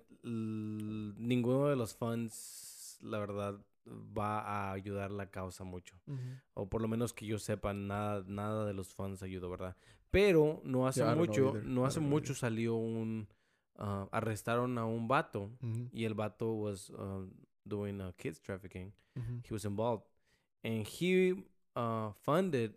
[1.17, 5.95] ninguno de los fans, la verdad, va a ayudar la causa mucho.
[6.53, 9.75] O por lo menos que yo sepa, nada, nada de los fans ayudó, ¿verdad?
[10.11, 13.27] Pero no hace Yeah, mucho, no hace mucho salió un...
[13.77, 15.51] ah, arrestaron a un vato
[15.93, 17.25] y el vato was uh,
[17.63, 19.41] doing uh, kids trafficking Mhm.
[19.47, 20.05] he was involved
[20.63, 21.33] and he
[21.75, 22.73] uh funded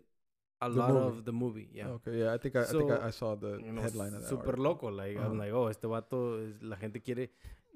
[0.65, 1.17] a The lot movie.
[1.19, 3.35] of the movie yeah Okay, yeah, I think I, I think I, So, I saw
[3.35, 4.29] the You know, headline of that.
[4.29, 4.63] super article.
[4.63, 5.37] loco like I'm Ajá.
[5.37, 7.31] like oh este vato es- la gente quiere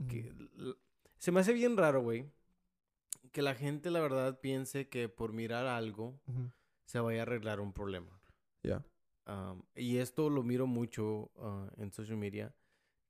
[0.10, 0.76] que l-
[1.18, 2.26] Se me hace bien raro, güey,
[3.32, 6.52] que la gente, la verdad, piense que por mirar algo Ujú.
[6.86, 8.20] se vaya a arreglar un problema.
[8.62, 8.84] Yeah.
[9.26, 12.54] Um, y esto lo miro mucho uh, en social media,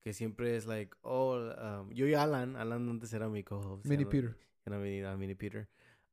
[0.01, 3.85] que siempre es like, oh, um, yo y Alan, Alan antes era mi co-host.
[3.85, 4.37] Mini Peter.
[4.65, 5.67] ya no venía, Mini Peter.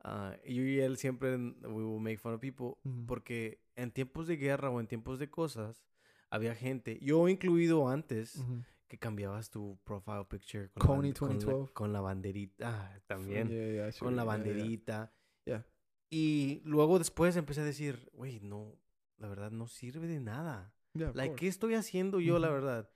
[0.07, 3.07] Ah, yo y él siempre, we will make fun of people, Ujú.
[3.07, 5.86] porque en tiempos de guerra o en tiempos de cosas,
[6.30, 8.62] había gente, yo incluido antes, Ujú.
[8.86, 11.72] que cambiabas tu profile picture con, Coney la, bande- con, la, 2012.
[11.72, 15.11] con la banderita, ah, también, Yeah, yeah, see con la banderita.
[15.46, 15.66] Yeah.
[16.11, 18.76] Y luego después empecé a decir, güey, no,
[19.16, 20.74] la verdad no sirve de nada.
[20.92, 21.34] Like.
[21.34, 22.55] ¿qué estoy haciendo yo, la Ujú.
[22.57, 22.90] verdad?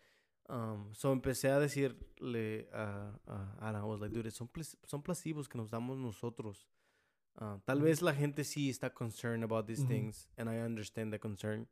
[0.51, 4.49] Um, so empecé a decirle a, a Alan, I was like, dude, son,
[4.85, 6.69] son placebos que nos damos nosotros.
[7.41, 9.89] Ah, tal vez la gente sí está concerned about these Ujú.
[9.89, 11.69] things, and I understand the concern,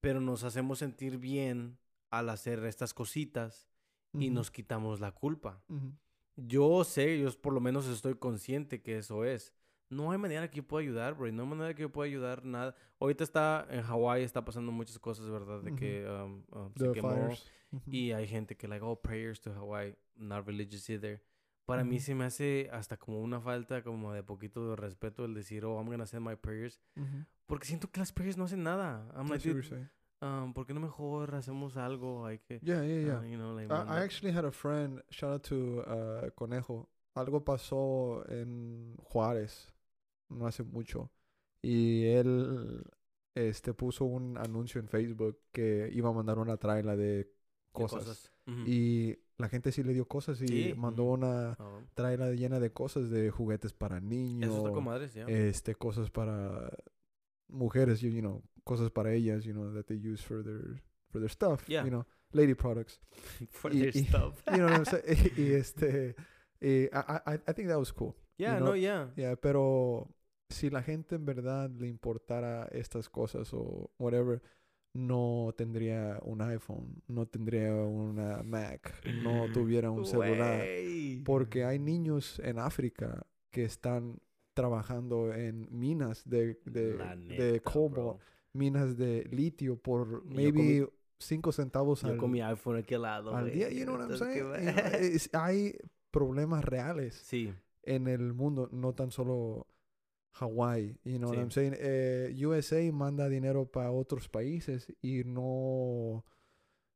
[0.00, 1.78] pero nos hacemos sentir bien
[2.10, 3.68] al hacer estas cositas
[4.12, 4.34] y Ujú.
[4.34, 5.62] nos quitamos la culpa.
[5.68, 5.92] Ujú.
[6.36, 9.52] Yo sé, yo por lo menos estoy consciente que eso es.
[9.90, 11.30] No hay manera que yo pueda ayudar, bro.
[11.32, 12.74] No hay manera que yo pueda ayudar nada.
[13.00, 15.62] Ahorita está en Hawái, está pasando muchas cosas, ¿verdad?
[15.62, 17.30] De que um, um, se quemó.
[17.86, 21.22] Y hay gente que, like, oh, prayers to Hawaii, not religious either.
[21.68, 22.04] Para mí Ujú.
[22.06, 25.76] se me hace hasta como una falta como de poquito de respeto el decir, oh,
[25.78, 26.80] I'm gonna send my prayers.
[27.44, 29.06] Porque siento que las prayers no hacen nada.
[29.14, 29.46] I'm like,
[30.22, 32.24] um, ¿por qué no mejor hacemos algo?
[32.24, 33.18] Hay que, Yeah, yeah, yeah.
[33.18, 36.88] uh, you know, like, I, actually had a friend, shout out to uh, Conejo.
[37.14, 39.70] Algo pasó en Juárez
[40.30, 41.10] no hace mucho.
[41.60, 42.82] Y él
[43.34, 47.30] este, puso un anuncio en Facebook que iba a mandar una traila de de
[47.72, 48.32] cosas.
[48.66, 51.56] Y la gente sí le dio cosas y Sí, mandó una
[51.94, 55.26] traila llena de cosas, de juguetes para niños, Eso está con madres, ya.
[55.26, 56.70] este, cosas para
[57.48, 61.20] mujeres, you, you know, cosas para ellas, you know, that they use for their, for
[61.20, 61.84] their stuff, Yeah.
[61.84, 63.00] you know, lady products.
[63.50, 64.42] For y- their y- stuff.
[64.52, 65.32] You know what I'm saying?
[65.36, 66.14] y este,
[66.60, 68.14] y I, I, I think that was cool.
[68.38, 69.10] Yeah, know, no, yeah.
[69.16, 70.08] Yeah, pero
[70.50, 74.40] si la gente en verdad le importara estas cosas o whatever,
[74.94, 80.64] no tendría un iPhone, no tendría una Mac, no tuviera un celular.
[81.24, 84.18] Porque hay niños en África que están
[84.54, 88.18] trabajando en minas de, de, cobalt, bro.
[88.52, 93.36] minas de litio por maybe 5 centavos Yo al, con mi iPhone aquí al lado,
[93.36, 93.70] al día.
[93.70, 95.20] You know what I'm saying?
[95.32, 95.76] hay
[96.10, 97.52] problemas reales Sí.
[97.82, 99.66] en el mundo, no tan solo
[100.32, 100.98] Hawái.
[101.04, 101.40] You know what Sí.
[101.40, 101.74] I'm saying?
[101.78, 106.24] Eh, USA manda dinero para otros países y no,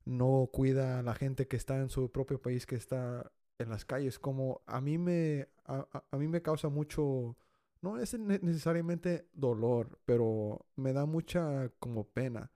[0.05, 3.85] no cuida a la gente que está en su propio país, que está en las
[3.85, 4.19] calles.
[4.19, 7.37] Como a mí me, a, a- mí me causa mucho,
[7.81, 12.51] no es ne- necesariamente dolor, pero me da mucha como pena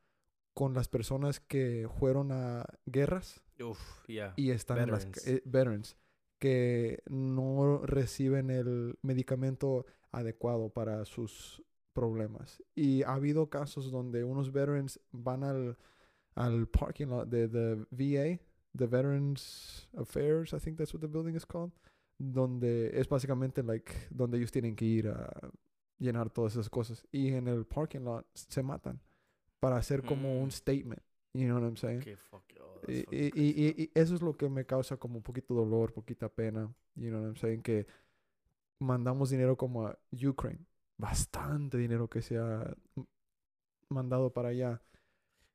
[0.54, 5.96] con las personas que fueron a guerras Uf, y están en las eh, veterans
[6.38, 9.84] que no reciben el medicamento
[10.16, 11.62] adecuado para sus
[11.92, 12.62] problemas.
[12.74, 15.76] Y ha habido casos donde unos veterans van al,
[16.34, 18.40] al parking lot de the VA,
[18.76, 21.72] the Veterans Affairs, I think that's what the building is called,
[22.18, 25.30] donde es básicamente like donde ellos tienen que ir a
[25.98, 29.00] llenar todas esas cosas y en el parking lot se matan
[29.60, 30.42] para hacer como Mm.
[30.42, 31.02] un statement,
[31.32, 32.00] you know what I'm saying?
[32.00, 35.22] Qué fuck, oh, Y, y- y- y eso es lo que me causa como un
[35.22, 36.70] poquito dolor, poquita pena.
[36.94, 37.62] You know what I'm saying?
[37.62, 37.86] Que
[38.78, 40.66] mandamos dinero como a Ukraine.
[40.98, 42.74] Bastante dinero que se ha
[43.88, 44.82] mandado para allá.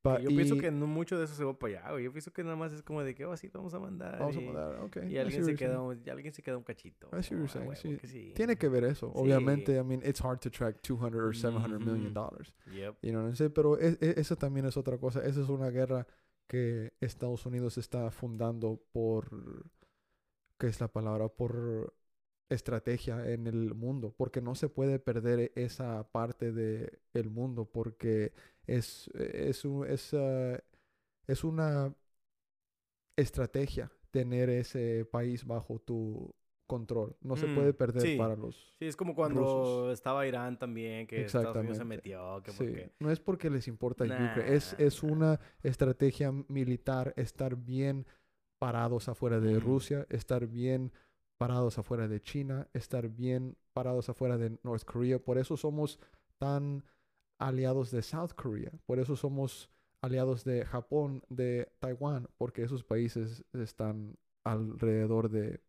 [0.03, 2.05] Pa- yo pienso y- que no mucho de eso se va para allá, güey.
[2.05, 4.17] Yo pienso que nada más es como de que, oh, sí, vamos a mandar.
[4.17, 4.97] Vamos a y, mandar, ok.
[5.07, 7.07] y alguien se, queda, un- y alguien se queda un cachito.
[7.11, 7.99] What you're Ah, huevo sí.
[8.03, 8.33] sí.
[8.35, 9.11] Tiene que ver eso.
[9.13, 9.79] Obviamente, Sí.
[9.79, 12.13] I mean, it's hard to track 200 or 700 million Ujú.
[12.13, 12.51] dollars.
[12.73, 12.97] Yep.
[13.03, 13.53] You know what I'm saying?
[13.53, 15.23] Pero e- e- eso también es otra cosa.
[15.23, 16.07] Esa es una guerra
[16.47, 19.69] que Estados Unidos está fundando por,
[20.57, 21.27] ¿qué es la palabra?
[21.29, 21.93] Por
[22.53, 28.33] estrategia en el mundo, porque no se puede perder esa parte de el mundo, porque
[28.67, 30.59] es, es, un- es, ah,
[31.27, 31.95] es una
[33.15, 36.33] estrategia tener ese país bajo tu
[36.67, 37.15] control.
[37.21, 38.15] No se Mm, puede perder sí.
[38.15, 38.75] para los...
[38.79, 42.41] Sí, es como cuando estaba Irán también, que Estados Unidos se metió.
[42.43, 42.91] Que Sí, porque...
[42.99, 45.03] no es porque les importa Ucrania, es, es Nah.
[45.03, 48.05] una estrategia militar estar bien
[48.59, 49.59] parados afuera de Mm.
[49.59, 50.91] Rusia, estar bien
[51.41, 55.17] parados afuera de China, estar bien parados afuera de North Korea.
[55.17, 55.99] Por eso somos
[56.37, 56.83] tan
[57.39, 59.71] aliados de South Korea, por eso somos
[60.03, 65.63] aliados de Japón, de Taiwán, porque esos países están alrededor de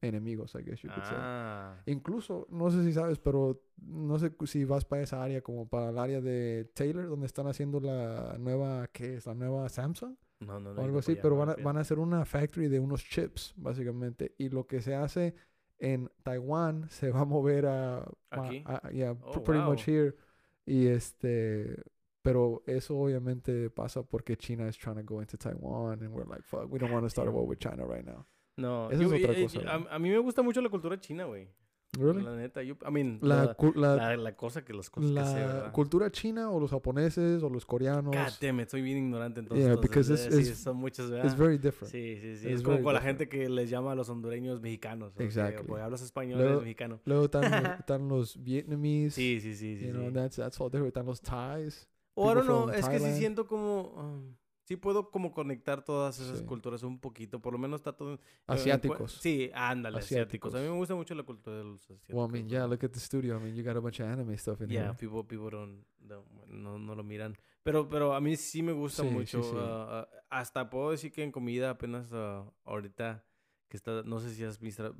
[0.00, 1.18] enemigos, I guess you could say.
[1.18, 1.76] Ah.
[1.84, 5.90] Incluso, no sé si sabes, pero no sé si vas para esa área, como para
[5.90, 9.26] el área de Taylor, donde están haciendo la nueva, ¿qué es?
[9.26, 10.80] La nueva Samsung No, no, no.
[10.80, 14.34] o algo así, pero van a, van a hacer una factory de unos chips, básicamente.
[14.38, 15.34] Y lo que se hace
[15.78, 17.98] en Taiwán se va a mover a...
[17.98, 18.62] a- ¿Aquí?
[18.66, 19.94] a- yeah, Oh, pr- pretty much wow.
[19.94, 20.14] here.
[20.66, 21.82] Y este...
[22.22, 26.42] Pero eso obviamente pasa porque China is trying to go into Taiwan and we're like,
[26.42, 28.26] fuck, we don't want to start a war with China right now.
[28.56, 29.60] No, Esa yo- es otra cosa,
[29.90, 31.48] a, a mí me gusta mucho la cultura china, güey.
[31.98, 32.22] Really?
[32.22, 35.16] La neta, yo, I mean, La, la, la- la, la cosa que las cosas que
[35.24, 35.72] sé, la ¿verdad?
[35.72, 39.64] cultura china o los japoneses o los coreanos God damn it, soy bien ignorante entonces.
[39.64, 41.34] Yeah, entonces, because eh, it's- sí, it's- son muchas, ¿verdad?
[41.36, 41.90] very different.
[41.90, 42.46] Sí, sí, sí.
[42.48, 43.18] It's Es como con la different.
[43.20, 45.14] gente que les llama a los hondureños mexicanos.
[45.14, 45.66] que, Exactly.
[45.66, 47.00] Pues hablas español, eres Luego- mexicano.
[47.06, 49.10] Luego están, los- están los Vietnamese.
[49.12, 49.86] Sí, sí, sí, sí.
[49.86, 50.12] you know, sí.
[50.14, 50.88] that's, that's all different.
[50.88, 51.88] Están los Thais.
[52.14, 53.94] O I don't people know, from es que sí siento como...
[53.96, 54.34] um,
[54.68, 56.44] sí puedo como conectar todas esas Sí.
[56.44, 57.40] culturas un poquito.
[57.40, 58.20] Por lo menos está todo...
[58.46, 59.12] Asiáticos.
[59.22, 60.54] Sí, ándale, asiáticos.
[60.54, 60.72] A mí Asiáticos.
[60.74, 62.14] me gusta mucho la cultura de los asiáticos.
[62.14, 63.38] Well, I mean, yeah, look at the studio.
[63.38, 64.94] I mean, you got a bunch of anime stuff in Yeah, here.
[64.94, 67.34] people, people don't, don't- no, no lo miran.
[67.62, 69.42] Pero, pero a mí sí me gusta Sí, mucho.
[69.42, 69.56] sí.
[69.56, 73.24] ah, ah, hasta puedo decir que en comida apenas ah, ahorita
[73.68, 74.94] que está, no sé si has visto,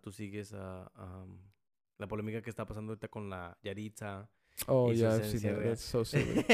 [0.00, 1.38] tú sigues am,
[1.98, 4.30] la polémica que está pasando ahorita con la Yaritza.
[4.66, 5.62] Oh, yeah, I've seen that.
[5.62, 6.42] That's so silly.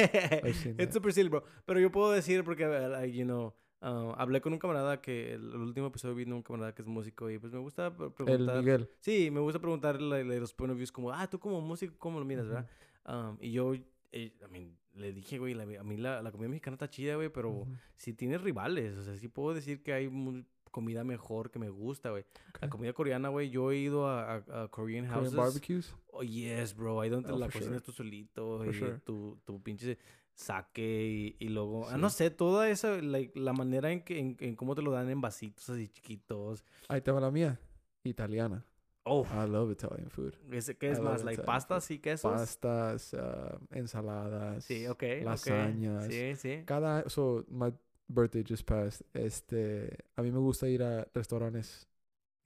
[0.53, 0.93] seen It's that.
[0.93, 1.43] super silly, bro.
[1.65, 5.33] Pero yo puedo decir porque, uh, like, you know, ah, hablé con un camarada que
[5.35, 8.07] el, el último episodio vino un camarada que es músico y pues me gusta pre-
[8.07, 8.59] El preguntar.
[8.59, 8.89] Miguel.
[9.01, 12.19] Sí, me gusta preguntar la- los point of views como, ah, tú como músico, ¿cómo
[12.19, 12.69] lo miras, verdad?
[13.07, 13.75] Um, y yo,
[14.13, 17.17] eh, I mean, le dije, güey, la- a mí la, la comida mexicana está chida,
[17.17, 17.73] güey, pero Ujú.
[17.97, 18.97] sí tiene rivales.
[18.97, 20.09] O sea, sí puedo decir que hay
[20.75, 22.25] comida mejor que me gusta, güey.
[22.25, 22.69] La Okay.
[22.69, 25.35] comida coreana, güey, yo he ido a, a- a Korean Korean houses.
[25.35, 25.95] barbecues.
[26.11, 27.01] Oh, yes, bro.
[27.01, 27.81] Ahí donde Oh, la cocinas sure.
[27.81, 28.99] tú solito For y sure.
[29.01, 29.97] tu, tu pinche
[30.35, 31.89] saque y, y luego...
[31.89, 32.17] Ah, no Sí.
[32.19, 35.21] sé, toda esa, like, la manera en que en, en cómo te lo dan en
[35.21, 36.65] vasitos así chiquitos.
[36.89, 37.59] Ahí te va la mía.
[38.03, 38.65] Italiana.
[39.07, 40.33] Oh, I love Italian food.
[40.79, 41.25] ¿qué I es love más?
[41.25, 42.33] Like pastas y quesos.
[42.33, 44.65] Pastas, uh, ensaladas.
[44.65, 45.03] Sí, ok.
[45.23, 46.07] lasañas.
[46.07, 46.63] Sí, sí.
[46.65, 47.71] Cada, so, my
[48.09, 49.03] birthday just passed.
[49.15, 51.87] Este, a mí me gusta ir a restaurantes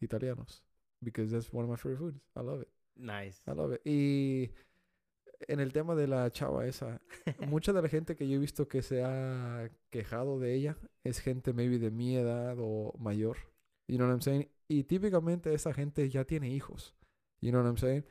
[0.01, 0.63] italianos.
[1.01, 2.21] Because that's one of my favorite foods.
[2.37, 2.69] I love it.
[2.97, 3.41] Nice.
[3.47, 3.81] I love it.
[3.87, 4.51] Y
[5.47, 7.01] en el tema de la chava esa,
[7.49, 11.21] mucha de la gente que yo he visto que se ha quejado de ella es
[11.21, 13.37] gente maybe de mi edad o mayor.
[13.87, 14.49] You know what I'm saying?
[14.67, 16.95] Y típicamente esa gente ya tiene hijos.
[17.41, 18.05] You know what I'm saying?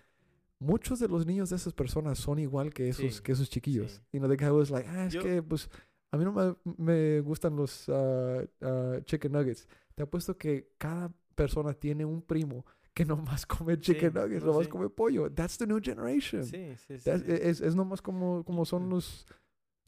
[0.59, 3.91] Muchos de los niños de esas personas son igual que esos, Sí, que esos chiquillos.
[3.91, 4.01] sí.
[4.13, 5.69] You know, the guy was like, ah, es Yo- que pues
[6.11, 9.67] a mí no me, me gustan los ah, ah, chicken nuggets.
[9.95, 14.51] Te apuesto que cada persona tiene un primo que nomás come chicken Sí, nuggets, no,
[14.51, 14.71] nomás sí.
[14.71, 15.29] come pollo.
[15.31, 16.43] That's the new generation.
[16.43, 16.99] Sí, sí, sí.
[16.99, 17.09] Sí.
[17.27, 19.25] Es, es nomás como, como son los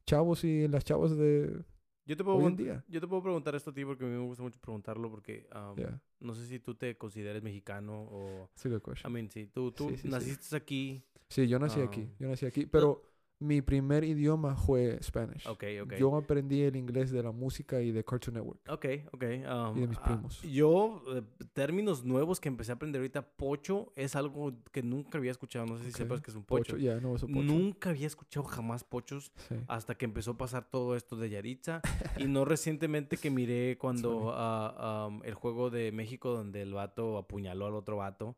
[0.06, 1.64] chavos y las chavas de
[2.06, 2.84] Yo te, puedo hoy en día.
[2.88, 5.48] yo te puedo preguntar esto a ti porque a mí me gusta mucho preguntarlo porque
[5.56, 8.50] um, Yeah, no sé si tú te consideres mexicano o...
[8.64, 10.08] good I mean, sí, tú, tú Sí, sí, sí.
[10.10, 11.04] naciste aquí.
[11.30, 12.16] Sí, yo nací aquí, Ah.
[12.20, 13.04] yo nací aquí, pero
[13.40, 15.48] mi primer idioma fue Spanish.
[15.48, 15.94] Ok, ok.
[15.98, 18.60] Yo aprendí el inglés de la música y de Cartoon Network.
[18.70, 19.24] Ok, ok.
[19.24, 20.42] um, Y de mis ah, primos.
[20.42, 21.22] yo, eh,
[21.54, 25.66] términos nuevos que empecé a aprender ahorita, pocho es algo que nunca había escuchado.
[25.66, 26.74] No sé si sepas que es un pocho.
[26.74, 27.42] Pocho, yeah, no, eso pocho.
[27.42, 29.56] Nunca había escuchado jamás pochos Sí.
[29.68, 31.82] hasta que empezó a pasar todo esto de Yaritza.
[32.18, 34.34] y no recientemente que miré cuando
[35.08, 38.36] um, el juego de México donde el vato apuñaló al otro vato.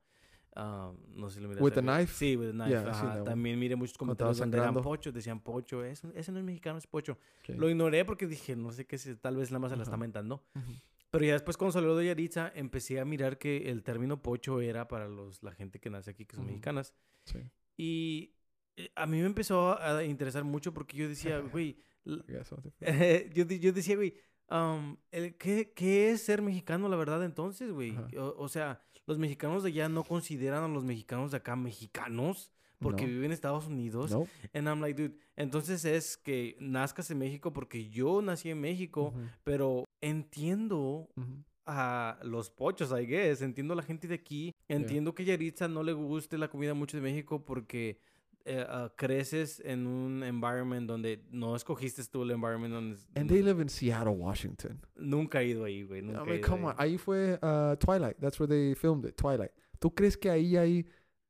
[0.56, 1.64] Ah, no sé si lo miraste.
[1.64, 2.14] With the knife?
[2.14, 2.70] Sí, with the knife.
[2.70, 3.24] Yeah, ajá.
[3.24, 5.84] También miré muchos comentarios donde eran pochos, decían pocho.
[5.84, 7.18] Ese, ese no es mexicano, es pocho.
[7.46, 7.54] Sí.
[7.54, 9.98] Lo ignoré porque dije, no sé qué, si tal vez nada más se la está
[9.98, 10.44] mentando.
[11.10, 14.88] Pero ya después cuando salió de Yaritza, empecé a mirar que el término pocho era
[14.88, 16.54] para los, la gente que nace aquí, que son Ujú.
[16.54, 16.94] mexicanas.
[17.26, 17.40] Sí.
[17.76, 18.36] Y
[18.78, 23.96] eh, a mí me empezó a interesar mucho porque yo decía, güey, yo, yo decía,
[23.96, 24.16] güey,
[24.50, 24.98] um,
[25.38, 27.96] ¿qué, qué es ser mexicano, la verdad, entonces, güey?
[28.18, 32.52] O, o sea, los mexicanos de allá no consideran a los mexicanos de acá mexicanos
[32.80, 33.10] porque No.
[33.10, 34.12] viven en Estados Unidos.
[34.12, 34.28] No.
[34.54, 39.14] And I'm like, dude, entonces es que nazcas en México porque yo nací en México,
[39.44, 41.10] pero entiendo
[41.66, 43.42] a los pochos, I guess.
[43.42, 44.54] Entiendo a la gente de aquí.
[44.68, 48.00] Entiendo que Yaritza no le guste la comida mucho de México porque
[48.46, 52.98] eh, ah, creces en un environment donde no escogiste tú el environment donde...
[53.16, 54.80] And they live in Seattle, Washington.
[54.96, 56.02] Nunca he ido ahí, güey.
[56.02, 56.76] Nunca I he mean, ido come on.
[56.78, 56.92] ahí.
[56.92, 58.18] Ahí fue uh, Twilight.
[58.20, 59.16] That's where they filmed it.
[59.16, 59.52] Twilight.
[59.80, 60.86] ¿Tú crees que ahí hay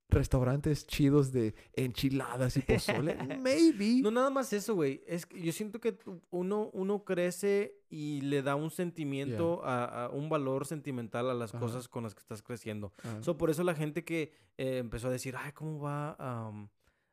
[0.10, 3.16] restaurantes chidos de enchiladas y pozole?
[3.42, 4.02] Maybe.
[4.02, 5.02] No, nada más eso, güey.
[5.08, 5.98] Es que yo siento que
[6.32, 11.54] uno, uno crece y le da un sentimiento, a, a un valor sentimental a las
[11.54, 12.94] cosas con las que estás creciendo.
[13.04, 16.16] Ah, So, por eso la gente que eh, empezó a decir, ay, ¿cómo va?
[16.20, 16.68] am,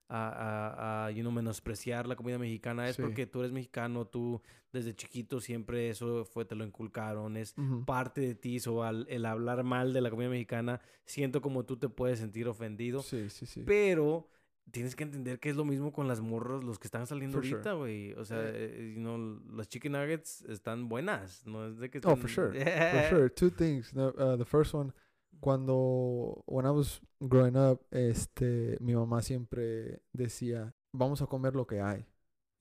[0.08, 2.88] a, a, a, you know, menospreciar la comida mexicana.
[2.88, 3.02] Es Sí.
[3.02, 4.40] porque tú eres mexicano, tú
[4.72, 7.36] desde chiquito siempre eso fue, te lo inculcaron.
[7.36, 7.84] Es Ujú.
[7.84, 8.58] parte de ti.
[8.60, 12.48] So, al, el hablar mal de la comida mexicana, siento como tú te puedes sentir
[12.48, 13.02] ofendido.
[13.02, 13.62] Sí, sí, sí.
[13.66, 14.28] Pero
[14.70, 17.44] tienes que entender que es lo mismo con las morras, los que están saliendo For
[17.46, 17.54] sure.
[17.56, 18.12] ahorita, güey.
[18.14, 21.46] O sea, eh, you know, las chicken nuggets están buenas.
[21.46, 22.18] No es de que Oh, están...
[22.18, 22.52] for sure.
[22.52, 23.30] For sure.
[23.30, 23.94] Two things.
[23.94, 24.92] No, uh, the first one,
[25.40, 31.66] cuando, when I was growing up, este, mi mamá siempre decía, vamos a comer lo
[31.66, 32.06] que hay.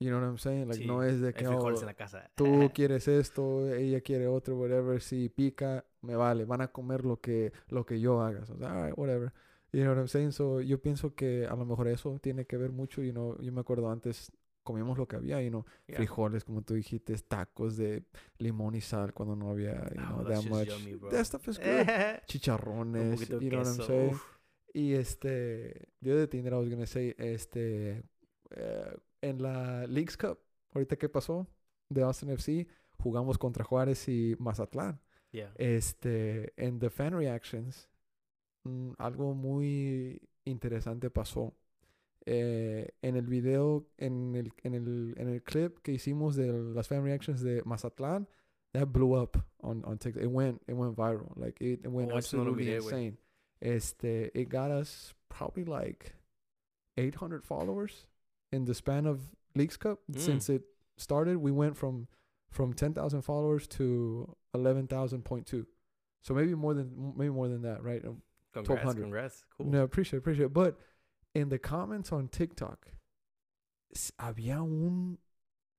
[0.00, 0.68] You know what I'm saying?
[0.68, 2.30] Like, Sí, no es de que, oh, en la casa.
[2.36, 5.00] tú quieres esto, ella quiere otro, whatever.
[5.00, 6.44] Si pica, me vale.
[6.44, 8.46] Van a comer lo que, lo que yo haga.
[8.46, 9.32] So, all right, whatever.
[9.72, 10.32] You know what I'm saying?
[10.32, 13.02] So, yo pienso que a lo mejor eso tiene que ver mucho.
[13.02, 14.30] You know, yo me acuerdo antes
[14.68, 15.96] comíamos lo que había, know, Yeah.
[15.96, 18.04] frijoles, como tú dijiste, tacos de
[18.38, 20.68] limón y sal cuando no había, you Oh, know, that much.
[20.68, 20.98] yummy.
[21.10, 21.86] That stuff is good.
[22.26, 24.16] Chicharrones, de you know what I'm saying?
[24.74, 28.04] Y este, the other thing that I was gonna say, este,
[28.50, 30.38] eh, en la Leagues Cup,
[30.74, 31.46] ahorita que pasó,
[31.88, 32.66] de Austin FC,
[32.98, 35.00] jugamos contra Juárez y Mazatlán.
[35.32, 35.52] Yeah.
[35.56, 37.88] Este, en the fan reactions,
[38.64, 41.54] mm, algo muy interesante pasó.
[42.26, 46.86] Eh, en el video, en el, en, el, en el clip que hicimos de las
[46.86, 48.26] fan reactions de Mazatlán,
[48.74, 50.22] that blew up on, on TikTok.
[50.22, 51.32] It went, it went viral.
[51.36, 53.16] Like, it, it went Oh, eso no lo absolutely insane.
[53.62, 56.14] Este, it got us probably like
[56.96, 58.06] 800 followers
[58.52, 59.20] in the span of
[59.54, 60.00] Leagues Cup.
[60.12, 60.20] Mm.
[60.20, 60.62] Since it
[60.96, 62.08] started, we went from
[62.50, 65.66] from 10,000 followers to 11,000.2.
[66.22, 68.04] So maybe more than maybe more than that, right?
[68.04, 68.22] Um,
[68.52, 69.02] Congrats, 1200.
[69.02, 69.44] congrats.
[69.56, 69.66] Cool.
[69.66, 70.52] No, appreciate, appreciate.
[70.52, 70.78] But
[71.38, 72.86] in the comments on TikTok,
[74.18, 75.18] había un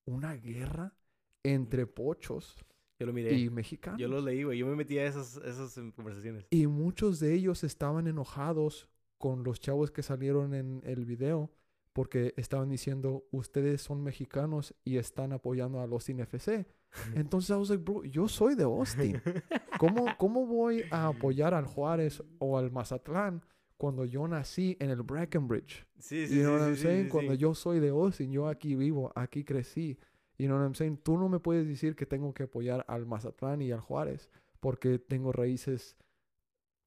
[0.06, 0.96] una guerra
[1.44, 2.56] entre pochos
[3.00, 3.38] Yo lo miré.
[3.38, 4.00] y mexicanos.
[4.00, 4.58] Yo lo leí, güey.
[4.58, 6.46] Yo me metí a esas, esas em, conversaciones.
[6.50, 11.52] Y muchos de ellos estaban enojados con los chavos que salieron en el video
[11.94, 16.66] porque estaban diciendo, ustedes son mexicanos y están apoyando a los FC.
[17.14, 19.22] Entonces I was like, bro, yo soy de Austin.
[19.80, 23.44] ¿Cómo, ¿Cómo voy a apoyar al Juárez o al Mazatlán
[23.80, 25.88] cuando yo nací en el Breckenridge?
[26.00, 27.10] Sí, sí, You know sí, what I'm saying?
[27.10, 29.98] Cuando yo soy de Austin, yo aquí vivo, aquí crecí.
[30.38, 30.98] You know what I'm saying?
[30.98, 34.30] Tú no me puedes decir que tengo que apoyar al Mazatlán y al Juárez
[34.60, 35.96] porque tengo raíces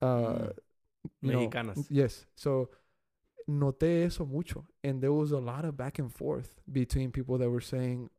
[0.02, 0.52] uh,
[1.22, 1.88] know, Mexicanas.
[1.88, 2.28] yes.
[2.34, 2.70] So
[3.46, 4.66] noté eso mucho.
[4.84, 8.10] And there was a lot of back and forth between people that were saying,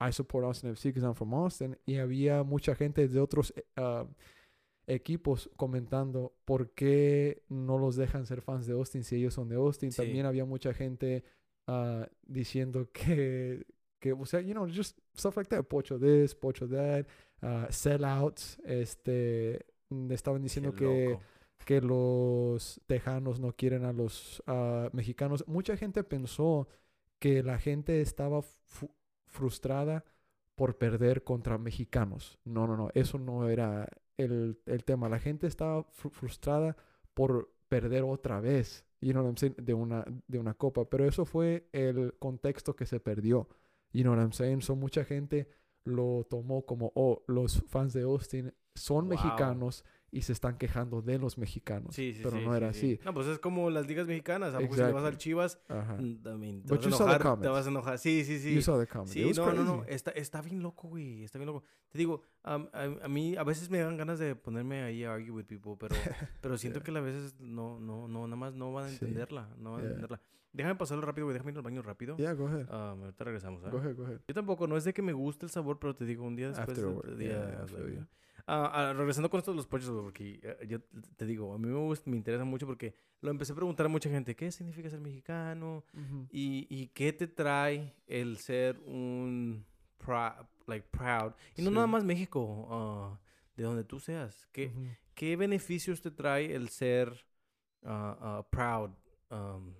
[0.00, 1.76] I support Austin FC because I'm from Austin.
[1.86, 4.04] Y había mucha gente de otros uh,
[4.88, 9.56] equipos comentando por qué no los dejan ser fans de Austin si ellos son de
[9.56, 9.92] Austin.
[9.92, 9.98] Sí.
[9.98, 11.22] También había mucha gente
[11.68, 13.66] uh, diciendo que,
[14.00, 15.64] que, o sea, you know, just stuff like that.
[15.64, 17.06] Pocho this, pocho that,
[17.42, 18.58] uh, sellouts.
[18.64, 21.18] Este, mm, estaban diciendo que
[21.68, 25.46] que los tejanos no quieren a los ah, mexicanos.
[25.46, 26.66] Mucha gente pensó
[27.18, 28.40] que la gente estaba
[29.26, 30.02] frustrada
[30.54, 32.38] por perder contra mexicanos.
[32.44, 33.86] No, no, no, eso no era
[34.18, 35.08] el, el tema.
[35.08, 36.76] La gente estaba fru- frustrada
[37.14, 40.84] por perder otra vez, you know what I'm saying, de una, de una copa.
[40.88, 43.48] Pero eso fue el contexto que se perdió.
[43.92, 44.60] You know what I'm saying?
[44.62, 45.48] So mucha gente
[45.84, 49.08] lo tomó como, oh, los fans de Austin son Wow.
[49.10, 51.94] mexicanos y se están quejando de los mexicanos.
[51.94, 52.94] Sí, sí, pero sí, no era sí.
[52.94, 53.00] así.
[53.04, 54.54] No, pues es como las ligas mexicanas.
[54.54, 55.18] ¿A poco si le vas al Exactly.
[55.18, 55.60] Chivas?
[55.68, 55.94] Ajá.
[55.96, 57.40] mm, I mean, te But vas a you saw the enojar.
[57.40, 57.98] Te vas a enojar.
[57.98, 58.54] Sí, sí, sí.
[58.54, 59.08] You saw the comment.
[59.08, 59.84] Sí, no, no, no.
[59.84, 61.24] Está, está bien loco, güey.
[61.24, 61.62] Está bien loco.
[61.90, 65.12] Te digo, am- a, a mí a veces me dan ganas de ponerme ahí a
[65.14, 65.94] argue with people, pero,
[66.40, 66.84] pero siento Yeah.
[66.92, 69.48] que a veces no, no, no, nada más no van a entenderla.
[69.58, 70.20] No van a entenderla.
[70.54, 71.34] Déjame pasarlo rápido, güey.
[71.34, 72.16] Déjame ir al baño rápido.
[72.16, 72.66] Yeah, go ahead.
[72.70, 73.68] Ah, ahorita regresamos, ¿ah?
[73.70, 74.20] Go ahead, go ahead.
[74.26, 76.48] Yo tampoco, no es de que me guste el sabor, pero te digo, un día
[76.48, 76.68] después.
[76.70, 78.06] After de- work, de día, yeah, I feel like,
[78.50, 80.80] Ah, ah, regresando con esto de los güey, porque eh, yo
[81.16, 83.88] te digo, a mí me, gusta, me interesa mucho porque lo empecé a preguntar a
[83.90, 85.84] mucha gente, ¿qué significa ser mexicano?
[86.30, 89.66] ¿Y, y qué te trae el ser un
[90.66, 91.32] like proud?
[91.56, 91.74] Y no Sí.
[91.74, 93.18] nada más México, ah,
[93.54, 94.46] de donde tú seas.
[94.52, 94.86] ¿Qué, Ujú.
[95.14, 97.26] ¿Qué beneficios te trae el ser
[98.50, 98.90] proud?
[99.30, 99.74] um,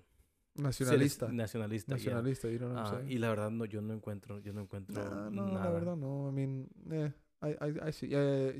[0.55, 1.25] Nacionalista.
[1.27, 1.95] es- nacionalista.
[1.95, 2.13] yeah.
[2.15, 3.11] Nacionalista, you know what I'm Ah, saying?
[3.11, 5.65] y la verdad, no, yo no encuentro, yo no encuentro Nah, no, nada.
[5.65, 6.29] la verdad no.
[6.29, 8.09] I mean, eh, I, I, I see.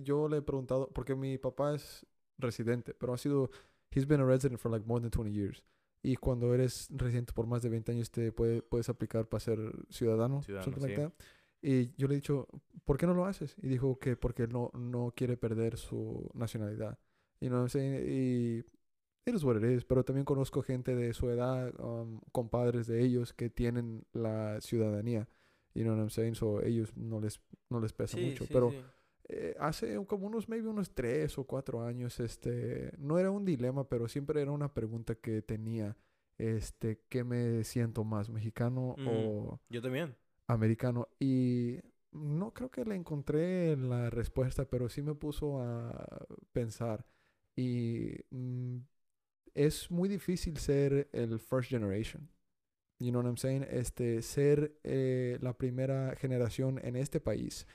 [0.04, 2.06] Yo le he preguntado, porque mi papá es
[2.38, 3.50] residente, pero ha sido,
[3.92, 5.64] he's been a resident for like more than 20 years.
[6.02, 9.60] Y cuando eres residente por más de 20 años, te puede, puedes aplicar para ser
[9.90, 11.02] ciudadano, Ciudadano, like sí.
[11.02, 11.14] that.
[11.62, 12.48] Y yo le he dicho,
[12.86, 13.56] ¿por qué no lo haces?
[13.62, 16.98] Y dijo que porque no, no quiere perder su nacionalidad.
[17.42, 17.96] You know what I'm saying?
[18.08, 18.60] Y
[19.26, 19.84] it is what it is.
[19.84, 25.28] Pero también conozco gente de su edad, um, compadres de ellos que tienen la ciudadanía.
[25.80, 26.36] You know what I'm saying?
[26.36, 27.40] So ellos no les,
[27.70, 28.46] no les pesa Sí, mucho.
[28.46, 28.78] sí, Pero sí.
[29.30, 33.88] eh, hace como unos, maybe unos tres o cuatro años, este, no era un dilema,
[33.88, 35.96] pero siempre era una pregunta que tenía
[36.38, 39.06] este, ¿qué me siento más, mexicano Mm.
[39.08, 40.16] o Yo también.
[40.48, 41.08] americano?
[41.20, 41.80] Y
[42.12, 47.06] no creo que le encontré la respuesta, pero sí me puso a pensar.
[47.56, 48.78] Y mm,
[49.54, 52.30] es muy difícil ser el first generation.
[53.00, 53.66] You know what I'm saying?
[53.70, 57.66] Este, ser eh, la primera generación en este país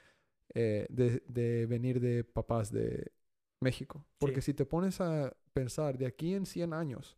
[0.54, 3.12] eh, de, de venir de papás de
[3.60, 4.04] México.
[4.18, 4.52] Porque Sí.
[4.52, 7.16] si te pones a pensar de aquí en 100 años,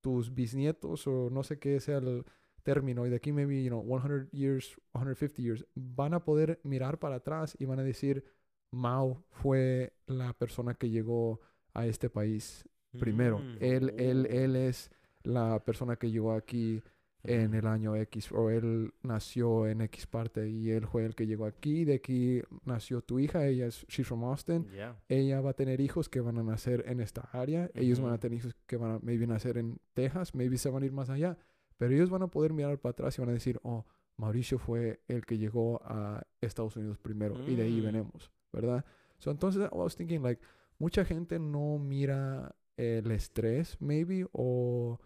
[0.00, 2.24] tus bisnietos o no sé qué sea el
[2.62, 6.98] término, y de aquí maybe, you know, 100 years, 150 years, van a poder mirar
[7.00, 8.24] para atrás y van a decir,
[8.70, 11.40] Mao fue la persona que llegó
[11.74, 12.64] a este país
[13.00, 13.38] primero.
[13.40, 13.56] Mm.
[13.60, 14.32] Él, él, Oh.
[14.34, 14.90] él es
[15.24, 16.82] la persona que llegó aquí
[17.24, 21.26] en el año X o él nació en X parte y él fue el que
[21.26, 21.84] llegó aquí.
[21.84, 24.66] De aquí nació tu hija, ella es, she's from Austin.
[24.76, 25.00] Ya.
[25.08, 27.70] Ella va a tener hijos que van a nacer en esta área.
[27.74, 30.82] Ellos van a tener hijos que van a maybe nacer en Texas, maybe se van
[30.82, 31.36] a ir más allá.
[31.76, 33.84] Pero ellos van a poder mirar para atrás y van a decir, oh,
[34.16, 37.84] Mauricio fue el que llegó a Estados Unidos primero y de ahí Mm.
[37.84, 38.84] venimos, ¿verdad?
[39.18, 40.40] So, entonces, I was thinking, like,
[40.78, 44.98] mucha gente no mira el estrés, maybe, o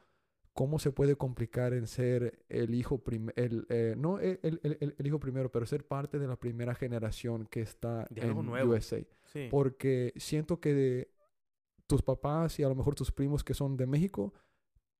[0.56, 3.32] cómo se puede complicar en ser el hijo primero,
[3.68, 7.46] eh, no el, el- el- el hijo primero, pero ser parte de la primera generación
[7.46, 8.72] que está De en nuevo.
[8.72, 8.98] USA.
[9.26, 9.46] Sí.
[9.50, 11.10] Porque siento que de
[11.86, 14.32] tus papás y a lo mejor tus primos que son de México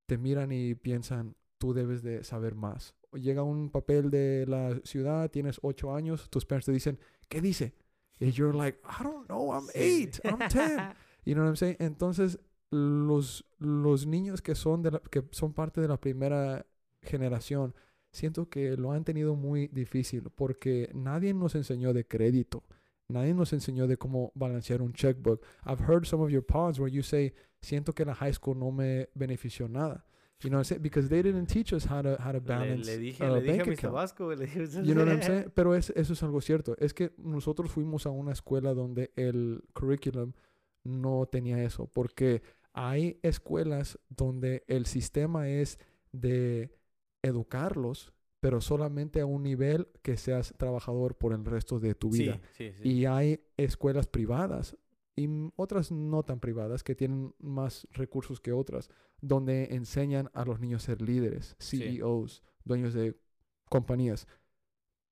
[0.06, 2.94] te miran y piensan, tú debes de saber más.
[3.12, 7.74] Llega un papel de la ciudad, tienes ocho años, tus parents te dicen, ¿qué dice?
[8.20, 10.94] Y you're like, I don't know, I'm eight, I'm ten.
[11.24, 11.76] You know what I'm saying?
[11.80, 12.38] Entonces,
[12.70, 16.66] los, los niños que son, de la- que son parte de la primera
[17.02, 17.74] generación,
[18.12, 22.64] siento que lo han tenido muy difícil porque nadie nos enseñó de crédito.
[23.08, 25.40] Nadie nos enseñó de cómo balancear un checkbook.
[25.64, 28.72] I've heard some of your pods where you say, siento que la high school no
[28.72, 30.04] me benefició nada.
[30.40, 30.82] You know what I'm saying?
[30.82, 33.40] Because they didn't teach us how to, how to Le, balance le dije, a le
[33.42, 33.90] dije a.
[33.90, 35.50] Vasco, güey, le dije, You know what I'm saying?
[35.54, 36.76] Pero es, eso es algo cierto.
[36.78, 40.32] Es que nosotros fuimos a una escuela donde el curriculum
[40.84, 41.86] no tenía eso.
[41.86, 42.42] Porque
[42.76, 45.78] hay escuelas donde el sistema es
[46.12, 46.76] de
[47.22, 52.38] educarlos, pero solamente a un nivel que seas trabajador por el resto de tu vida.
[52.52, 52.88] Sí, sí, sí.
[52.88, 54.76] Y hay escuelas privadas
[55.16, 55.26] y
[55.56, 58.90] otras no tan privadas que tienen más recursos que otras,
[59.22, 61.56] donde enseñan a los niños a ser líderes.
[61.58, 63.18] CEOs, dueños de
[63.70, 64.28] compañías.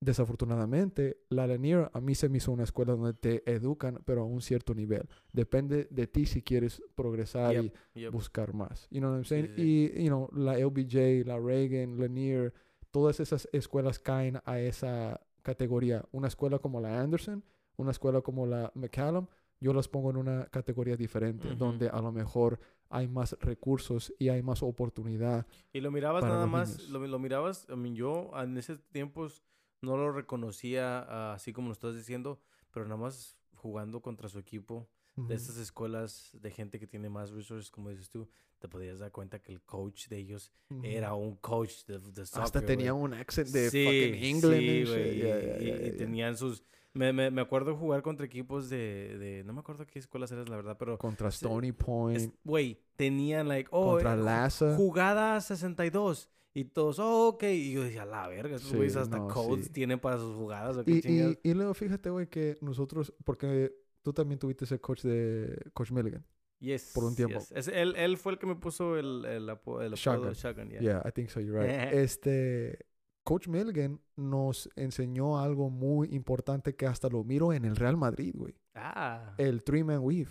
[0.00, 4.24] Desafortunadamente, la Lanier a mí se me hizo una escuela donde te educan, pero a
[4.24, 5.08] un cierto nivel.
[5.32, 8.12] Depende de ti si quieres progresar Yep, y yep.
[8.12, 8.86] buscar más.
[8.90, 9.52] You know what I'm saying?
[9.56, 12.52] sí, Y, you know, la LBJ, la Reagan, Lanier,
[12.90, 16.04] todas esas escuelas caen a esa categoría.
[16.12, 17.42] Una escuela como la Anderson,
[17.76, 19.26] una escuela como la McCallum,
[19.60, 21.56] yo las pongo en una categoría diferente, Ujú.
[21.56, 22.60] donde a lo mejor
[22.90, 25.46] hay más recursos y hay más oportunidad.
[25.72, 29.42] Y lo mirabas nada más, lo, lo mirabas, I mean, yo en esos tiempos
[29.84, 32.40] no lo reconocía así como lo estás diciendo,
[32.70, 35.32] pero nada más jugando contra su equipo de Ujú.
[35.34, 38.28] estas escuelas de gente que tiene más resources, como dices tú,
[38.58, 40.80] te podías dar cuenta que el coach de ellos Ujú.
[40.84, 43.04] era un coach de, de Hasta soccer, tenía güey.
[43.04, 45.96] un accent de Sí, fucking England sí, Yeah, y- yeah, y, yeah, y yeah.
[45.98, 46.64] tenían sus...
[46.94, 49.42] Me, me, me acuerdo jugar contra equipos de, de...
[49.44, 50.96] No me acuerdo qué escuelas eran, la verdad, pero...
[50.98, 53.68] Contra Stony Point, Güey, tenían, like...
[53.72, 54.76] Oh, contra eh, Lhasa.
[54.76, 56.30] jugada 62.
[56.56, 57.42] Y todos, oh, ok.
[57.44, 59.72] Y yo decía, la verga, estos Sí, güeyes hasta no, codes sí.
[59.72, 63.74] tienen para sus jugadas o qué Y, y, y luego fíjate, güey, que nosotros, porque
[64.02, 66.24] tú también tuviste ese coach de Coach Milligan.
[66.60, 67.40] Yes, por un tiempo.
[67.40, 67.50] yes.
[67.52, 70.28] Es- él, él fue el que me puso el, el, apo- el apodo Shotgun.
[70.28, 70.80] de Shotgun, yeah.
[70.80, 71.68] Yeah, I think so, you're right.
[71.92, 72.78] este,
[73.24, 78.32] Coach Milligan nos enseñó algo muy importante que hasta lo miro en el Real Madrid,
[78.36, 78.54] güey.
[78.76, 79.34] Ah.
[79.38, 80.30] El three-man weave.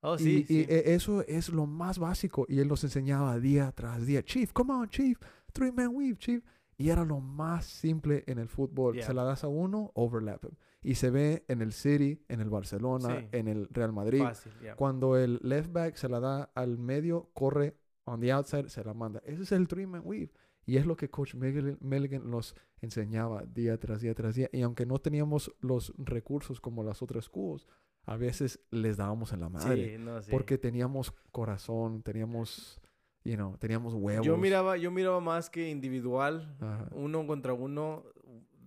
[0.00, 0.66] oh, y, sí, y, sí.
[0.68, 2.46] e- eso es lo más básico.
[2.48, 4.22] Y él nos enseñaba día tras día.
[4.24, 5.18] Chief, come on, Chief.
[5.52, 6.42] Three-man weave, Chief.
[6.76, 8.94] Y era lo más simple en el fútbol.
[8.94, 9.06] Yeah.
[9.06, 10.44] Se la das a uno, overlap.
[10.82, 13.28] Y se ve en el City, en el Barcelona, Sí.
[13.32, 14.22] en el Real Madrid.
[14.22, 14.74] Fácil, yeah.
[14.74, 18.94] Cuando el left back se la da al medio, corre on the outside, se la
[18.94, 19.22] manda.
[19.24, 20.32] Ese es el three-man weave.
[20.64, 24.48] Y es lo que Coach Milligan, nos enseñaba día tras día tras día.
[24.52, 27.66] Y aunque no teníamos los recursos como las otras schools,
[28.04, 29.96] a veces les dábamos en la madre.
[29.96, 30.30] Sí, no, sí.
[30.30, 32.80] Porque teníamos corazón, teníamos,
[33.24, 34.26] you know, teníamos huevos.
[34.26, 38.04] Yo miraba, yo miraba más que individual, Ajá, uno contra uno,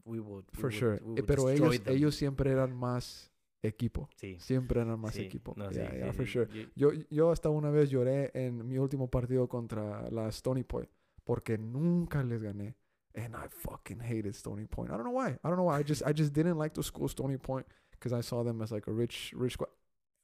[0.06, 0.94] we would, we for would- sure.
[0.96, 1.94] we Eh, would Pero ellos, them.
[1.96, 3.32] ellos siempre eran más
[3.64, 4.08] equipo.
[4.16, 5.54] sí, Siempre eran más sí, equipo.
[5.58, 6.48] no, Yeah, sí, yeah, for sure.
[6.76, 10.90] Yo- Yo, yo hasta una vez lloré en mi último partido contra la Stony Point
[11.24, 12.76] porque nunca les gané.
[13.18, 14.92] And I fucking hated Stony Point.
[14.92, 15.32] I don't know why.
[15.32, 15.80] I don't know why.
[15.80, 18.72] I just I just didn't like the school Stony Point because I saw them as
[18.72, 19.70] like a rich rich squad.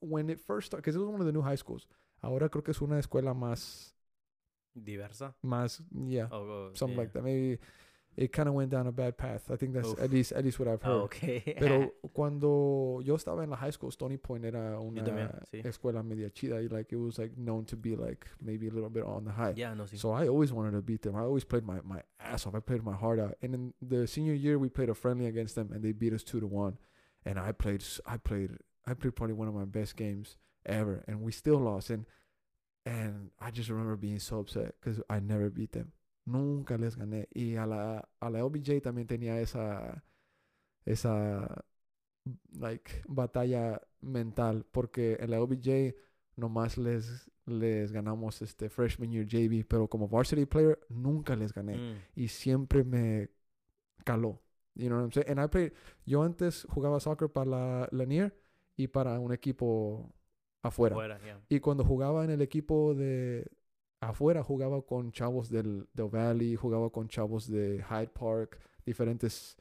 [0.01, 1.87] When it first started, because it was one of the new high schools.
[2.21, 3.95] Ahora creo que es una escuela más
[4.73, 5.33] Diversa.
[5.43, 7.01] más, yeah, Oh, oh, something yeah.
[7.03, 7.23] like that.
[7.23, 7.59] Maybe
[8.17, 9.49] it kind of went down a bad path.
[9.49, 10.01] I think that's Oof.
[10.01, 10.99] at least at least what I've heard.
[11.01, 11.55] Ah, okay.
[11.59, 15.61] Pero cuando yo estaba en la high school, Stony Point era una también, sí.
[15.65, 16.61] escuela media chida.
[16.61, 19.31] y, Like it was like known to be like maybe a little bit on the
[19.31, 19.53] high.
[19.55, 19.97] yeah, no, sí.
[19.97, 21.15] So I always wanted to beat them.
[21.15, 22.53] I always played my, my ass off.
[22.55, 23.35] I played my heart out.
[23.41, 26.23] And in the senior year, we played a friendly against them, and they beat us
[26.23, 26.77] two to one.
[27.25, 28.51] And I played, I played,
[28.85, 30.35] I played probably one of my best games
[30.65, 31.89] ever, and we still lost.
[31.89, 32.05] And
[32.85, 35.91] and I just remember being so upset because I never beat them.
[36.25, 37.27] Nunca les gané.
[37.33, 40.03] Y a la a la LBJ también tenía esa
[40.85, 41.63] esa
[42.53, 45.95] like batalla mental porque en la LBJ
[46.35, 51.75] nomás les les ganamos este freshman year JV, pero como varsity player nunca les gané
[51.77, 51.97] Mm.
[52.15, 53.29] y siempre me
[54.05, 54.41] caló.
[54.75, 55.29] You know what I'm saying?
[55.29, 55.73] And I played,
[56.05, 58.33] yo antes jugaba soccer para la Lanier
[58.77, 60.13] y para un equipo
[60.63, 60.95] afuera.
[60.95, 61.41] Fuera, yeah.
[61.49, 63.49] Y cuando jugaba en el equipo de
[63.99, 69.57] afuera, jugaba con chavos del, del Valley, jugaba con chavos de Hyde Park, diferentes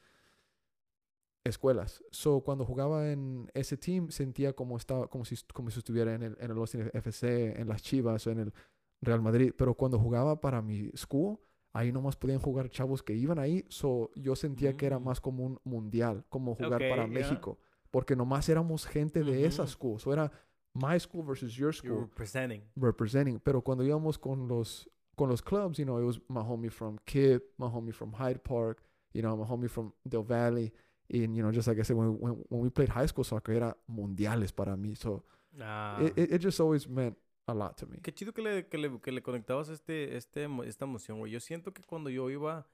[1.43, 2.03] escuelas.
[2.11, 6.23] So, cuando jugaba en ese team, sentía como, estaba, como, si, como si estuviera en
[6.23, 8.53] el, en el Austin FC, en las Chivas o en el
[9.01, 9.53] Real Madrid.
[9.57, 11.39] Pero cuando jugaba para mi school,
[11.73, 13.65] ahí nomás podían jugar chavos que iban ahí.
[13.69, 15.03] So, yo sentía que era Mm.
[15.03, 17.13] más como un mundial, como jugar para Ok, ya.
[17.13, 17.57] México.
[17.89, 19.71] Porque nomás éramos gente de esa Ujú.
[19.71, 19.99] school.
[19.99, 20.31] So, era
[20.73, 22.61] my school versus your You're school representing.
[22.75, 23.39] representing.
[23.39, 24.87] Pero cuando íbamos con los
[25.17, 28.43] con los clubs, you know, it was my homie from Kip, my homie from Hyde
[28.43, 28.81] Park,
[29.13, 30.71] you know, my homie from Del Valley.
[31.13, 33.51] And, you know, just like I said, when, when, when we played high school soccer,
[33.53, 34.95] era mundiales para mí.
[34.97, 35.23] So
[35.61, 35.99] Ah.
[36.01, 37.97] it, it, it just always meant a lot to me.
[38.01, 41.29] Qué chido que le, que le, que le conectabas este, este, esta emoción, güey.
[41.33, 42.65] Yo siento que cuando yo iba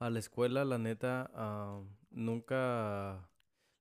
[0.00, 3.28] a la escuela, la neta, ah, nunca...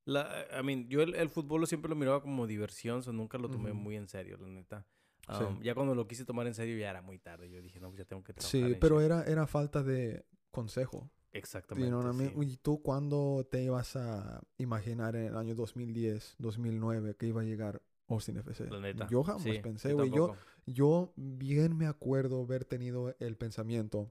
[0.06, 3.38] La, I mean, yo el, el fútbol lo siempre lo miraba como diversión, so nunca
[3.38, 3.80] lo tomé Ujú.
[3.80, 4.86] muy en serio, la neta.
[5.30, 5.44] Sí.
[5.44, 7.50] Um, Ya cuando lo quise tomar en serio ya era muy tarde.
[7.50, 9.06] Yo dije, no, pues ya tengo que trabajar Sí, pero shit".
[9.06, 11.10] era, era falta de consejo.
[11.32, 12.32] Exactamente, You know sí.
[12.42, 17.44] ¿Y tú cuándo te ibas a imaginar en el año 2010, 2009 que iba a
[17.44, 18.70] llegar Austin FC?
[18.70, 19.08] La neta.
[19.10, 20.12] Yo jamás sí, pensé, güey.
[20.12, 20.36] Yo.
[20.66, 24.10] Yo bien me acuerdo haber tenido el pensamiento,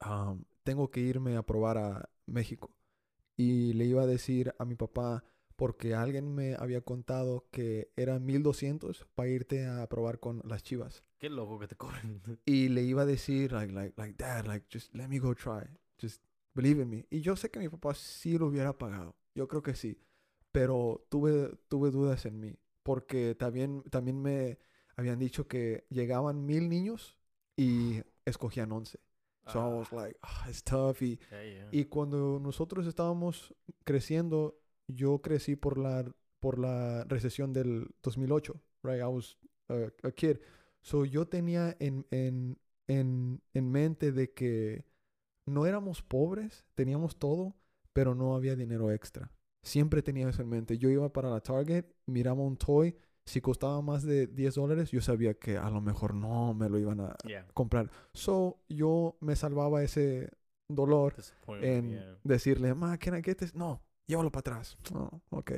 [0.00, 2.74] am, tengo que irme a probar a México.
[3.36, 5.24] Y le iba a decir a mi papá,
[5.56, 11.02] porque alguien me había contado que eran 1200 para irte a probar con las chivas.
[11.18, 12.22] Qué loco que te cobren.
[12.44, 15.66] Y le iba a decir, like, like, like, dad, like, just let me go try.
[16.00, 16.22] Just
[16.54, 17.06] believe in me.
[17.10, 19.16] Y yo sé que mi papá sí lo hubiera pagado.
[19.34, 19.98] Yo creo que sí.
[20.52, 22.58] Pero tuve, tuve dudas en mí.
[22.82, 24.58] Porque también, también me
[24.96, 27.18] habían dicho que llegaban mil niños
[27.56, 29.00] y escogían 11.
[29.52, 31.02] So I was like, ah, it's tough.
[31.02, 31.68] Y, yeah, yeah.
[31.70, 33.54] y cuando nosotros estábamos
[33.84, 34.58] creciendo,
[34.88, 36.04] yo crecí por la,
[36.40, 39.00] por la recesión del 2008, right?
[39.00, 40.38] I was a, a kid.
[40.82, 42.58] So yo tenía en, en,
[42.88, 44.84] en, en mente de que
[45.46, 47.56] no éramos pobres, teníamos todo,
[47.92, 49.32] pero no había dinero extra.
[49.62, 50.78] Siempre tenía eso en mente.
[50.78, 52.96] Yo iba para la Target, miraba un toy,
[53.26, 56.78] si costaba más de 10 dólares, yo sabía que a lo mejor no me lo
[56.78, 57.90] iban a Yeah, comprar.
[58.14, 60.30] So yo me salvaba ese
[60.68, 61.14] dolor
[61.60, 62.18] en yeah.
[62.22, 63.54] decirle, ma, get this?
[63.54, 64.78] No, llévalo para atrás.
[64.94, 65.52] Oh, ok.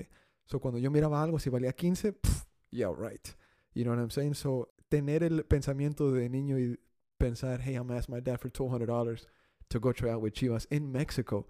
[0.46, 3.28] So cuando yo miraba algo, si valía 15, pff, yeah, right.
[3.74, 4.34] You know what I'm saying?
[4.34, 6.78] So tener el pensamiento de niño y
[7.18, 9.26] pensar, hey, I'm gonna ask my dad for $200
[9.68, 11.46] to go try out with Chivas in Mexico,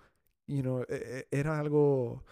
[0.48, 2.24] you know, e- e- era algo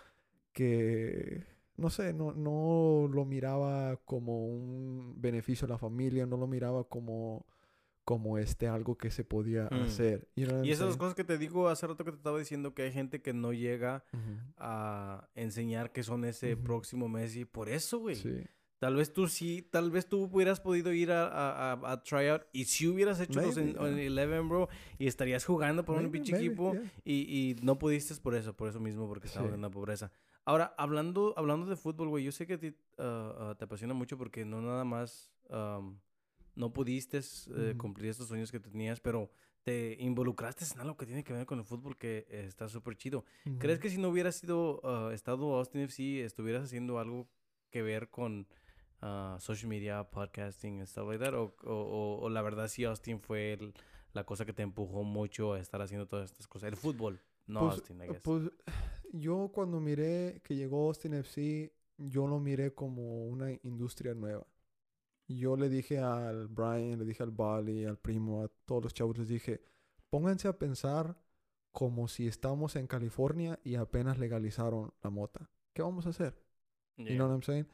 [0.52, 1.44] que,
[1.76, 6.84] no sé, no, no lo miraba como un beneficio a la familia, no lo miraba
[6.84, 7.46] como
[8.04, 9.82] como este algo que se podía Mm.
[9.82, 10.28] hacer.
[10.36, 10.98] You know what Y esas saying?
[10.98, 13.52] cosas que te digo hace rato que te estaba diciendo que hay gente que no
[13.52, 14.04] llega
[14.58, 17.44] a enseñar que son ese próximo Messi.
[17.44, 18.14] Por eso, güey.
[18.16, 18.44] Sí.
[18.78, 22.42] Tal vez tú sí, tal vez tú hubieras podido ir a, a, a, a tryout
[22.52, 24.24] y si hubieras hecho los en, Maybe, en yeah.
[24.24, 26.82] 11, bro, y estarías jugando por un Maybe, pinche maybe, equipo yeah.
[27.02, 29.54] y, y no pudiste por eso, por eso mismo, porque estabas Sí.
[29.54, 30.12] en la pobreza.
[30.46, 33.92] Ahora, hablando, hablando de fútbol, güey, yo sé que a ti ah, ah, te apasiona
[33.94, 35.30] mucho porque no nada más
[36.54, 39.30] no pudiste eh, cumplir estos sueños que tenías, pero
[39.64, 42.96] te involucraste en algo que tiene que ver con el fútbol que eh, está súper
[42.96, 43.24] chido.
[43.58, 47.28] ¿Crees que si no hubieras sido ah, estado Austin FC, estuvieras haciendo algo
[47.70, 48.46] que ver con
[49.38, 51.34] social media, podcasting, stuff like that?
[51.34, 53.74] O, o, o- o la verdad sí Austin fue el-
[54.14, 56.68] la cosa que te empujó mucho a estar haciendo todas estas cosas?
[56.70, 58.22] El fútbol, no Pues, Austin, I guess.
[58.22, 58.50] Pues
[59.12, 64.46] yo cuando miré que llegó Austin FC, yo lo miré como una industria nueva.
[65.28, 69.18] Yo le dije al Brian, le dije al Bali, al primo, a todos los chavos,
[69.18, 69.60] les dije,
[70.10, 71.16] pónganse a pensar
[71.72, 75.50] como si estamos en California y apenas legalizaron la mota.
[75.72, 76.34] ¿Qué vamos a hacer?
[76.96, 77.16] You Yeah.
[77.16, 77.66] know what I'm saying?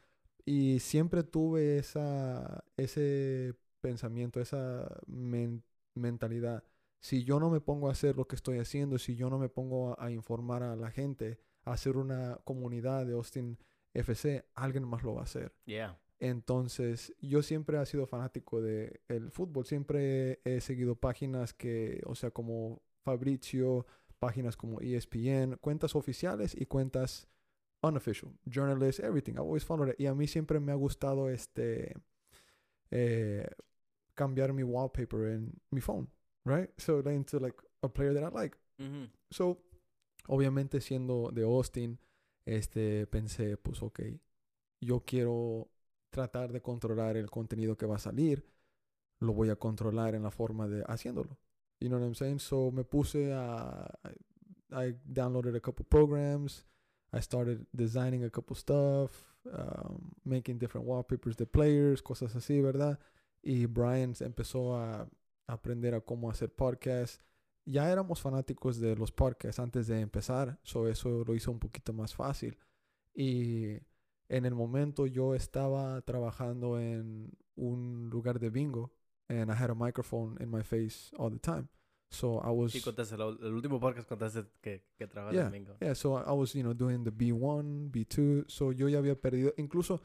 [0.45, 5.63] Y siempre tuve esa, ese pensamiento, esa men-
[5.95, 6.65] mentalidad.
[7.03, 9.51] Si yo no me pongo a hacer lo que estoy haciendo, si yo no me
[9.51, 13.59] pongo a, a informar a la gente, a hacer una comunidad de Austin
[13.93, 15.53] FC, alguien más lo va a hacer.
[15.67, 15.99] Yeah.
[16.21, 19.67] Entonces, yo siempre he sido fanático del el fútbol.
[19.67, 23.87] Siempre he seguido páginas que, o sea, como Fabricio,
[24.21, 27.29] páginas como ESPN, cuentas oficiales y cuentas
[27.83, 29.33] unofficial, journalists, everything.
[29.33, 30.01] I've always followed it.
[30.01, 31.97] Y a mí siempre me ha gustado este
[32.93, 33.49] eh,
[34.15, 36.09] cambiar mi wallpaper en mi phone,
[36.45, 36.71] right?
[36.79, 38.57] So into like a player that I like.
[38.79, 39.09] Ujú.
[39.31, 39.59] So,
[40.29, 41.99] obviamente siendo de Austin,
[42.45, 44.01] este, pensé, pues, ok,
[44.81, 45.69] yo quiero
[46.11, 48.45] tratar de controlar el contenido que va a salir,
[49.21, 51.39] lo voy a controlar en la forma de haciéndolo.
[51.81, 52.41] You know what I'm saying?
[52.41, 53.99] So, me puse a,
[54.73, 56.65] I downloaded a couple programs,
[57.13, 59.11] I started designing a couple stuff,
[59.53, 62.99] um, making different wallpapers de players, cosas así, ¿verdad?
[63.43, 65.09] Y Brian empezó a
[65.47, 67.21] aprender a cómo hacer podcasts
[67.65, 71.93] ya éramos fanáticos de los podcasts antes de empezar, so eso lo hizo un poquito
[71.93, 72.59] más fácil.
[73.15, 73.77] Y
[74.29, 78.93] en el momento yo estaba trabajando en un lugar de bingo
[79.29, 81.69] and I had a microphone in my face all the time.
[82.11, 85.53] So I was Sí, contaste, el, el último podcast contaste que, que trabajas Yeah, en
[85.53, 85.77] bingo.
[85.81, 89.55] Yeah, so I was, you know, doing the B1, B2, so yo ya había perdido,
[89.57, 90.03] incluso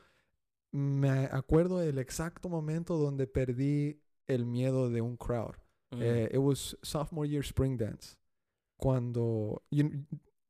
[0.72, 5.55] me acuerdo el exacto momento donde perdí el miedo de un crowd.
[5.93, 8.15] Eh, it was sophomore year spring dance.
[8.77, 9.89] Cuando you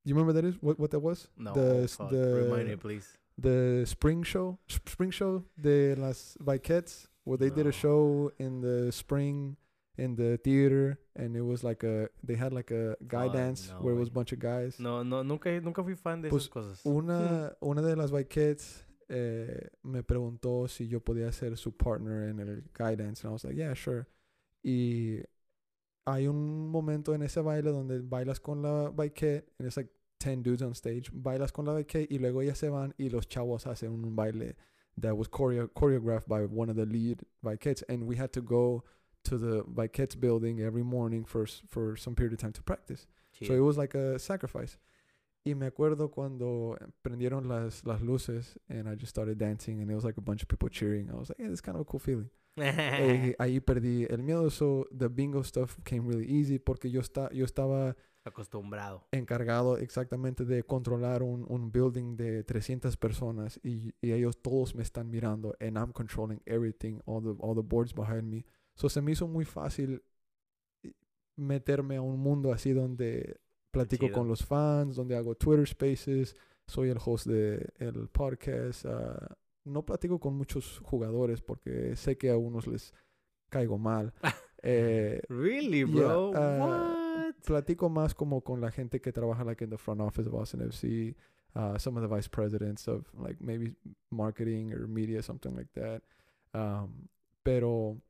[0.03, 1.29] you remember that is what what that was?
[1.37, 3.17] no, the the Remind me, please.
[3.37, 8.61] the spring show sp- spring show de las Viquettes where they did a show in
[8.61, 9.55] the spring
[9.97, 13.75] in the theater and it was like a they had like a guy dance no
[13.81, 14.79] where it was a bunch of guys.
[14.79, 16.81] No, no, nunca, nunca fui fan de Pues, esas cosas.
[16.85, 22.39] Una una de las Viquettes eh, me preguntó si yo podía ser su partner en
[22.39, 24.05] el guy dance and I was like, yeah, sure.
[24.63, 25.23] Y
[26.05, 29.89] hay un momento en ese baile donde bailas con la Viquette and it's like
[30.19, 33.27] 10 dudes on stage, bailas con la Viquette y luego ellas se van y los
[33.27, 34.55] chavos hacen un baile
[34.99, 38.84] that was choreo- choreographed by one of the lead Viquettes and we had to go
[39.23, 43.05] to the Viquettes building every morning for for some period of time to practice.
[43.45, 44.77] So it was like a sacrifice.
[45.48, 49.95] Y me acuerdo cuando prendieron las, las luces and I just started dancing and it
[49.95, 51.10] was like a bunch of people cheering.
[51.10, 52.30] I was like, yeah, it's kind of a cool feeling.
[52.57, 54.49] Eh, ahí perdí el miedo.
[54.49, 57.95] So the bingo stuff came really easy porque yo, esta, yo estaba
[58.26, 59.07] Acostumbrado.
[59.14, 64.84] encargado exactamente de controlar un, un building de 300 personas y, y ellos todos me
[64.84, 68.45] están mirando and I'm controlling everything, all the, all the boards behind me.
[68.76, 70.03] So se me hizo muy fácil
[71.38, 73.40] meterme a un mundo así donde
[73.72, 76.35] platico con los fans, donde hago Twitter Spaces,
[76.68, 78.85] soy el host de el podcast.
[78.85, 82.94] ah, no platico con muchos jugadores porque sé que a unos les
[83.49, 84.14] caigo mal.
[84.64, 86.30] Eh, Really, Yeah, bro?
[86.31, 87.35] uh, What?
[87.45, 90.61] platico más como con la gente que trabaja like in the front office of Austin
[90.61, 91.15] FC,
[91.56, 93.76] uh, some of the vice presidents of like maybe
[94.10, 96.02] marketing or media, something like that.
[96.56, 97.07] Um,
[97.44, 98.02] pero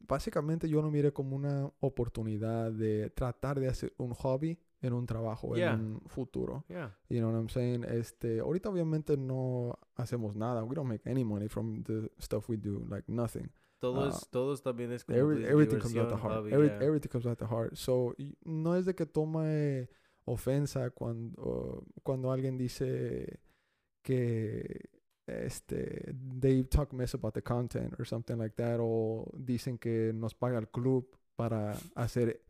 [0.00, 5.06] básicamente yo lo miré como una oportunidad de tratar de hacer un hobby en un
[5.06, 5.74] trabajo Yeah.
[5.74, 6.64] en un futuro.
[6.68, 6.94] Yeah.
[7.08, 7.84] You know what I'm saying?
[7.84, 10.64] Este, ahorita obviamente no hacemos nada.
[10.64, 13.50] We don't make any money from the stuff we do, like nothing.
[13.78, 16.34] Todo, Ah, es, todo también es como Every, everything comes out the heart.
[16.36, 16.82] hobby, Every- yeah.
[16.84, 17.74] Everything comes out the heart.
[17.74, 19.88] So, y- no es de que tome
[20.24, 23.40] ofensa cuando, cuando alguien dice
[24.02, 24.88] que
[25.26, 30.34] este they talk mess about the content or something like that o dicen que nos
[30.34, 31.06] paga el club
[31.36, 32.42] para hacer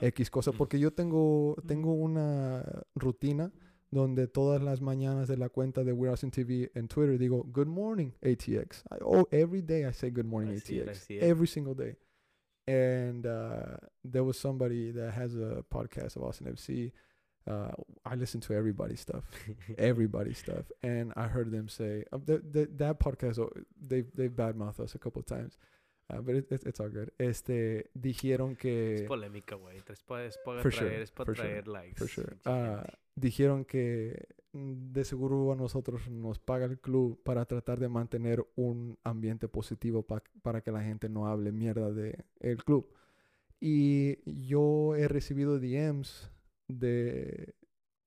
[0.00, 2.64] X cosa porque yo tengo tengo una
[2.94, 3.52] rutina
[3.90, 7.68] donde todas las mañanas de la cuenta de We're Austin TV en Twitter digo good
[7.68, 11.16] morning ATX I, oh every day I say good morning I see it, ATX see
[11.16, 11.22] it.
[11.22, 11.96] every single day.
[12.66, 16.92] And uh, there was somebody that has a podcast of Austin FC
[17.48, 17.72] uh,
[18.04, 19.24] I listen to everybody's stuff.
[19.78, 20.70] Everybody's stuff.
[20.82, 23.38] And I heard them say uh, that podcast.
[23.38, 23.50] oh,
[23.80, 25.56] They they badmouth us a couple of times,
[26.10, 27.08] uh, but it, it, it's all good.
[27.18, 29.78] Este dijeron Es que polémica, güey.
[29.88, 31.96] Es para, es For sure, traer, es para for sure, traer likes.
[31.98, 32.36] for sure.
[32.46, 32.82] Uh,
[33.14, 38.44] dijeron que mm, de seguro a nosotros nos paga el club para tratar de mantener
[38.56, 42.88] un ambiente positivo pa- para que la gente no hable mierda de el club.
[43.60, 46.30] Y yo he recibido DMs
[46.68, 47.54] de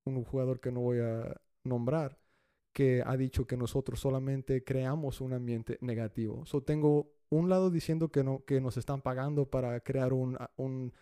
[0.05, 2.17] un jugador que no voy a nombrar
[2.73, 6.45] que ha dicho que nosotros solamente creamos un ambiente negativo.
[6.45, 10.93] So tengo un lado diciendo que no que nos están pagando para crear un, un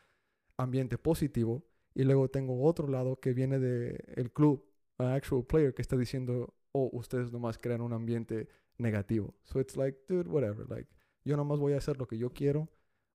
[0.58, 4.64] ambiente positivo y luego tengo otro lado que viene de el club,
[4.98, 8.48] a actual player que está diciendo, "Oh, ustedes nomás crean un ambiente
[8.78, 10.90] negativo." So it's like, dude, whatever, like
[11.26, 12.70] yo nomás voy a hacer lo que yo quiero.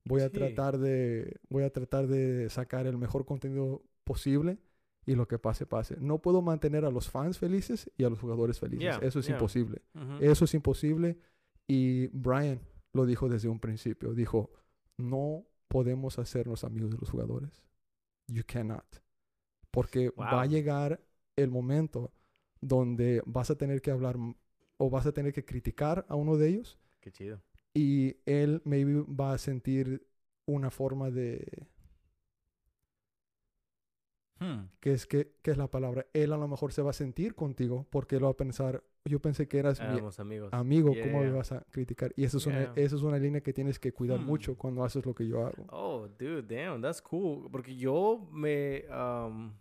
[0.06, 0.32] Voy a Sí.
[0.32, 4.58] tratar de voy a tratar de sacar el mejor contenido posible
[5.06, 5.96] y lo que pase pase.
[6.00, 8.80] No puedo mantener a los fans felices y a los jugadores felices.
[8.98, 9.36] Yeah, Eso es yeah.
[9.36, 9.82] imposible.
[10.20, 11.16] Eso es imposible
[11.66, 12.60] y Brian
[12.94, 14.14] lo dijo desde un principio.
[14.14, 14.50] Dijo,
[14.96, 17.66] "No podemos hacernos amigos de los jugadores.
[18.28, 19.02] You cannot."
[19.70, 21.04] Porque va a llegar
[21.36, 22.12] el momento
[22.60, 24.16] donde vas a tener que hablar
[24.78, 27.42] o vas a tener que criticar a uno de ellos Qué chido.
[27.74, 30.06] y él maybe va a sentir
[30.46, 31.66] una forma de
[34.40, 34.66] Hmm.
[34.80, 37.86] que es que es la palabra él a lo mejor se va a sentir contigo
[37.90, 40.52] porque él va a pensar yo pensé que eras mi Éramos amigos.
[40.52, 42.72] amigo Yeah, cómo me vas a criticar y eso es una Yeah.
[42.76, 44.24] eso es una línea que tienes que cuidar Hmm.
[44.26, 47.50] mucho cuando haces lo que yo hago Oh, dude, damn, that's cool.
[47.50, 49.52] Porque yo me, um,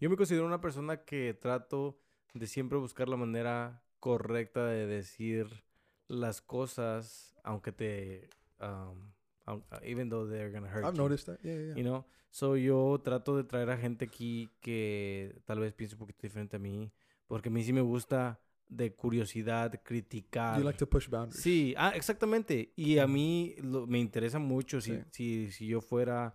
[0.00, 1.98] yo me considero una persona que trato
[2.34, 5.46] de siempre buscar la manera correcta de decir
[6.08, 8.28] las cosas, aunque te,
[8.60, 9.12] um,
[9.46, 11.74] aun- even though they're gonna hurt I've you, noticed that yeah, yeah.
[11.76, 12.04] you know.
[12.30, 16.56] So yo trato de traer a gente aquí que tal vez piense un poquito diferente
[16.56, 16.92] a mí,
[17.28, 18.38] porque a mí sí me gusta
[18.68, 20.58] de curiosidad criticar.
[20.58, 22.72] you like to push boundaries Sí, ah, exactamente.
[22.76, 25.02] Y a mí lo- me interesa mucho si, Sí.
[25.12, 26.34] si, si yo fuera,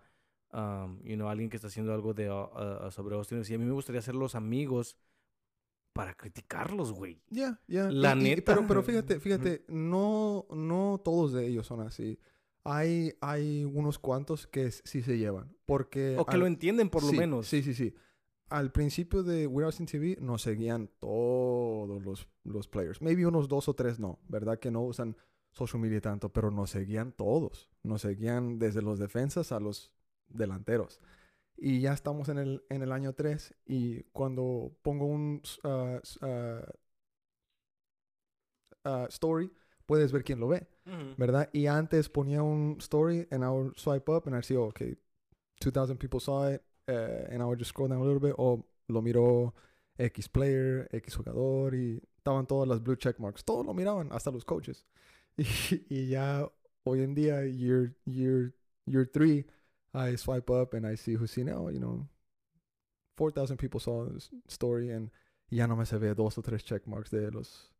[0.52, 3.44] um, you know, alguien que está haciendo algo de, uh, uh, sobre Austin.
[3.44, 4.96] Si a mí me gustaría ser los amigos
[5.92, 7.20] para criticarlos, güey.
[7.30, 7.90] Yeah, yeah.
[7.90, 8.54] La Y- y- neta.
[8.54, 12.18] pero, pero fíjate, fíjate, no, no todos de ellos son así.
[12.64, 15.54] Hay, hay unos cuantos que sí se llevan.
[15.66, 16.16] Porque.
[16.18, 17.46] O que lo entienden por lo sí, menos.
[17.46, 17.94] Sí, sí, sí.
[18.52, 23.00] Al principio de We're Austin TV nos seguían todos los, los players.
[23.00, 24.58] Maybe unos dos o tres no, ¿verdad?
[24.58, 25.16] Que no usan
[25.52, 27.70] social media tanto, pero nos seguían todos.
[27.82, 29.90] Nos seguían desde los defensas a los
[30.28, 31.00] delanteros.
[31.56, 36.00] Y ya estamos en el, en el año 3 y cuando pongo un s- ah,
[38.84, 39.50] ah, story,
[39.86, 40.66] puedes ver quién lo ve.
[41.16, 41.48] ¿verdad?
[41.52, 44.96] Y antes ponía un story and I would swipe up and I'd see, oh, okay,
[45.60, 48.64] 2,000 people saw it uh, and I would just scroll down a little bit, o
[48.88, 49.52] lo miró
[49.98, 53.44] X player, X jugador y estaban todas las blue check marks.
[53.44, 54.84] Todos lo miraban, hasta los coaches.
[55.38, 55.46] Y,
[55.88, 56.46] y ya
[56.84, 58.52] hoy en día, year, year,
[58.86, 59.46] year three,
[59.94, 61.54] I swipe up and I see who's seen it.
[61.54, 62.06] Oh, you know,
[63.16, 65.10] 4,000 people saw this story and
[65.50, 67.70] ya no me se ve dos o tres check marks de los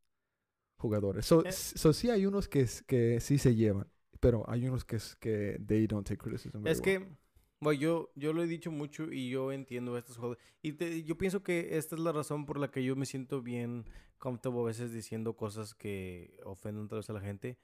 [0.78, 1.24] jugadores.
[1.26, 1.52] So, Eh.
[1.52, 3.86] so sí hay unos que, que sí se llevan,
[4.20, 6.66] pero hay unos que, que they don't take criticism.
[6.66, 6.82] Es well.
[6.82, 7.08] que,
[7.62, 10.36] bueno, yo, yo lo he dicho mucho y yo entiendo estos juegos.
[10.62, 13.40] Y te- yo pienso que esta es la razón por la que yo me siento
[13.40, 13.84] bien
[14.18, 17.58] comfortable a veces diciendo cosas que ofenden tal vez a la gente.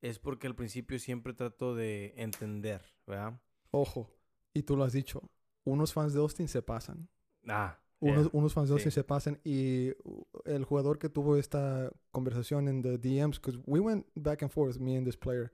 [0.00, 3.40] Es porque al principio siempre trato de entender, ¿verdad?
[3.70, 4.10] Ojo,
[4.54, 5.22] y tú lo has dicho,
[5.64, 7.08] unos fans de Austin se pasan.
[7.46, 8.30] Ah, Unos, yeah.
[8.32, 8.94] unos fans de Austin Sí.
[8.96, 13.78] se pasan y uh, el jugador que tuvo esta conversación en the DMs, because we
[13.80, 15.52] went back and forth, me and this player.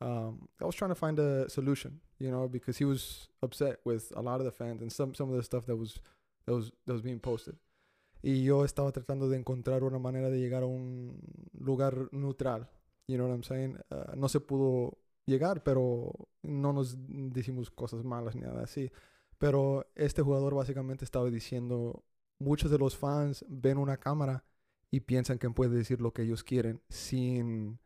[0.00, 4.12] Um, I was trying to find a solution, you know, because he was upset with
[4.14, 6.00] a lot of the fans and some some of the stuff that was
[6.46, 7.56] that was that was being posted.
[8.22, 11.18] Y yo estaba tratando de encontrar una manera de llegar a un
[11.58, 12.68] lugar neutral.
[13.06, 13.78] You know what I'm saying?
[13.90, 16.12] Uh, no se pudo llegar, pero
[16.42, 18.90] no nos decimos cosas malas ni nada así.
[19.38, 22.04] Pero este jugador básicamente estaba diciendo,
[22.38, 24.44] muchos de los fans ven una cámara
[24.90, 27.78] y piensan que puede decir lo que ellos quieren sin,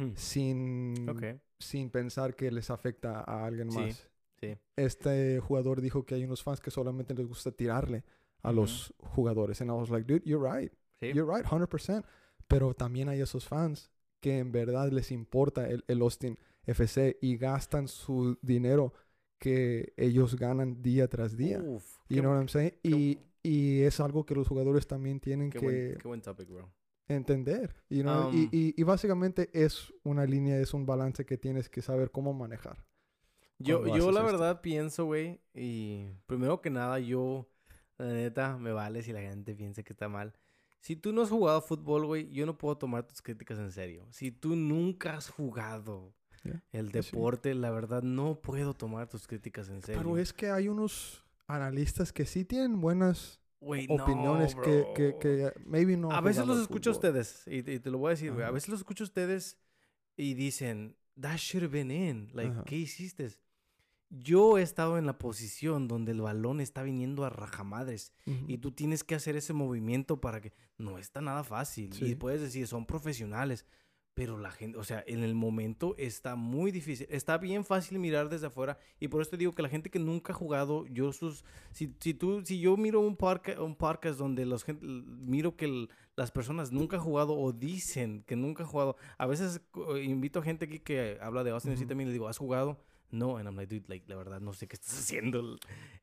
[0.00, 0.12] Hmm.
[0.16, 1.22] sin, Ok.
[1.58, 4.08] sin pensar que les afecta a alguien Sí, más.
[4.40, 4.56] sí.
[4.76, 8.02] Este jugador dijo que hay unos fans que solamente les gusta tirarle
[8.42, 9.60] a los jugadores.
[9.60, 10.72] And I was like, dude, you're right.
[11.00, 11.12] Sí.
[11.12, 12.04] You're right, 100%.
[12.48, 13.90] Pero también hay esos fans
[14.20, 18.92] que en verdad les importa el, el Austin FC y gastan su dinero
[19.38, 21.58] que ellos ganan día tras día.
[21.62, 22.74] Uf, You qué, know what I'm saying?
[22.82, 26.20] qué- Y, y es algo que los jugadores también tienen qué que buen, qué buen
[26.22, 26.70] topic, bro.
[27.14, 27.74] Entender.
[27.88, 28.28] You know?
[28.28, 32.10] Um, y, y, y básicamente es una línea, es un balance que tienes que saber
[32.10, 32.84] cómo manejar.
[33.58, 34.32] Yo, yo la esto.
[34.32, 37.50] verdad pienso, güey, y primero que nada, yo,
[37.98, 40.32] la neta, me vale si la gente piensa que está mal.
[40.80, 44.06] Si tú no has jugado fútbol, güey, yo no puedo tomar tus críticas en serio.
[44.10, 47.12] Si tú nunca has jugado Yeah, el pues sí.
[47.12, 50.00] deporte, la verdad, no puedo tomar tus críticas en serio.
[50.00, 55.16] Pero es que hay unos analistas que sí tienen buenas Güey, opiniones no, que, que,
[55.20, 56.10] que maybe no.
[56.10, 58.44] A veces los escucho a ustedes, y, te- y te lo voy a decir, güey.
[58.44, 59.58] A veces los escucho a ustedes
[60.16, 62.30] y dicen, that should have been in.
[62.32, 62.64] Like, Ajá.
[62.64, 63.28] ¿qué hiciste?
[64.08, 68.44] Yo he estado en la posición donde el balón está viniendo a rajamadres Ujú.
[68.48, 71.90] y tú tienes que hacer ese movimiento para que no está nada fácil.
[71.94, 72.14] Y Sí.
[72.16, 73.66] puedes decir, son profesionales,
[74.20, 77.06] Pero la gente, o sea, en el momento está muy difícil.
[77.08, 78.76] Está bien fácil mirar desde afuera.
[78.98, 81.42] Y por eso te digo que la gente que nunca ha jugado, yo sus.
[81.72, 85.64] Si, si tú, si yo miro un, parque, un podcast donde los gente, miro que
[85.64, 88.96] el- las personas nunca han jugado o dicen que nunca han jugado.
[89.16, 89.62] A veces
[90.04, 91.88] invito a gente aquí que habla de Austin FC Ujú.
[91.88, 92.78] también y le digo, ¿has jugado?
[93.10, 95.56] No, and I'm like, dude, like, la verdad, no sé qué estás haciendo.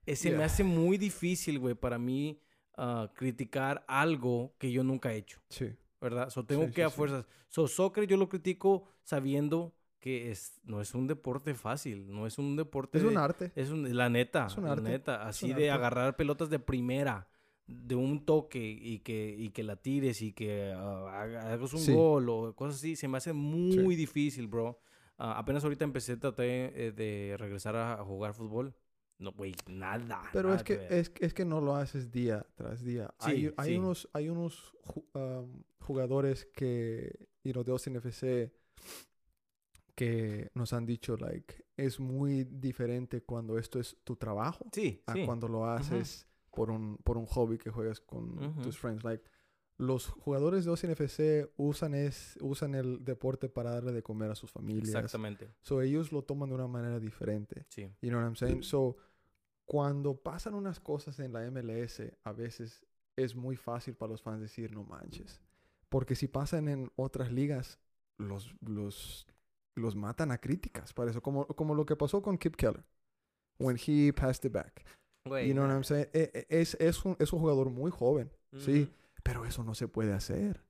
[0.08, 0.46] Ese me Yeah.
[0.48, 2.40] hace muy difícil, güey, para mí
[2.78, 5.40] ah, criticar algo que yo nunca he hecho.
[5.50, 5.68] Sí.
[6.02, 6.30] ¿Verdad?
[6.30, 6.96] So, tengo Sí, que sí, a sí.
[6.96, 7.26] fuerzas.
[7.48, 12.38] So, soccer yo lo critico sabiendo que es, no es un deporte fácil, no es
[12.38, 12.98] un deporte...
[13.00, 13.52] Es un de- arte.
[13.56, 15.72] es un- la neta, Es un la arte, neta, así un de arte.
[15.72, 17.28] agarrar pelotas de primera,
[17.66, 21.94] de un toque y que, y que la tires y que haga- hagas un Sí.
[21.94, 24.80] gol o cosas así, se me hace muy difícil, bro.
[25.18, 28.76] Ah, apenas ahorita empecé, traté eh, de regresar a, a jugar fútbol.
[29.20, 30.22] No, güey, nada.
[30.32, 30.94] Pero nada es que, ver.
[30.94, 33.14] es, es que no lo haces día tras día.
[33.20, 33.78] hay Sí, hay sí.
[33.78, 38.52] unos, hay unos ju- um, jugadores que, y los de Austin FC,
[39.96, 45.16] que nos han dicho, like, es muy diferente cuando esto es tu trabajo Sí, a
[45.26, 49.04] cuando lo haces por, un, por un hobby que juegas con tus friends.
[49.04, 49.24] Like,
[49.78, 54.36] los jugadores de Austin FC usan, es, usan el deporte para darle de comer a
[54.36, 54.90] sus familias.
[54.96, 57.66] Exactamente, So, ellos lo toman de una manera diferente.
[57.70, 57.84] sí.
[58.02, 58.64] You know what I'm saying?
[58.64, 58.98] So,
[59.66, 62.86] cuando pasan unas cosas en la MLS, a veces
[63.16, 65.42] es muy fácil para los fans decir, no manches.
[65.90, 67.80] Porque si pasan en otras ligas,
[68.18, 69.28] los, los,
[69.76, 70.94] los matan a críticas.
[70.94, 72.84] Para eso, como, como lo que pasó con Kip Keller.
[73.60, 74.84] When he passed it back.
[75.26, 75.74] Güey, You know what.
[75.74, 76.08] I'm saying?
[76.14, 78.92] E- e- Es, es, un, es un jugador muy joven, sí.
[79.24, 80.64] Pero eso no se puede hacer.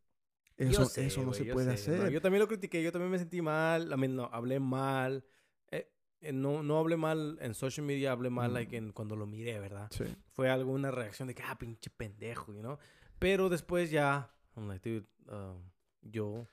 [0.55, 1.91] Eso, sé, eso no se puede sé.
[1.91, 2.11] No, hacer.
[2.13, 5.23] yo también lo critiqué, yo también me sentí mal, I mean, no, hablé mal.
[5.69, 5.87] Eh,
[6.21, 8.53] eh, no, no hablé mal en social media, hablé mal Mm.
[8.53, 9.87] like, en, cuando lo miré, ¿verdad?
[9.91, 10.05] Sí.
[10.31, 12.79] Fue alguna reacción de que, ah, pinche pendejo, you know?
[13.19, 15.61] Pero después ya, I'm like, dude, um,
[16.01, 16.47] yo,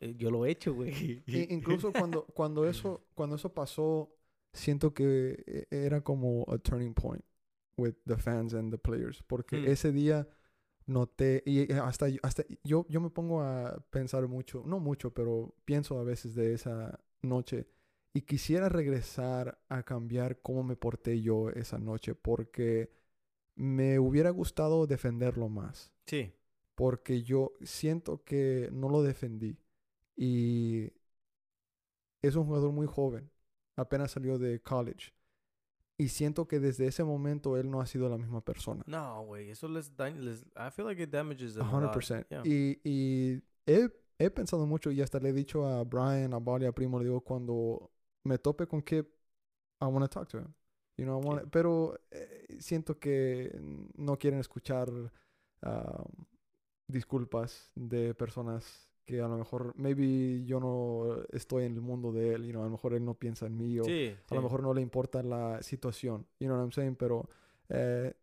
[0.00, 1.22] eh, yo lo he hecho, güey.
[1.50, 4.10] Incluso cuando, cuando, eso, cuando eso pasó,
[4.54, 7.22] siento que era como a turning point
[7.76, 9.22] with the fans and the players.
[9.24, 9.66] Porque Mm.
[9.66, 10.26] ese día
[10.90, 15.54] noté, y hasta, yo- hasta yo, yo me pongo a pensar mucho, no mucho, pero
[15.64, 17.66] pienso a veces de esa noche.
[18.12, 22.90] Y quisiera regresar a cambiar cómo me porté yo esa noche, porque
[23.54, 26.32] me hubiera gustado defenderlo más Sí,
[26.74, 29.58] porque yo siento que no lo defendí.
[30.16, 30.92] Y
[32.22, 33.30] es un jugador muy joven,
[33.76, 35.12] apenas salió de college.
[36.00, 38.82] Y siento que desde ese momento él no ha sido la misma persona.
[38.86, 41.94] no, güey, eso les les, I feel like it damages them a lot.
[41.94, 42.26] 100%.
[42.30, 42.42] Yeah.
[42.42, 46.64] Y, y he, he pensado mucho y hasta le he dicho a Brian, a Bali,
[46.64, 47.90] a Primo, le digo, cuando
[48.24, 49.08] me tope con Kip,
[49.82, 50.54] I want to talk to him.
[50.96, 51.50] You know, I wanna-.
[51.50, 53.54] Pero eh, siento que
[53.94, 56.24] no quieren escuchar um,
[56.88, 62.34] disculpas de personas que a lo mejor, maybe yo no estoy en el mundo de
[62.34, 64.40] él, you know, a lo mejor él no piensa en mí o Sí, a lo
[64.40, 64.44] sí.
[64.44, 67.28] mejor no le importa la situación, you know what I'm saying, pero
[67.68, 68.14] eh,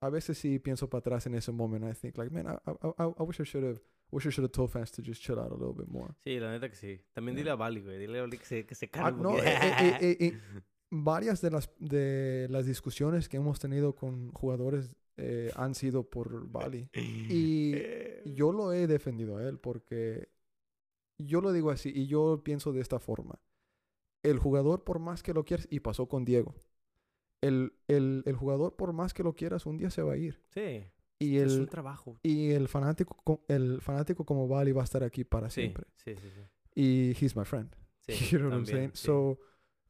[0.00, 3.04] a veces sí pienso para atrás en ese momento, I think like, man, I, I,
[3.18, 3.80] I, wish I should have,
[4.10, 6.14] wish I should have told fans to just chill out a little bit more.
[6.24, 7.00] Sí, la neta que sí.
[7.12, 7.42] También Yeah.
[7.44, 7.98] dile a Bali, güey.
[7.98, 9.22] Dile a Bali que se, que se Ah, calme.
[9.22, 10.32] no, porque- eh, eh, eh, eh,
[10.90, 16.48] varias de las de las discusiones que hemos tenido con jugadores eh, han sido por
[16.48, 16.88] Bali.
[16.94, 20.28] Y Eh, yo lo he defendido a él porque
[21.18, 23.40] yo lo digo así y yo pienso de esta forma.
[24.22, 26.54] El jugador, por más que lo quieras, y pasó con Diego,
[27.42, 30.40] el, el, el jugador, por más que lo quieras, un día se va a ir.
[30.48, 30.84] Sí,
[31.18, 32.18] Y es un el, trabajo.
[32.22, 35.86] y el, fanático, co- el fanático como Bali va a estar aquí para Sí, siempre.
[35.96, 36.40] sí, sí, sí.
[36.74, 37.74] Y he's my friend.
[38.06, 38.90] Sí, you know what I'm saying?
[38.94, 39.06] sí.
[39.06, 39.38] So,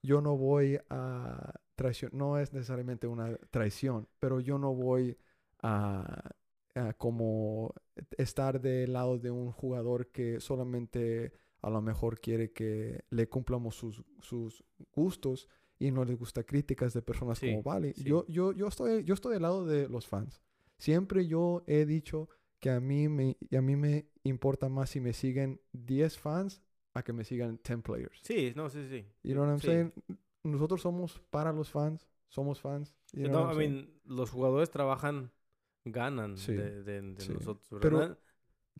[0.02, 5.16] yo no voy a traicionar, no es necesariamente una traición, pero yo no voy
[5.62, 6.30] a,
[6.74, 7.74] a como
[8.18, 11.32] estar del lado de un jugador que solamente
[11.62, 15.48] a lo mejor quiere que le cumplamos sus, sus gustos
[15.78, 17.94] y no les gusta críticas de personas Sí, como Vale.
[17.94, 18.04] sí.
[18.04, 20.40] Yo, yo, yo, estoy, yo estoy del lado de los fans.
[20.78, 22.28] Siempre yo he dicho
[22.60, 26.62] que a mí me, a mí me importa más si me siguen 10 fans
[26.94, 28.20] a que me sigan 10 players.
[28.22, 29.04] Sí, no, sí, sí.
[29.22, 29.66] You know what I'm Sí.
[29.66, 29.92] saying?
[30.44, 32.94] Nosotros somos para los fans, somos fans.
[33.12, 35.32] you know No, I mean, los jugadores trabajan,
[35.84, 37.32] ganan Sí, de, de- de sí.
[37.32, 38.18] nosotros, Pero- ¿verdad?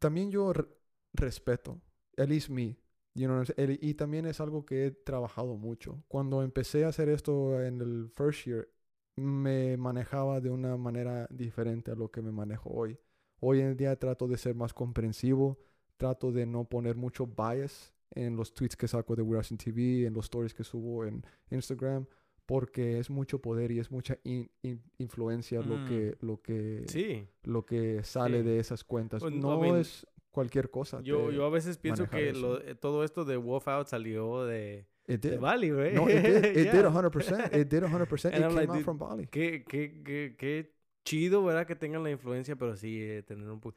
[0.01, 0.69] También yo re-
[1.13, 1.81] respeto,
[2.17, 2.77] at least me.
[3.15, 3.43] You know?
[3.57, 6.03] El- y también es algo que he trabajado mucho.
[6.09, 8.69] Cuando empecé a hacer esto en el first year,
[9.17, 12.99] me manejaba de una manera diferente a lo que me manejo hoy.
[13.41, 15.59] Hoy en día trato de ser más comprensivo,
[15.97, 20.07] trato de no poner mucho bias en los tweets que saco de We Are TV,
[20.07, 22.07] en los stories que subo en Instagram,
[22.47, 25.87] porque es mucho poder y es mucha in- in- influencia lo Mm.
[25.89, 27.27] que lo que Sí.
[27.45, 28.45] lo que sale Sí.
[28.45, 29.23] de esas cuentas.
[29.23, 31.01] Pues, I no mean- es cualquier cosa.
[31.01, 34.87] Yo, yo a veces pienso que lo- eh, todo esto de Wolf Out salió de,
[35.07, 35.39] It did.
[35.39, 35.95] Bali, güey.
[35.95, 36.25] No, it did.
[36.67, 36.91] It did Yeah.
[36.91, 37.55] 100%.
[37.55, 38.35] It did 100%.
[38.35, 39.27] It And I'm came like, out dude, from Bali.
[39.29, 40.75] Qué, qué, qué, qué
[41.05, 41.67] chido, ¿verdad?
[41.67, 43.77] Que tengan la influencia, pero sí, eh, tener un poco...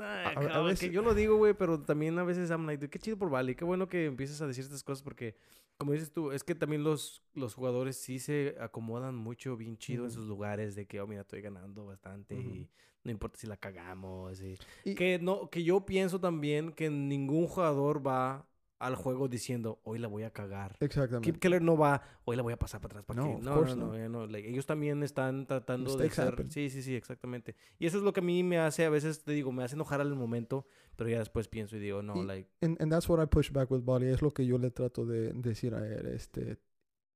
[0.00, 2.88] Ay, A- a veces- que yo lo digo, güey, pero también a veces I'm like,
[2.88, 3.54] qué chido por Bali.
[3.54, 5.34] Qué bueno que empieces a decir estas cosas porque,
[5.78, 10.04] como dices tú, es que también los, los jugadores sí se acomodan mucho, bien chido
[10.04, 10.20] en Ujú.
[10.20, 12.48] sus lugares de que, oh, mira, estoy ganando bastante Ujú.
[12.48, 12.68] y
[13.04, 14.40] no importa si la cagamos.
[14.42, 14.56] Y...
[14.84, 18.46] Y- Que, no, que yo pienso también que ningún jugador va
[18.82, 20.76] al juego diciendo, hoy la voy a cagar.
[20.80, 21.30] Exactamente.
[21.30, 23.04] Kip Keller no va, hoy la voy a pasar para atrás.
[23.04, 26.32] Para No, no, no, no, no, like, ellos también están tratando Mistakes de ser...
[26.34, 26.50] happen.
[26.50, 27.54] Sí, sí, sí, exactamente.
[27.78, 29.76] Y eso es lo que a mí me hace, a veces te digo, me hace
[29.76, 32.50] enojar al momento, pero ya después pienso y digo, no, Y- like...
[32.60, 34.06] And, and that's what I push back with Bali.
[34.08, 36.06] Es lo que yo le trato de decir a él.
[36.08, 36.58] Este,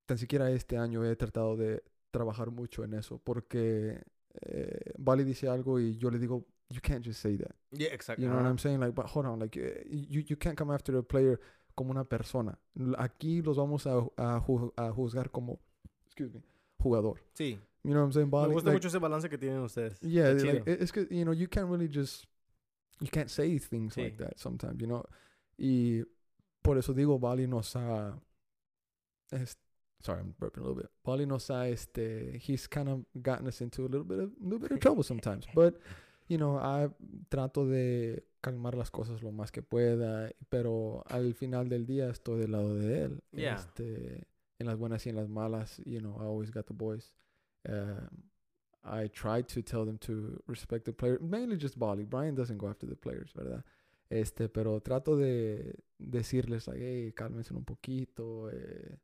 [0.07, 1.83] tan siquiera este año he tratado de
[2.13, 3.19] trabajar mucho en eso.
[3.19, 4.01] Porque
[4.41, 7.55] eh, Bali dice algo y yo le digo, you can't just say that.
[7.73, 8.25] Yeah, exactly.
[8.25, 8.81] You know what I'm saying?
[8.81, 11.41] Like, but hold on, like, eh, you, you can't come after a player
[11.77, 12.59] como una persona.
[12.99, 15.61] Aquí los vamos a, a, a juzgar como,
[16.07, 16.43] excuse me,
[16.83, 17.21] jugador.
[17.35, 17.59] Sí.
[17.85, 18.31] You know what I'm saying?
[18.31, 19.99] Me gusta like, mucho ese balance que tienen ustedes.
[20.03, 22.27] Yeah, like, it's que, you know, you can't really just,
[23.01, 25.05] you can't say things like that sometimes, you know.
[25.57, 26.03] Y
[26.63, 28.13] por eso digo, Bali nos ha,
[29.31, 29.57] es-
[30.03, 30.91] sorry, I'm burping a little bit.
[31.05, 34.45] Bali nos ha, este, he's kind of gotten us into a little bit of, a
[34.45, 35.47] little bit of trouble sometimes.
[35.55, 35.79] But,
[36.29, 36.91] you know, I
[37.29, 42.41] trato de calmar las cosas lo más que pueda, pero al final del día estoy
[42.41, 43.23] del lado de él.
[43.33, 43.55] Yeah.
[43.55, 44.27] Este,
[44.59, 47.13] en las buenas y en las malas, you know, I always got the boys.
[47.69, 48.31] Um,
[48.85, 52.05] I try to tell them to respect the player, mainly just Bali.
[52.05, 53.65] Brian doesn't go after the players, ¿verdad?
[54.09, 58.97] Este, pero trato de decirles, like, hey, cálmense un poquito, eh,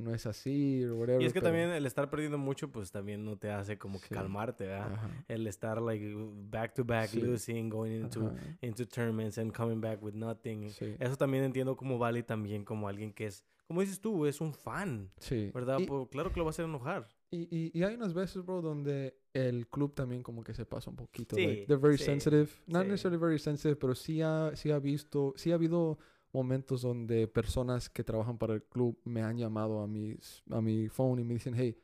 [0.00, 1.22] no es así, o whatever.
[1.22, 4.00] Y es que pero- también el estar perdiendo mucho, pues también no te hace como
[4.00, 4.14] que Sí.
[4.14, 4.92] calmarte, ¿verdad?
[4.94, 6.12] Ajá, El estar, like,
[6.50, 7.20] back to back, Sí.
[7.20, 10.68] losing, going into, ajá, into tournaments and coming back with nothing.
[10.70, 14.40] sí, Eso también entiendo como Vale también como alguien que es, como dices tú, es
[14.40, 15.50] un fan, sí.
[15.54, 15.78] ¿verdad?
[15.78, 17.06] Y, Pues, claro que lo va a hacer enojar.
[17.30, 20.90] y, y, y hay unas veces, bro, donde el club también como que se pasa
[20.90, 21.36] un poquito.
[21.36, 22.50] Sí, like, they're very sensitive.
[22.66, 25.98] Not necessarily very sensitive, pero sí ha, sí ha visto, sí ha habido
[26.32, 30.88] momentos donde personas que trabajan para el club me han llamado a, mis, a mi
[30.88, 31.76] phone y me dicen, hey,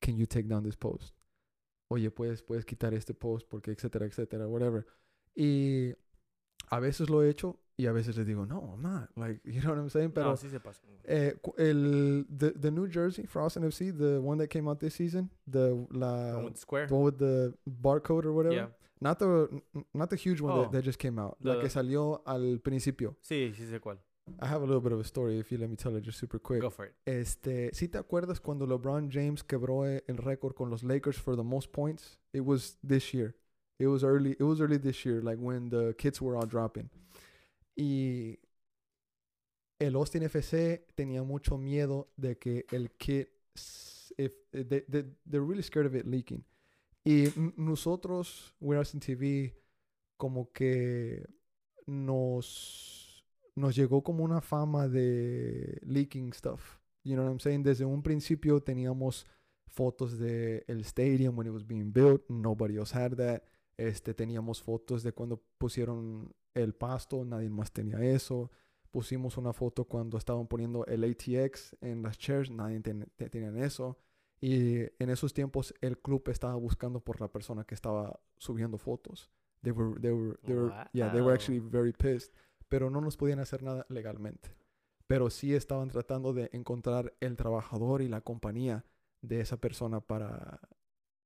[0.00, 1.14] can you take down this post?
[1.90, 4.86] Oye, puedes, puedes quitar este post porque etcétera, etcétera, whatever.
[5.34, 5.94] Y
[6.70, 9.08] a veces lo he hecho y a veces les digo, no, I'm not.
[9.16, 10.10] Like, you know what I'm saying?
[10.12, 10.82] Pero no, sí se pasa.
[11.04, 14.94] eh, el, the, the New Jersey for Austin FC, the one that came out this
[14.96, 16.88] season, the, la, Going with Square.
[16.88, 18.54] the one with the barcode or whatever.
[18.54, 18.66] Yeah.
[19.00, 19.62] Not the
[19.94, 20.62] not the huge one Oh.
[20.62, 21.36] that, that just came out.
[21.40, 23.16] La The- que salió al principio.
[23.20, 23.98] Sí, sí sé cuál.
[24.42, 26.18] I have a little bit of a story if you let me tell it just
[26.18, 26.60] super quick.
[26.60, 26.94] Go for it.
[27.06, 31.34] Este, ¿sí te acuerdas cuando LeBron James quebró eh, el récord con los Lakers for
[31.34, 32.18] the most points?
[32.34, 33.34] It was this year.
[33.78, 34.32] It was early.
[34.32, 36.90] It was early this year, like when the kids were all dropping.
[37.76, 38.38] Y
[39.80, 43.28] el Austin FC tenía mucho miedo de que el kit,
[44.18, 46.44] if eh, they, they, they're really scared of it leaking.
[47.04, 47.26] Y
[47.56, 49.56] nosotros, We're Austin TV,
[50.16, 51.26] como que
[51.86, 56.78] nos, nos llegó como una fama de leaking stuff.
[57.04, 57.62] You know what I'm saying?
[57.62, 59.26] Desde un principio teníamos
[59.66, 62.22] fotos de el stadium when it was being built.
[62.28, 63.42] Nobody else had that.
[63.76, 67.24] Este, teníamos fotos de cuando pusieron el pasto.
[67.24, 68.50] Nadie más tenía eso.
[68.90, 72.50] Pusimos una foto cuando estaban poniendo el ATX en las chairs.
[72.50, 73.98] Nadie ten- te- tenía eso.
[74.40, 79.30] Y en esos tiempos el club estaba buscando por la persona que estaba subiendo fotos.
[79.62, 82.32] They were, they were, they were, yeah, they were actually very pissed.
[82.68, 84.54] Pero no nos podían hacer nada legalmente.
[85.06, 88.84] Pero sí estaban tratando de encontrar el trabajador y la compañía
[89.22, 90.60] de esa persona para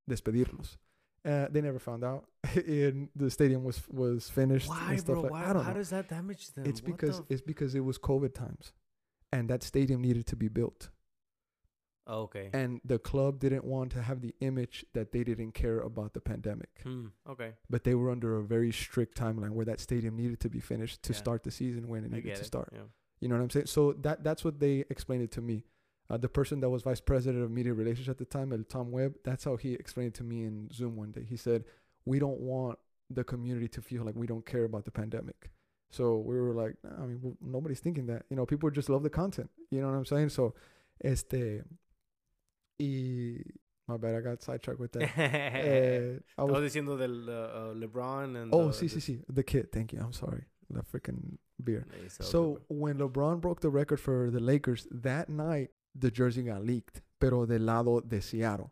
[0.06, 0.78] despedirlos.
[1.24, 2.24] Uh, they never found out.
[2.66, 5.22] and the stadium was was finished Why, bro?
[5.22, 5.44] like Why?
[5.44, 5.74] How know.
[5.74, 6.66] does that damage them?
[6.66, 8.72] It's What because the it's because it was COVID times,
[9.32, 10.90] and that stadium needed to be built.
[12.06, 12.50] Oh, okay.
[12.52, 16.20] and the club didn't want to have the image that they didn't care about the
[16.20, 16.70] pandemic.
[16.82, 17.52] Hmm, okay.
[17.70, 21.02] But they were under a very strict timeline where that stadium needed to be finished
[21.04, 21.18] to Yeah.
[21.18, 22.44] start the season when it needed to it.
[22.44, 22.70] start.
[22.72, 22.80] Yeah.
[23.20, 23.66] You know what I'm saying?
[23.66, 25.64] So that that's what they explained it to me.
[26.10, 28.90] Uh, the person that was vice president of media relations at the time, El Tom
[28.90, 31.22] Webb, that's how he explained it to me in Zoom one day.
[31.24, 31.64] He said,
[32.04, 35.52] "We don't want the community to feel like we don't care about the pandemic."
[35.90, 38.24] So we were like, nah, I mean, nobody's thinking that.
[38.30, 39.50] You know, people just love the content.
[39.70, 40.30] You know what I'm saying?
[40.30, 40.54] So,
[41.04, 41.62] este,
[42.82, 43.42] y
[43.88, 45.10] my bad, I got sidetracked with that.
[45.16, 49.44] Eh, I was, diciendo del uh, uh, LeBron and oh, sí, sí, the- sí, the
[49.44, 49.70] kid.
[49.72, 50.00] Thank you.
[50.00, 51.86] I'm sorry, the freaking beer.
[52.20, 57.02] So when LeBron broke the record for the Lakers that night, the jersey got leaked,
[57.20, 58.70] pero del lado de Seattle.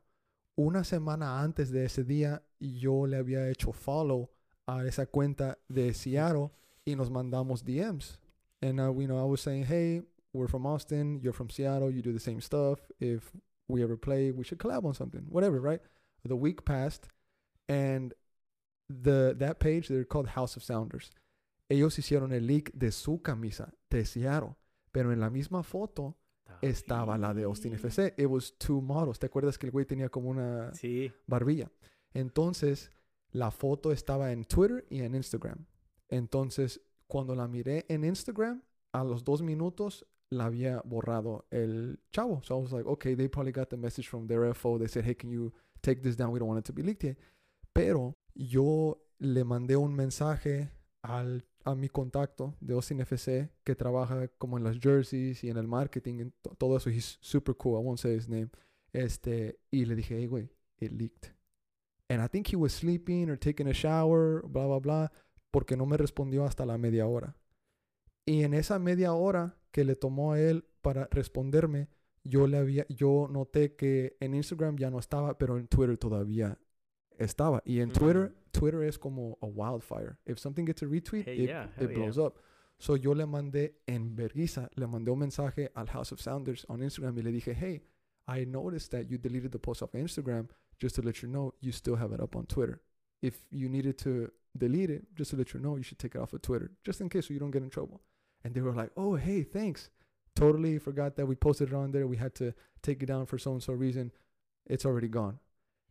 [0.59, 4.31] Una semana antes de ese día, yo le había hecho follow
[4.67, 6.51] a esa cuenta de Seattle
[6.85, 8.19] y nos mandamos DMs.
[8.63, 12.03] And uh, you know, I was saying, hey, we're from Austin, you're from Seattle, you
[12.03, 12.79] do the same stuff.
[13.01, 13.33] If
[13.71, 15.81] we ever play, we should collab on something, whatever, right?
[16.25, 17.09] The week passed,
[17.69, 18.13] and
[18.89, 21.11] the that page they're called House of Sounders.
[21.69, 24.57] Ellos hicieron el leak de su camisa de Seattle,
[24.93, 26.17] pero en la misma foto
[26.63, 28.13] estaba la de Austin FC.
[28.19, 29.19] It was two models.
[29.19, 31.13] ¿Te acuerdas que el güey tenía como una Sí.
[31.27, 31.71] barbilla?
[32.13, 32.91] Entonces,
[33.31, 35.65] la foto estaba en Twitter y en Instagram.
[36.09, 42.43] Entonces, cuando la miré en Instagram, a los dos minutos la había borrado el chavo.
[42.45, 44.79] So I was like, okay, they probably got the message from their FO.
[44.79, 45.53] They said, hey, can you
[45.83, 46.33] take this down?
[46.33, 47.17] We don't want it to be leaked yet.
[47.73, 50.71] Pero yo le mandé un mensaje
[51.03, 55.57] al, a mi contacto de Austin FC que trabaja como en las jerseys y en
[55.57, 56.91] el marketing, todo eso.
[56.91, 57.79] He's super cool.
[57.79, 58.51] I won't say his name.
[58.93, 60.49] Este, y le dije, hey, güey,
[60.79, 61.33] it leaked.
[62.09, 65.13] And I think he was sleeping or taking a shower, bla, bla, bla,
[65.53, 67.37] porque no me respondió hasta la media hora.
[68.27, 71.89] Y en esa media hora que le tomó a él para responderme,
[72.25, 76.59] yo le había, yo noté que en Instagram ya no estaba, pero en Twitter todavía
[77.19, 77.63] estaba.
[77.65, 80.19] Y en Twitter, Twitter es como a wildfire.
[80.27, 82.39] If something gets a retweet, Hey, it, yeah, it hell blows up.
[82.79, 86.83] So yo le mandé en vergüenza, le mandé un mensaje al House of Sounders on
[86.83, 87.83] Instagram y le dije, hey,
[88.27, 90.49] I noticed that you deleted the post off Instagram.
[90.79, 92.81] Just to let you know, you still have it up on Twitter.
[93.21, 96.21] If you needed to delete it, just to let you know, you should take it
[96.21, 98.01] off of Twitter, just in case so you don't get in trouble.
[98.45, 99.91] And they were like, oh, hey, thanks.
[100.35, 102.07] Totally forgot that we posted it on there.
[102.07, 104.13] We had to take it down for so and so reason.
[104.67, 105.39] It's already gone.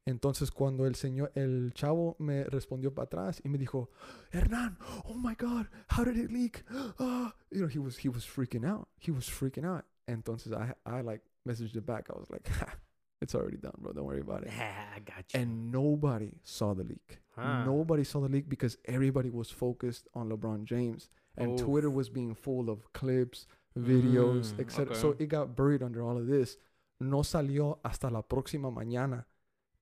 [0.08, 3.90] Entonces cuando el señor, el chavo me respondió para atrás y me dijo,
[4.34, 6.64] Hernán, oh my God, how did it leak?
[7.00, 8.88] Ah, you know, he was he was freaking out.
[8.98, 9.86] He was freaking out.
[10.08, 12.10] Entonces I I like messaged it back.
[12.10, 12.76] I was like, "Ha,
[13.22, 13.92] it's already done, bro.
[13.94, 14.52] Don't worry about it.
[14.56, 15.42] Yeah, I got you.
[15.42, 17.20] And nobody saw the leak.
[17.36, 17.66] Huh.
[17.66, 21.10] Nobody saw the leak because everybody was focused on LeBron James.
[21.40, 21.66] And Oof.
[21.66, 23.48] Twitter was being full of clips,
[23.78, 24.96] videos, Mm, etc.
[24.96, 26.58] So it got buried under all of this.
[27.00, 29.26] No salió hasta la próxima mañana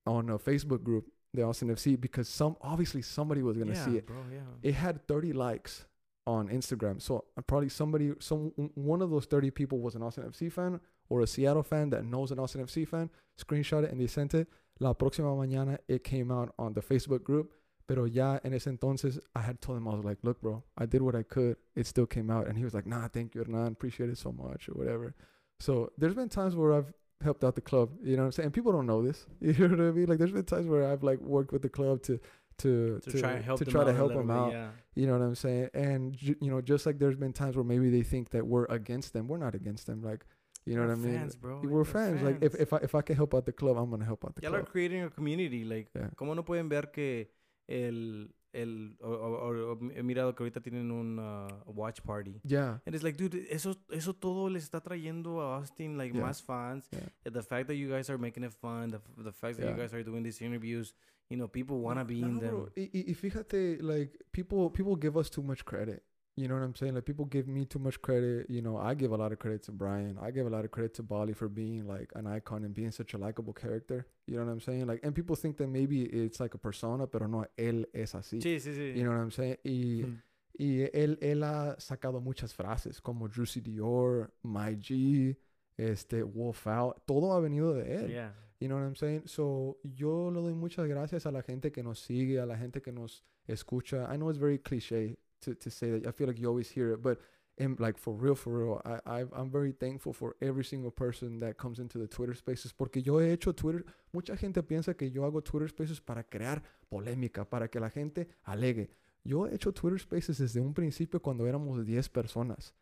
[0.05, 3.97] on a Facebook group, the Austin FC, because some obviously somebody was gonna yeah, see
[3.97, 4.05] it.
[4.05, 4.17] bro.
[4.31, 4.39] Yeah.
[4.69, 5.85] It had 30 likes
[6.27, 7.01] on Instagram.
[7.01, 10.79] So uh, probably somebody, some one of those 30 people was an Austin FC fan
[11.09, 13.09] or a Seattle fan that knows an Austin FC fan.
[13.41, 14.47] Screenshot it and they sent it.
[14.79, 17.51] La próxima mañana it came out on the Facebook group.
[17.87, 20.85] Pero ya en ese entonces, I had told him, I was like, look, bro, I
[20.85, 21.55] did what I could.
[21.75, 22.47] It still came out.
[22.47, 23.67] And he was like, nah, thank you, Hernan.
[23.71, 25.15] Appreciate it so much or whatever.
[25.59, 26.91] So there's been times where I've
[27.23, 28.45] helped out the club, you know what I'm saying?
[28.47, 29.25] And people don't know this.
[29.41, 30.05] You know what I mean?
[30.07, 32.19] Like there's been times where I've like worked with the club to
[32.59, 34.51] to to, try and help to them try out to help them bit, out.
[34.51, 34.69] Yeah.
[34.95, 35.69] You know what I'm saying?
[35.73, 39.13] And you know, just like there's been times where maybe they think that we're against
[39.13, 39.27] them.
[39.27, 40.01] We're not against them.
[40.03, 40.25] Like,
[40.65, 41.19] you know We're what I mean?
[41.19, 41.61] fans, bro.
[41.63, 42.21] We're We're fans.
[42.21, 44.35] Like if, if I if I can help out the club, I'm gonna help out
[44.35, 44.71] the Y'all are club.
[44.71, 45.63] creating a community.
[45.63, 46.09] Like, Yeah.
[46.15, 47.29] ¿cómo no pueden ver que
[47.67, 48.33] el.
[48.53, 52.39] el o, o- o- he mirado que ahorita tienen un uh, watch party.
[52.43, 52.81] Yeah.
[52.85, 56.23] And it's like, dude, eso, eso todo les está trayendo a Austin, like, Yeah.
[56.25, 56.87] más fans.
[56.91, 57.31] Yeah.
[57.31, 59.93] The fact that you guys are making it fun, the, the fact that you guys
[59.93, 60.95] are doing these interviews,
[61.29, 62.69] you know, people want to be No, in them.
[62.75, 66.01] Y, y fíjate, like people people give us too much credit.
[66.39, 66.93] You know what I'm saying?
[66.93, 68.47] Like people give me too much credit.
[68.47, 70.17] You know, I give a lot of credit to Brian.
[70.21, 72.91] I give a lot of credit to Bali for being like an icon and being
[72.91, 74.05] such a likable character.
[74.27, 74.85] You know what I'm saying?
[74.85, 78.39] Like, and people think that maybe it's like a persona, pero no, él es así.
[78.39, 78.95] Sí, sí, sí.
[78.95, 79.57] You know what I'm saying?
[79.65, 80.21] Y, Mm.
[80.59, 85.35] y él, él ha sacado muchas frases como Juicy Dior, My G,
[85.75, 87.03] este, Wolf Out.
[87.07, 88.09] Todo ha venido de él.
[88.11, 88.31] Yeah.
[88.59, 89.23] You know what I'm saying?
[89.25, 92.81] So, yo le doy muchas gracias a la gente que nos sigue, a la gente
[92.81, 94.07] que nos escucha.
[94.11, 96.07] I know it's very cliche to, to say that.
[96.07, 97.19] I feel like you always hear it, but
[97.57, 101.39] in, like for real, for real, I, I, I'm very thankful for every single person
[101.39, 103.83] that comes into the Twitter Spaces porque yo he hecho Twitter.
[104.13, 108.27] Mucha gente piensa que yo hago Twitter Spaces para crear polémica, para que la gente
[108.43, 108.89] alegue.
[109.23, 112.75] Yo he hecho Twitter Spaces desde un principio cuando éramos 10 personas.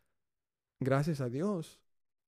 [0.78, 1.80] Gracias a Dios,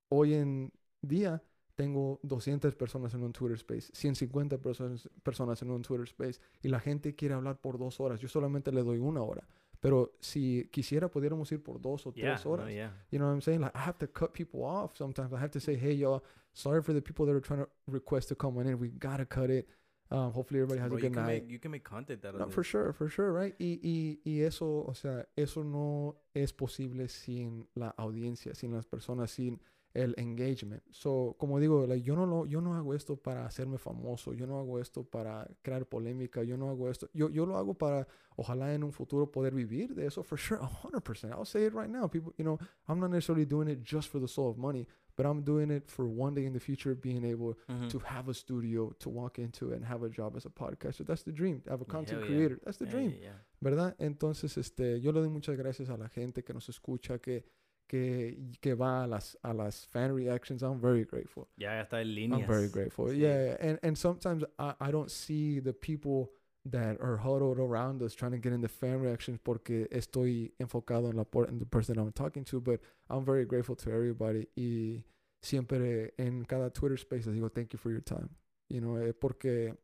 [0.08, 0.72] hoy en
[1.02, 1.42] día
[1.74, 6.68] tengo 200 personas en un Twitter Space, 150 personas, personas en un Twitter Space y
[6.68, 8.20] la gente quiere hablar por dos horas.
[8.20, 9.46] Yo solamente le doy una hora.
[9.80, 12.34] Pero si quisiera, pudiéramos ir por dos o Yeah.
[12.34, 12.70] tres no, horas.
[12.72, 12.90] yeah.
[13.10, 13.60] You know what I'm saying?
[13.60, 15.32] Like I have to cut people off sometimes.
[15.32, 16.22] I have to say, hey, y'all,
[16.52, 18.78] sorry for the people that are trying to request to come on in.
[18.78, 19.68] We gotta cut it.
[20.10, 21.42] Um, hopefully everybody has Bro, a you good can night.
[21.42, 23.54] make you can make content of No, for sure, for sure, right?
[23.60, 28.86] Y, y, y eso, o sea, eso no es posible sin la audiencia, sin las
[28.86, 29.60] personas, sin
[29.98, 30.82] el engagement.
[30.90, 34.46] So, como digo, like, yo no lo, yo no hago esto para hacerme famoso, yo
[34.46, 38.06] no hago esto para crear polémica, yo no hago esto, yo, yo lo hago para,
[38.36, 41.32] ojalá en un futuro poder vivir de eso, for sure, 100%.
[41.32, 44.20] I'll say it right now, people, you know, I'm not necessarily doing it just for
[44.20, 47.24] the soul of money, but I'm doing it for one day in the future being
[47.24, 47.90] able Ujú.
[47.90, 51.04] to have a studio to walk into and have a job as a podcaster.
[51.04, 51.60] That's the dream.
[51.68, 52.26] Have a content yeah.
[52.26, 52.60] creator.
[52.64, 53.14] That's the dream.
[53.20, 53.32] yeah.
[53.60, 53.96] ¿verdad?
[53.98, 57.44] Entonces, este, yo le doy muchas gracias a la gente que nos escucha, que,
[57.88, 60.62] que, que va a las, a las fan reactions.
[60.62, 61.48] I'm very grateful.
[61.56, 62.38] Ya, ya está en línea.
[62.38, 63.08] I'm very grateful.
[63.10, 63.18] Sí.
[63.18, 66.30] Yeah, and, and sometimes I, I don't see the people
[66.70, 71.08] that are huddled around us trying to get in the fan reactions porque estoy enfocado
[71.08, 74.48] en la por- en the person I'm talking to, but I'm very grateful to everybody
[74.54, 75.04] y
[75.40, 78.28] siempre en cada Twitter space les digo thank you for your time.
[78.68, 79.74] You know, eh, porque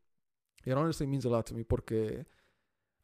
[0.63, 2.25] it honestly means a lot to me porque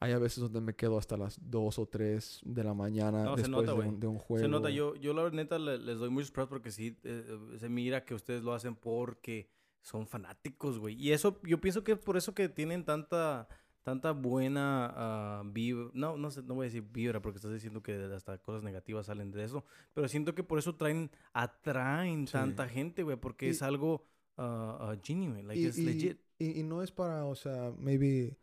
[0.01, 3.35] hay a veces donde me quedo hasta las 2 o 3 de la mañana No,
[3.37, 4.43] se después nota, de, un, de un juego.
[4.43, 7.23] Se nota, yo, yo la neta le- les doy muchos props porque sí, eh,
[7.53, 9.47] eh, se mira que ustedes lo hacen porque
[9.81, 10.95] son fanáticos, güey.
[10.95, 13.47] Y eso, yo pienso que es por eso que tienen tanta,
[13.83, 15.89] tanta buena ah, vibra.
[15.93, 19.05] No, no sé, no voy a decir vibra porque estás diciendo que hasta cosas negativas
[19.05, 19.65] salen de eso.
[19.93, 22.33] Pero siento que por eso traen, atraen Sí.
[22.33, 24.03] tanta gente, güey, porque Y- es algo
[24.37, 26.19] ah, genuine, like y, it's y- legit.
[26.39, 28.37] y no es para, o sea, maybe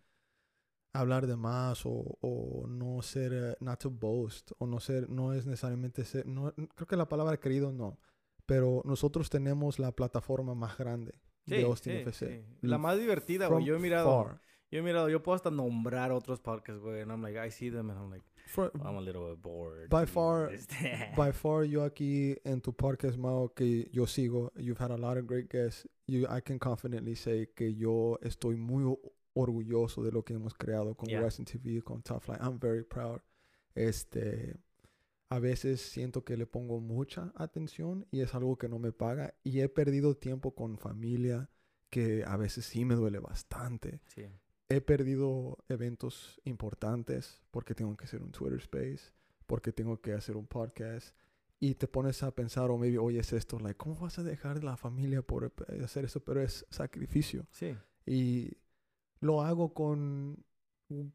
[1.00, 5.32] hablar de más o, o no ser, eh, not to boast, o no ser, no
[5.32, 7.98] es necesariamente ser, no, creo que la palabra querido no,
[8.46, 11.12] pero nosotros tenemos la plataforma más grande
[11.46, 12.44] de Austin sí, FC.
[12.60, 12.66] sí.
[12.66, 13.64] La más divertida, güey.
[13.64, 14.40] Yo he mirado, far.
[14.70, 17.00] yo he mirado, yo puedo hasta nombrar otros podcasts, güey.
[17.02, 19.88] And I'm like, I see them and I'm like, For- I'm a little bit bored.
[19.90, 24.78] By far- este, by far, yo aquí en tu podcast, Mao, que yo sigo, you've
[24.82, 25.86] had a lot of great guests.
[26.06, 28.96] You, I can confidently say que yo estoy muy
[29.40, 31.22] orgulloso de lo que hemos creado con Yeah.
[31.22, 32.40] Western TV, con Top Flight.
[32.42, 33.20] I'm very proud.
[33.74, 34.56] Este,
[35.30, 39.34] a veces siento que le pongo mucha atención y es algo que no me paga.
[39.44, 41.50] Y he perdido tiempo con familia
[41.90, 44.00] que a veces sí me duele bastante.
[44.06, 44.24] sí.
[44.70, 49.14] He perdido eventos importantes porque tengo que hacer un Twitter Space,
[49.46, 51.16] porque tengo que hacer un podcast.
[51.58, 54.62] Y te pones a pensar, o maybe, oye, es esto, like, ¿cómo vas a dejar
[54.62, 56.20] la familia por eh, hacer eso?
[56.20, 57.46] Pero es sacrificio.
[57.50, 57.74] Sí.
[58.04, 58.58] Y
[59.20, 60.44] lo hago con,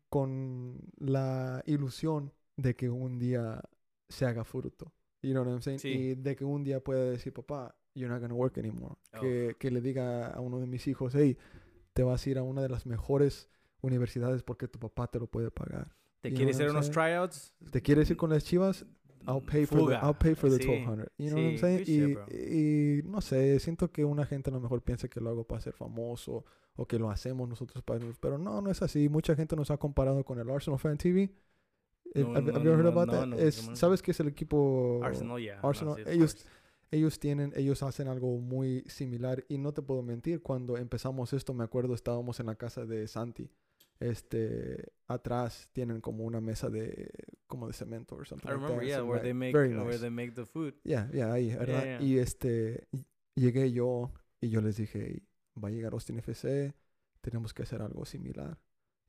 [0.09, 3.61] con la ilusión de que un día
[4.09, 4.93] se haga fruto.
[5.21, 5.79] You know what I'm saying?
[5.79, 5.89] Sí.
[5.89, 8.95] Y de que un día pueda decir, papá, you're not gonna work anymore.
[9.13, 9.21] Oh.
[9.21, 11.37] Que, que le diga a uno de mis hijos, hey,
[11.93, 13.49] te vas a ir a una de las mejores
[13.81, 15.95] universidades porque tu papá te lo puede pagar.
[16.21, 17.53] ¿Te You quieres hacer unos tryouts?
[17.71, 18.85] ¿Te quieres ir con las chivas?
[19.27, 19.99] I'll pay for Fuga.
[19.99, 21.11] the, I'll pay for the Sí, 1200.
[21.17, 21.83] You know what I'm saying?
[22.29, 25.61] Y, no sé, siento que una gente a lo mejor piensa que lo hago para
[25.61, 26.43] ser famoso
[26.75, 27.99] o que lo hacemos nosotros para...
[28.19, 29.07] Pero no, no es así.
[29.09, 31.31] Mucha gente nos ha comparado con el Arsenal Fan TV.
[32.15, 33.27] Eh, No, have, no, have you ever heard no, about no, that?
[33.27, 33.75] no, Es- no.
[33.75, 35.59] ¿Sabes qué es el equipo Arsenal, yeah.
[35.61, 36.45] Arsenal, sí, ellos-
[36.91, 41.53] ellos tienen, ellos hacen algo muy similar y no te puedo mentir, cuando empezamos esto,
[41.55, 43.49] me acuerdo, estábamos en la casa de Santi.
[44.03, 47.09] Este, atrás tienen como una mesa de,
[47.47, 48.89] como de cemento or something I like remember, that.
[48.89, 50.01] yeah, So, where right, they make very where nice.
[50.01, 50.73] they make the food.
[50.83, 51.83] Yeah, yeah, ahí, ¿verdad?
[51.85, 52.01] yeah.
[52.01, 52.87] Y este,
[53.35, 54.11] llegué yo
[54.41, 55.23] y yo les dije, "Hey,
[55.55, 56.73] va a llegar Austin FC,
[57.21, 58.57] tenemos que hacer algo similar.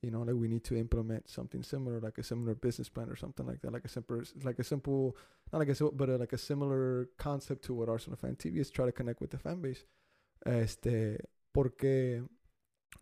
[0.00, 3.16] You know, like we need to implement something similar, like a similar business plan or
[3.16, 5.16] something like that, like a simple, like a simple,
[5.50, 8.58] not like a, sim- but uh, like a similar concept to what Arsenal Fan TV
[8.58, 9.86] is, try to connect with the fan base.
[10.44, 11.18] Este,
[11.52, 12.22] porque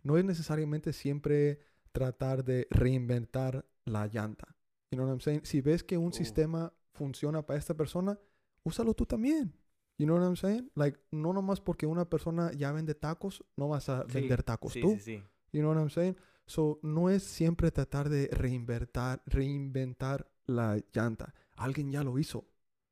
[0.03, 1.59] no es necesariamente siempre
[1.93, 4.55] tratar de reinventar la llanta.
[4.91, 5.41] You know what I'm saying?
[5.45, 6.13] Si ves que un Uh.
[6.13, 8.19] sistema funciona para esta persona,
[8.63, 9.53] úsalo tú también.
[9.97, 10.69] You know what I'm saying?
[10.75, 14.73] Like, no nomás porque una persona ya vende tacos, no vas a Sí, vender tacos
[14.73, 14.97] Sí, tú.
[14.99, 15.23] sí.
[15.51, 16.17] You know what I'm saying?
[16.45, 21.33] So, no es siempre tratar de reinventar, reinventar la llanta.
[21.55, 22.45] Alguien ya lo hizo.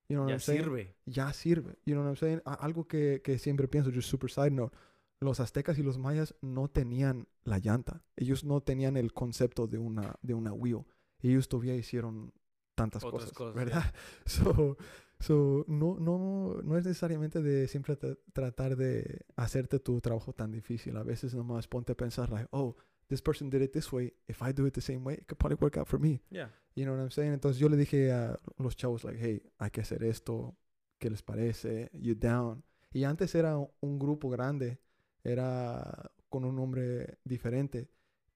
[0.08, 0.64] You know what Ya I'm saying?
[0.64, 0.96] sirve.
[1.06, 1.78] Ya sirve.
[1.86, 2.42] You know what I'm saying?
[2.46, 4.76] A- algo que, que siempre pienso, just super side note.
[5.22, 8.04] Los aztecas y los mayas no tenían la llanta.
[8.16, 10.84] Ellos no tenían el concepto de una, de una wheel.
[11.20, 12.34] Ellos todavía hicieron
[12.76, 13.84] tantas Otras cosas, cosas, ¿verdad?
[14.26, 14.78] So,
[15.20, 20.52] so, no, no, no es necesariamente de siempre tra- tratar de hacerte tu trabajo tan
[20.52, 20.98] difícil.
[20.98, 22.76] A veces nomás ponte a pensar, like, oh,
[23.08, 24.14] this person did it this way.
[24.28, 26.24] If I do it the same way, it could probably work out for me.
[26.32, 26.50] Yeah.
[26.74, 27.34] You know what I'm saying?
[27.34, 30.58] Entonces yo le dije a los chavos, like, hey, hay que hacer esto.
[30.98, 31.92] ¿Qué les parece?
[31.94, 32.64] You down.
[32.92, 34.80] Y antes era un grupo grande.
[35.24, 37.90] Era con un nombre diferente.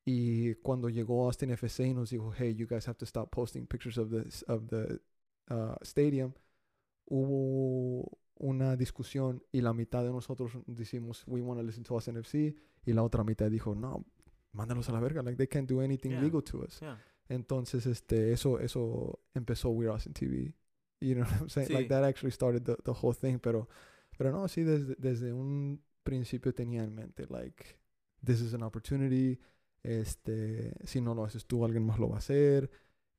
[0.04, 3.66] Y cuando llegó Austin FC y nos dijo, hey, you guys have to stop posting
[3.66, 5.00] pictures of the, of the
[5.50, 6.34] uh, stadium,
[7.06, 12.18] hubo una discusión y la mitad de nosotros decimos, we want to listen to Austin
[12.18, 12.56] FC.
[12.86, 14.06] Y la otra mitad dijo, no,
[14.52, 15.24] mándalos a la verga.
[15.24, 16.22] Like, they can't do anything Yeah.
[16.22, 16.80] legal to us.
[16.82, 17.00] Yeah.
[17.28, 20.54] Entonces, este, eso, eso empezó Weird Austin TV.
[21.02, 21.68] You know what I'm saying?
[21.70, 21.74] Sí.
[21.74, 23.40] Like, that actually started the, the whole thing.
[23.40, 23.68] Pero,
[24.18, 27.78] pero no, sí, desde, desde un principio tenía en mente, like,
[28.24, 29.38] this is an opportunity.
[29.84, 32.70] Este, si no lo haces tú, alguien más lo va a hacer.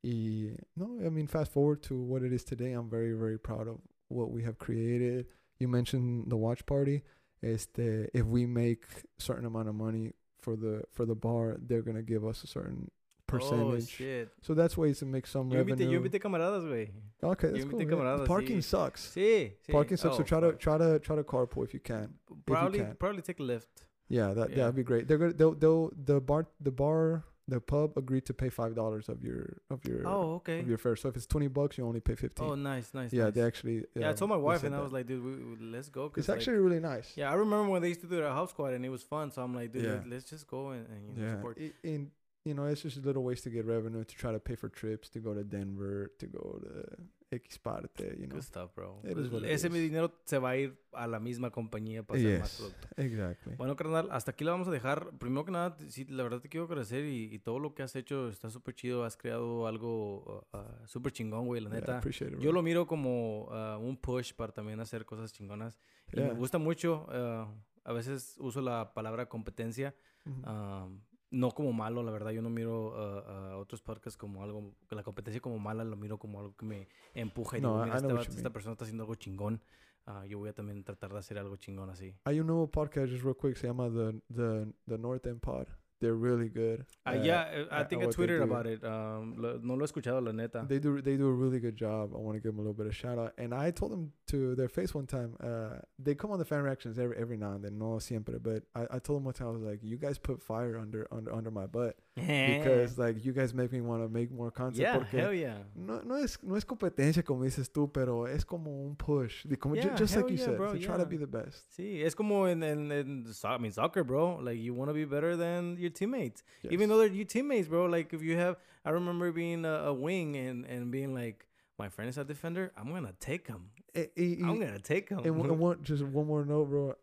[0.03, 2.73] Y, no, I mean, fast forward to what it is today.
[2.73, 5.27] I'm very, very proud of what we have created.
[5.59, 7.03] you mentioned the watch party.
[7.43, 8.85] Este, if we make
[9.19, 12.91] certain amount of money for the for the bar, they're gonna give us a certain
[13.29, 13.89] Oh, percentage.
[13.89, 14.29] shit.
[14.41, 15.91] so that's ways to make some Yo invité, revenue.
[15.95, 16.91] yo invité camaradas, güey.
[17.23, 17.97] okay, that's invité cool.
[17.99, 18.65] camaradas, Parking sí.
[18.65, 19.11] sucks.
[19.15, 19.73] Sí, sí.
[19.73, 20.17] Parking sucks.
[20.17, 22.15] so Oh, try to try to try to carpool if you can.
[22.47, 22.95] Probably, can.
[22.97, 23.69] probably take a lift.
[24.09, 24.57] Yeah, that Yeah.
[24.57, 25.09] that'd be great.
[25.09, 29.09] They're gonna they'll, they'll the bar the bar the pub agreed to pay five dollars
[29.09, 30.59] of your of your Oh, okay.
[30.61, 30.97] of your fare.
[30.97, 32.47] So if it's twenty bucks, you only pay fifteen.
[32.49, 33.13] Oh, nice, nice.
[33.13, 33.35] yeah, nice.
[33.35, 33.85] they actually.
[33.95, 36.09] Yeah, I told my wife, and I was like, dude, we, we- let's go.
[36.09, 37.13] 'cause, it's like, actually really nice.
[37.17, 39.31] yeah, I remember when they used to do their house squad, and it was fun.
[39.31, 39.91] So I'm like, dude, Yeah.
[39.93, 41.59] let- let's just go and, and you know, Yeah, support.
[41.61, 42.11] I- in
[42.47, 45.11] you know, it's just little ways to get revenue to try to pay for trips
[45.11, 46.97] to go to Denver, to go to
[47.33, 48.37] X parte, you know.
[48.37, 49.01] Good stuff, bro.
[49.03, 51.51] It Pues, is what it ese mi dinero se va a ir a la misma
[51.51, 52.89] compañía para hacer más Yes, producto.
[52.97, 53.57] exactly.
[53.57, 55.11] Bueno, carnal, hasta aquí la vamos a dejar.
[55.19, 57.97] Primero que nada, sí, la verdad te quiero agradecer y, y todo lo que has
[57.97, 59.05] hecho está súper chido.
[59.05, 61.99] Has creado algo uh, uh, súper chingón, güey, la Yeah, neta.
[61.99, 62.39] appreciate it.
[62.41, 65.77] Yo lo miro como uh, un push para también hacer cosas chingonas.
[66.13, 66.29] Y Yeah.
[66.29, 67.07] me gusta mucho.
[67.09, 67.47] uh,
[67.89, 69.95] a veces uso la palabra competencia.
[70.25, 70.45] Mhm.
[70.49, 71.01] um,
[71.31, 72.31] no como malo, la verdad.
[72.31, 74.73] Yo no miro uh, a otros podcasts como algo.
[74.91, 77.59] La competencia como mala, lo miro como algo que me empuja.
[77.59, 78.53] Y No, digo, mira, este esta mean.
[78.53, 79.61] persona está haciendo algo chingón.
[80.07, 82.15] uh, yo voy a también tratar de hacer algo chingón así.
[82.25, 85.67] Hay un nuevo podcast, just real quick, se llama The, the, the North End Pod.
[86.01, 86.85] They're really good.
[87.07, 88.85] Uh, at- yeah, uh, I think I tweeted about it.
[88.85, 90.65] Um, lo- no lo he escuchado, la neta.
[90.69, 92.13] They do they do a really good job.
[92.15, 93.33] I want to give them a little bit of shout out.
[93.39, 95.37] And I told them to their face one time.
[95.43, 98.39] Uh, they come on the fan reactions every every now and then, no siempre.
[98.39, 101.09] But I, I told them one time I was like, you guys put fire under
[101.11, 104.77] under under my butt because like you guys make me want to make more content.
[104.79, 105.59] yeah, porque hell yeah.
[105.75, 109.45] no, no es no es competencia como dices tú, pero es como un push.
[109.59, 111.77] Como, Yeah, just like you yeah, said, bro, to try to be the best.
[111.77, 114.37] Sí, es como en, en, en so- I mean, soccer, bro.
[114.43, 116.43] Like, you want to be better than your teammates.
[116.71, 117.87] Even though they're your teammates, bro.
[117.87, 121.47] Like, if you have, I remember being a, a wing and, and being like,
[121.79, 123.71] my friend is a defender, I'm going to take him.
[123.95, 125.19] Eh, y- y- I'm going to take him.
[125.19, 126.95] and, and one, just one more note, bro.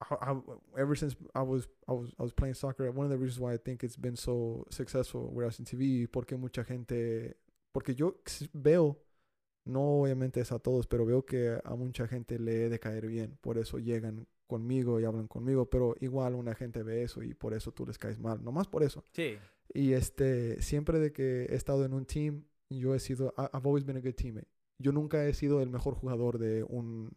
[0.00, 0.36] I, I,
[0.78, 3.54] ever since I was I was I was playing soccer, one of the reasons why
[3.54, 7.36] I think it's been so successful I was in TV, porque mucha gente,
[7.72, 8.16] porque yo
[8.52, 8.96] veo,
[9.66, 13.06] no obviamente es a todos, pero veo que a mucha gente le he de caer
[13.06, 17.34] bien, por eso llegan conmigo y hablan conmigo, pero igual una gente ve eso y
[17.34, 19.04] por eso tú les caes mal, nomás por eso.
[19.12, 19.36] sí.
[19.74, 23.84] Y este, siempre de que he estado en un team, yo he sido, I've always
[23.84, 24.48] been a good teammate.
[24.78, 27.16] Yo nunca he sido el mejor jugador de un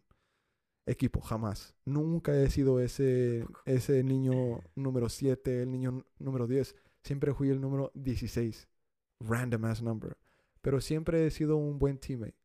[0.86, 1.74] equipo, jamás.
[1.84, 6.74] Nunca he sido ese, ese niño número 7, el niño número 10.
[7.02, 8.68] Siempre fui el número 16.
[9.20, 10.16] Random ass number.
[10.60, 12.36] Pero siempre he sido un buen teammate.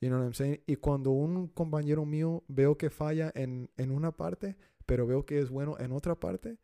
[0.00, 0.60] You know what I'm saying?
[0.66, 5.38] Y cuando un compañero mío veo que falla en, en una parte, pero veo que
[5.38, 6.58] es bueno en otra parte,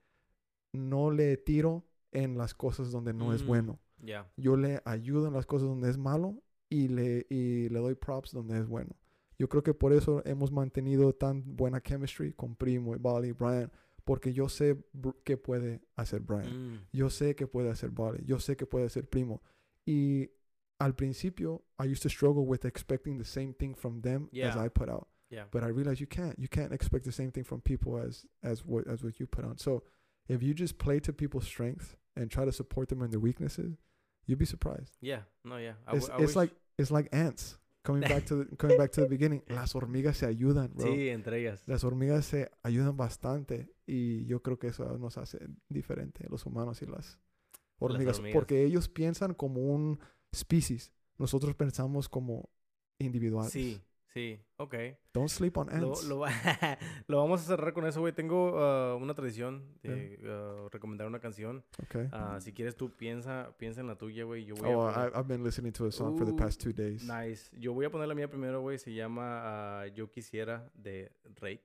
[0.72, 3.46] no le tiro en las cosas donde no es Mm.
[3.46, 3.78] bueno.
[4.04, 4.30] Yeah.
[4.36, 8.32] Yo le ayudo en las cosas donde es malo y le, y le doy props
[8.32, 8.96] donde es bueno.
[9.38, 13.70] Yo creo que por eso hemos mantenido tan buena chemistry con Primo, y Bali, Brian,
[14.04, 14.76] porque yo sé
[15.24, 16.74] qué puede hacer Brian.
[16.74, 16.86] Mm.
[16.92, 18.24] Yo sé que puede hacer Bali.
[18.24, 19.42] Yo sé que puede hacer Primo.
[19.86, 20.30] Y
[20.80, 24.68] al principio, I used to struggle with expecting the same thing from them as I
[24.68, 25.08] put out.
[25.30, 25.44] Yeah.
[25.50, 26.38] But I realized you can't.
[26.38, 29.44] You can't expect the same thing from people as as what as what you put
[29.44, 29.58] on.
[29.58, 29.82] So
[30.26, 33.76] if you just play to people's strengths and try to support them in their weaknesses,
[34.26, 34.96] you'd be surprised.
[35.00, 35.20] Yeah.
[35.44, 35.74] No, yeah.
[35.86, 37.58] I It's, w- it's like it's like ants.
[37.88, 40.92] Coming back to the, coming back to the beginning, las hormigas se ayudan, bro.
[40.92, 41.62] Sí, entre ellas.
[41.64, 45.38] Las hormigas se ayudan bastante y yo creo que eso nos hace
[45.70, 47.18] diferente los humanos y las
[47.78, 48.34] hormigas, hormigas.
[48.34, 50.00] porque ellos piensan como un
[50.36, 50.92] species.
[51.16, 52.50] Nosotros pensamos como
[52.98, 53.52] individuales.
[53.52, 53.80] Sí,
[54.18, 54.40] sí.
[54.56, 54.74] Ok.
[55.14, 56.04] Don't sleep on ants.
[56.04, 56.30] lo, va-
[57.06, 58.12] lo vamos a cerrar con eso, güey.
[58.12, 61.64] Tengo uh, una tradición de uh, recomendar una canción.
[61.84, 62.08] okay.
[62.12, 64.44] Ah, si quieres tú piensa, piensa en la tuya, güey.
[64.44, 66.36] Yo voy Oh, a poner- I, I've been listening to a song for the Uh,
[66.36, 67.04] past two days.
[67.04, 67.50] Nice.
[67.56, 68.78] Yo voy a poner la mía primero, güey.
[68.78, 71.64] Se llama Yo Quisiera de Rake.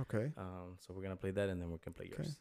[0.00, 0.32] Okay.
[0.36, 2.22] Um, so we're gonna play that and then we can play Okay.
[2.24, 2.40] yours.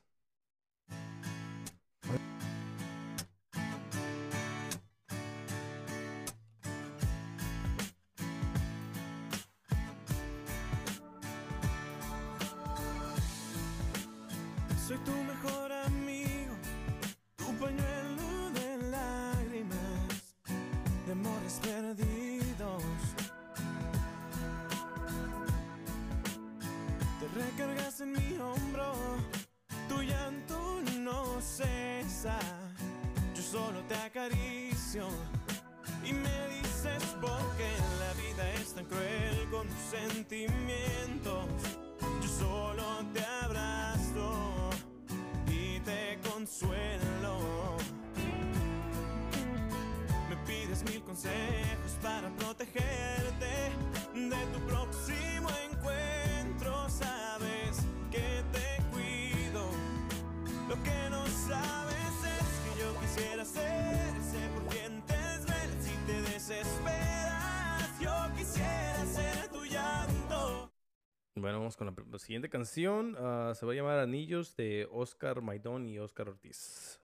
[72.27, 76.99] siguiente canción ah, se va a llamar Anillos de Oscar Maidón y Oscar Ortiz.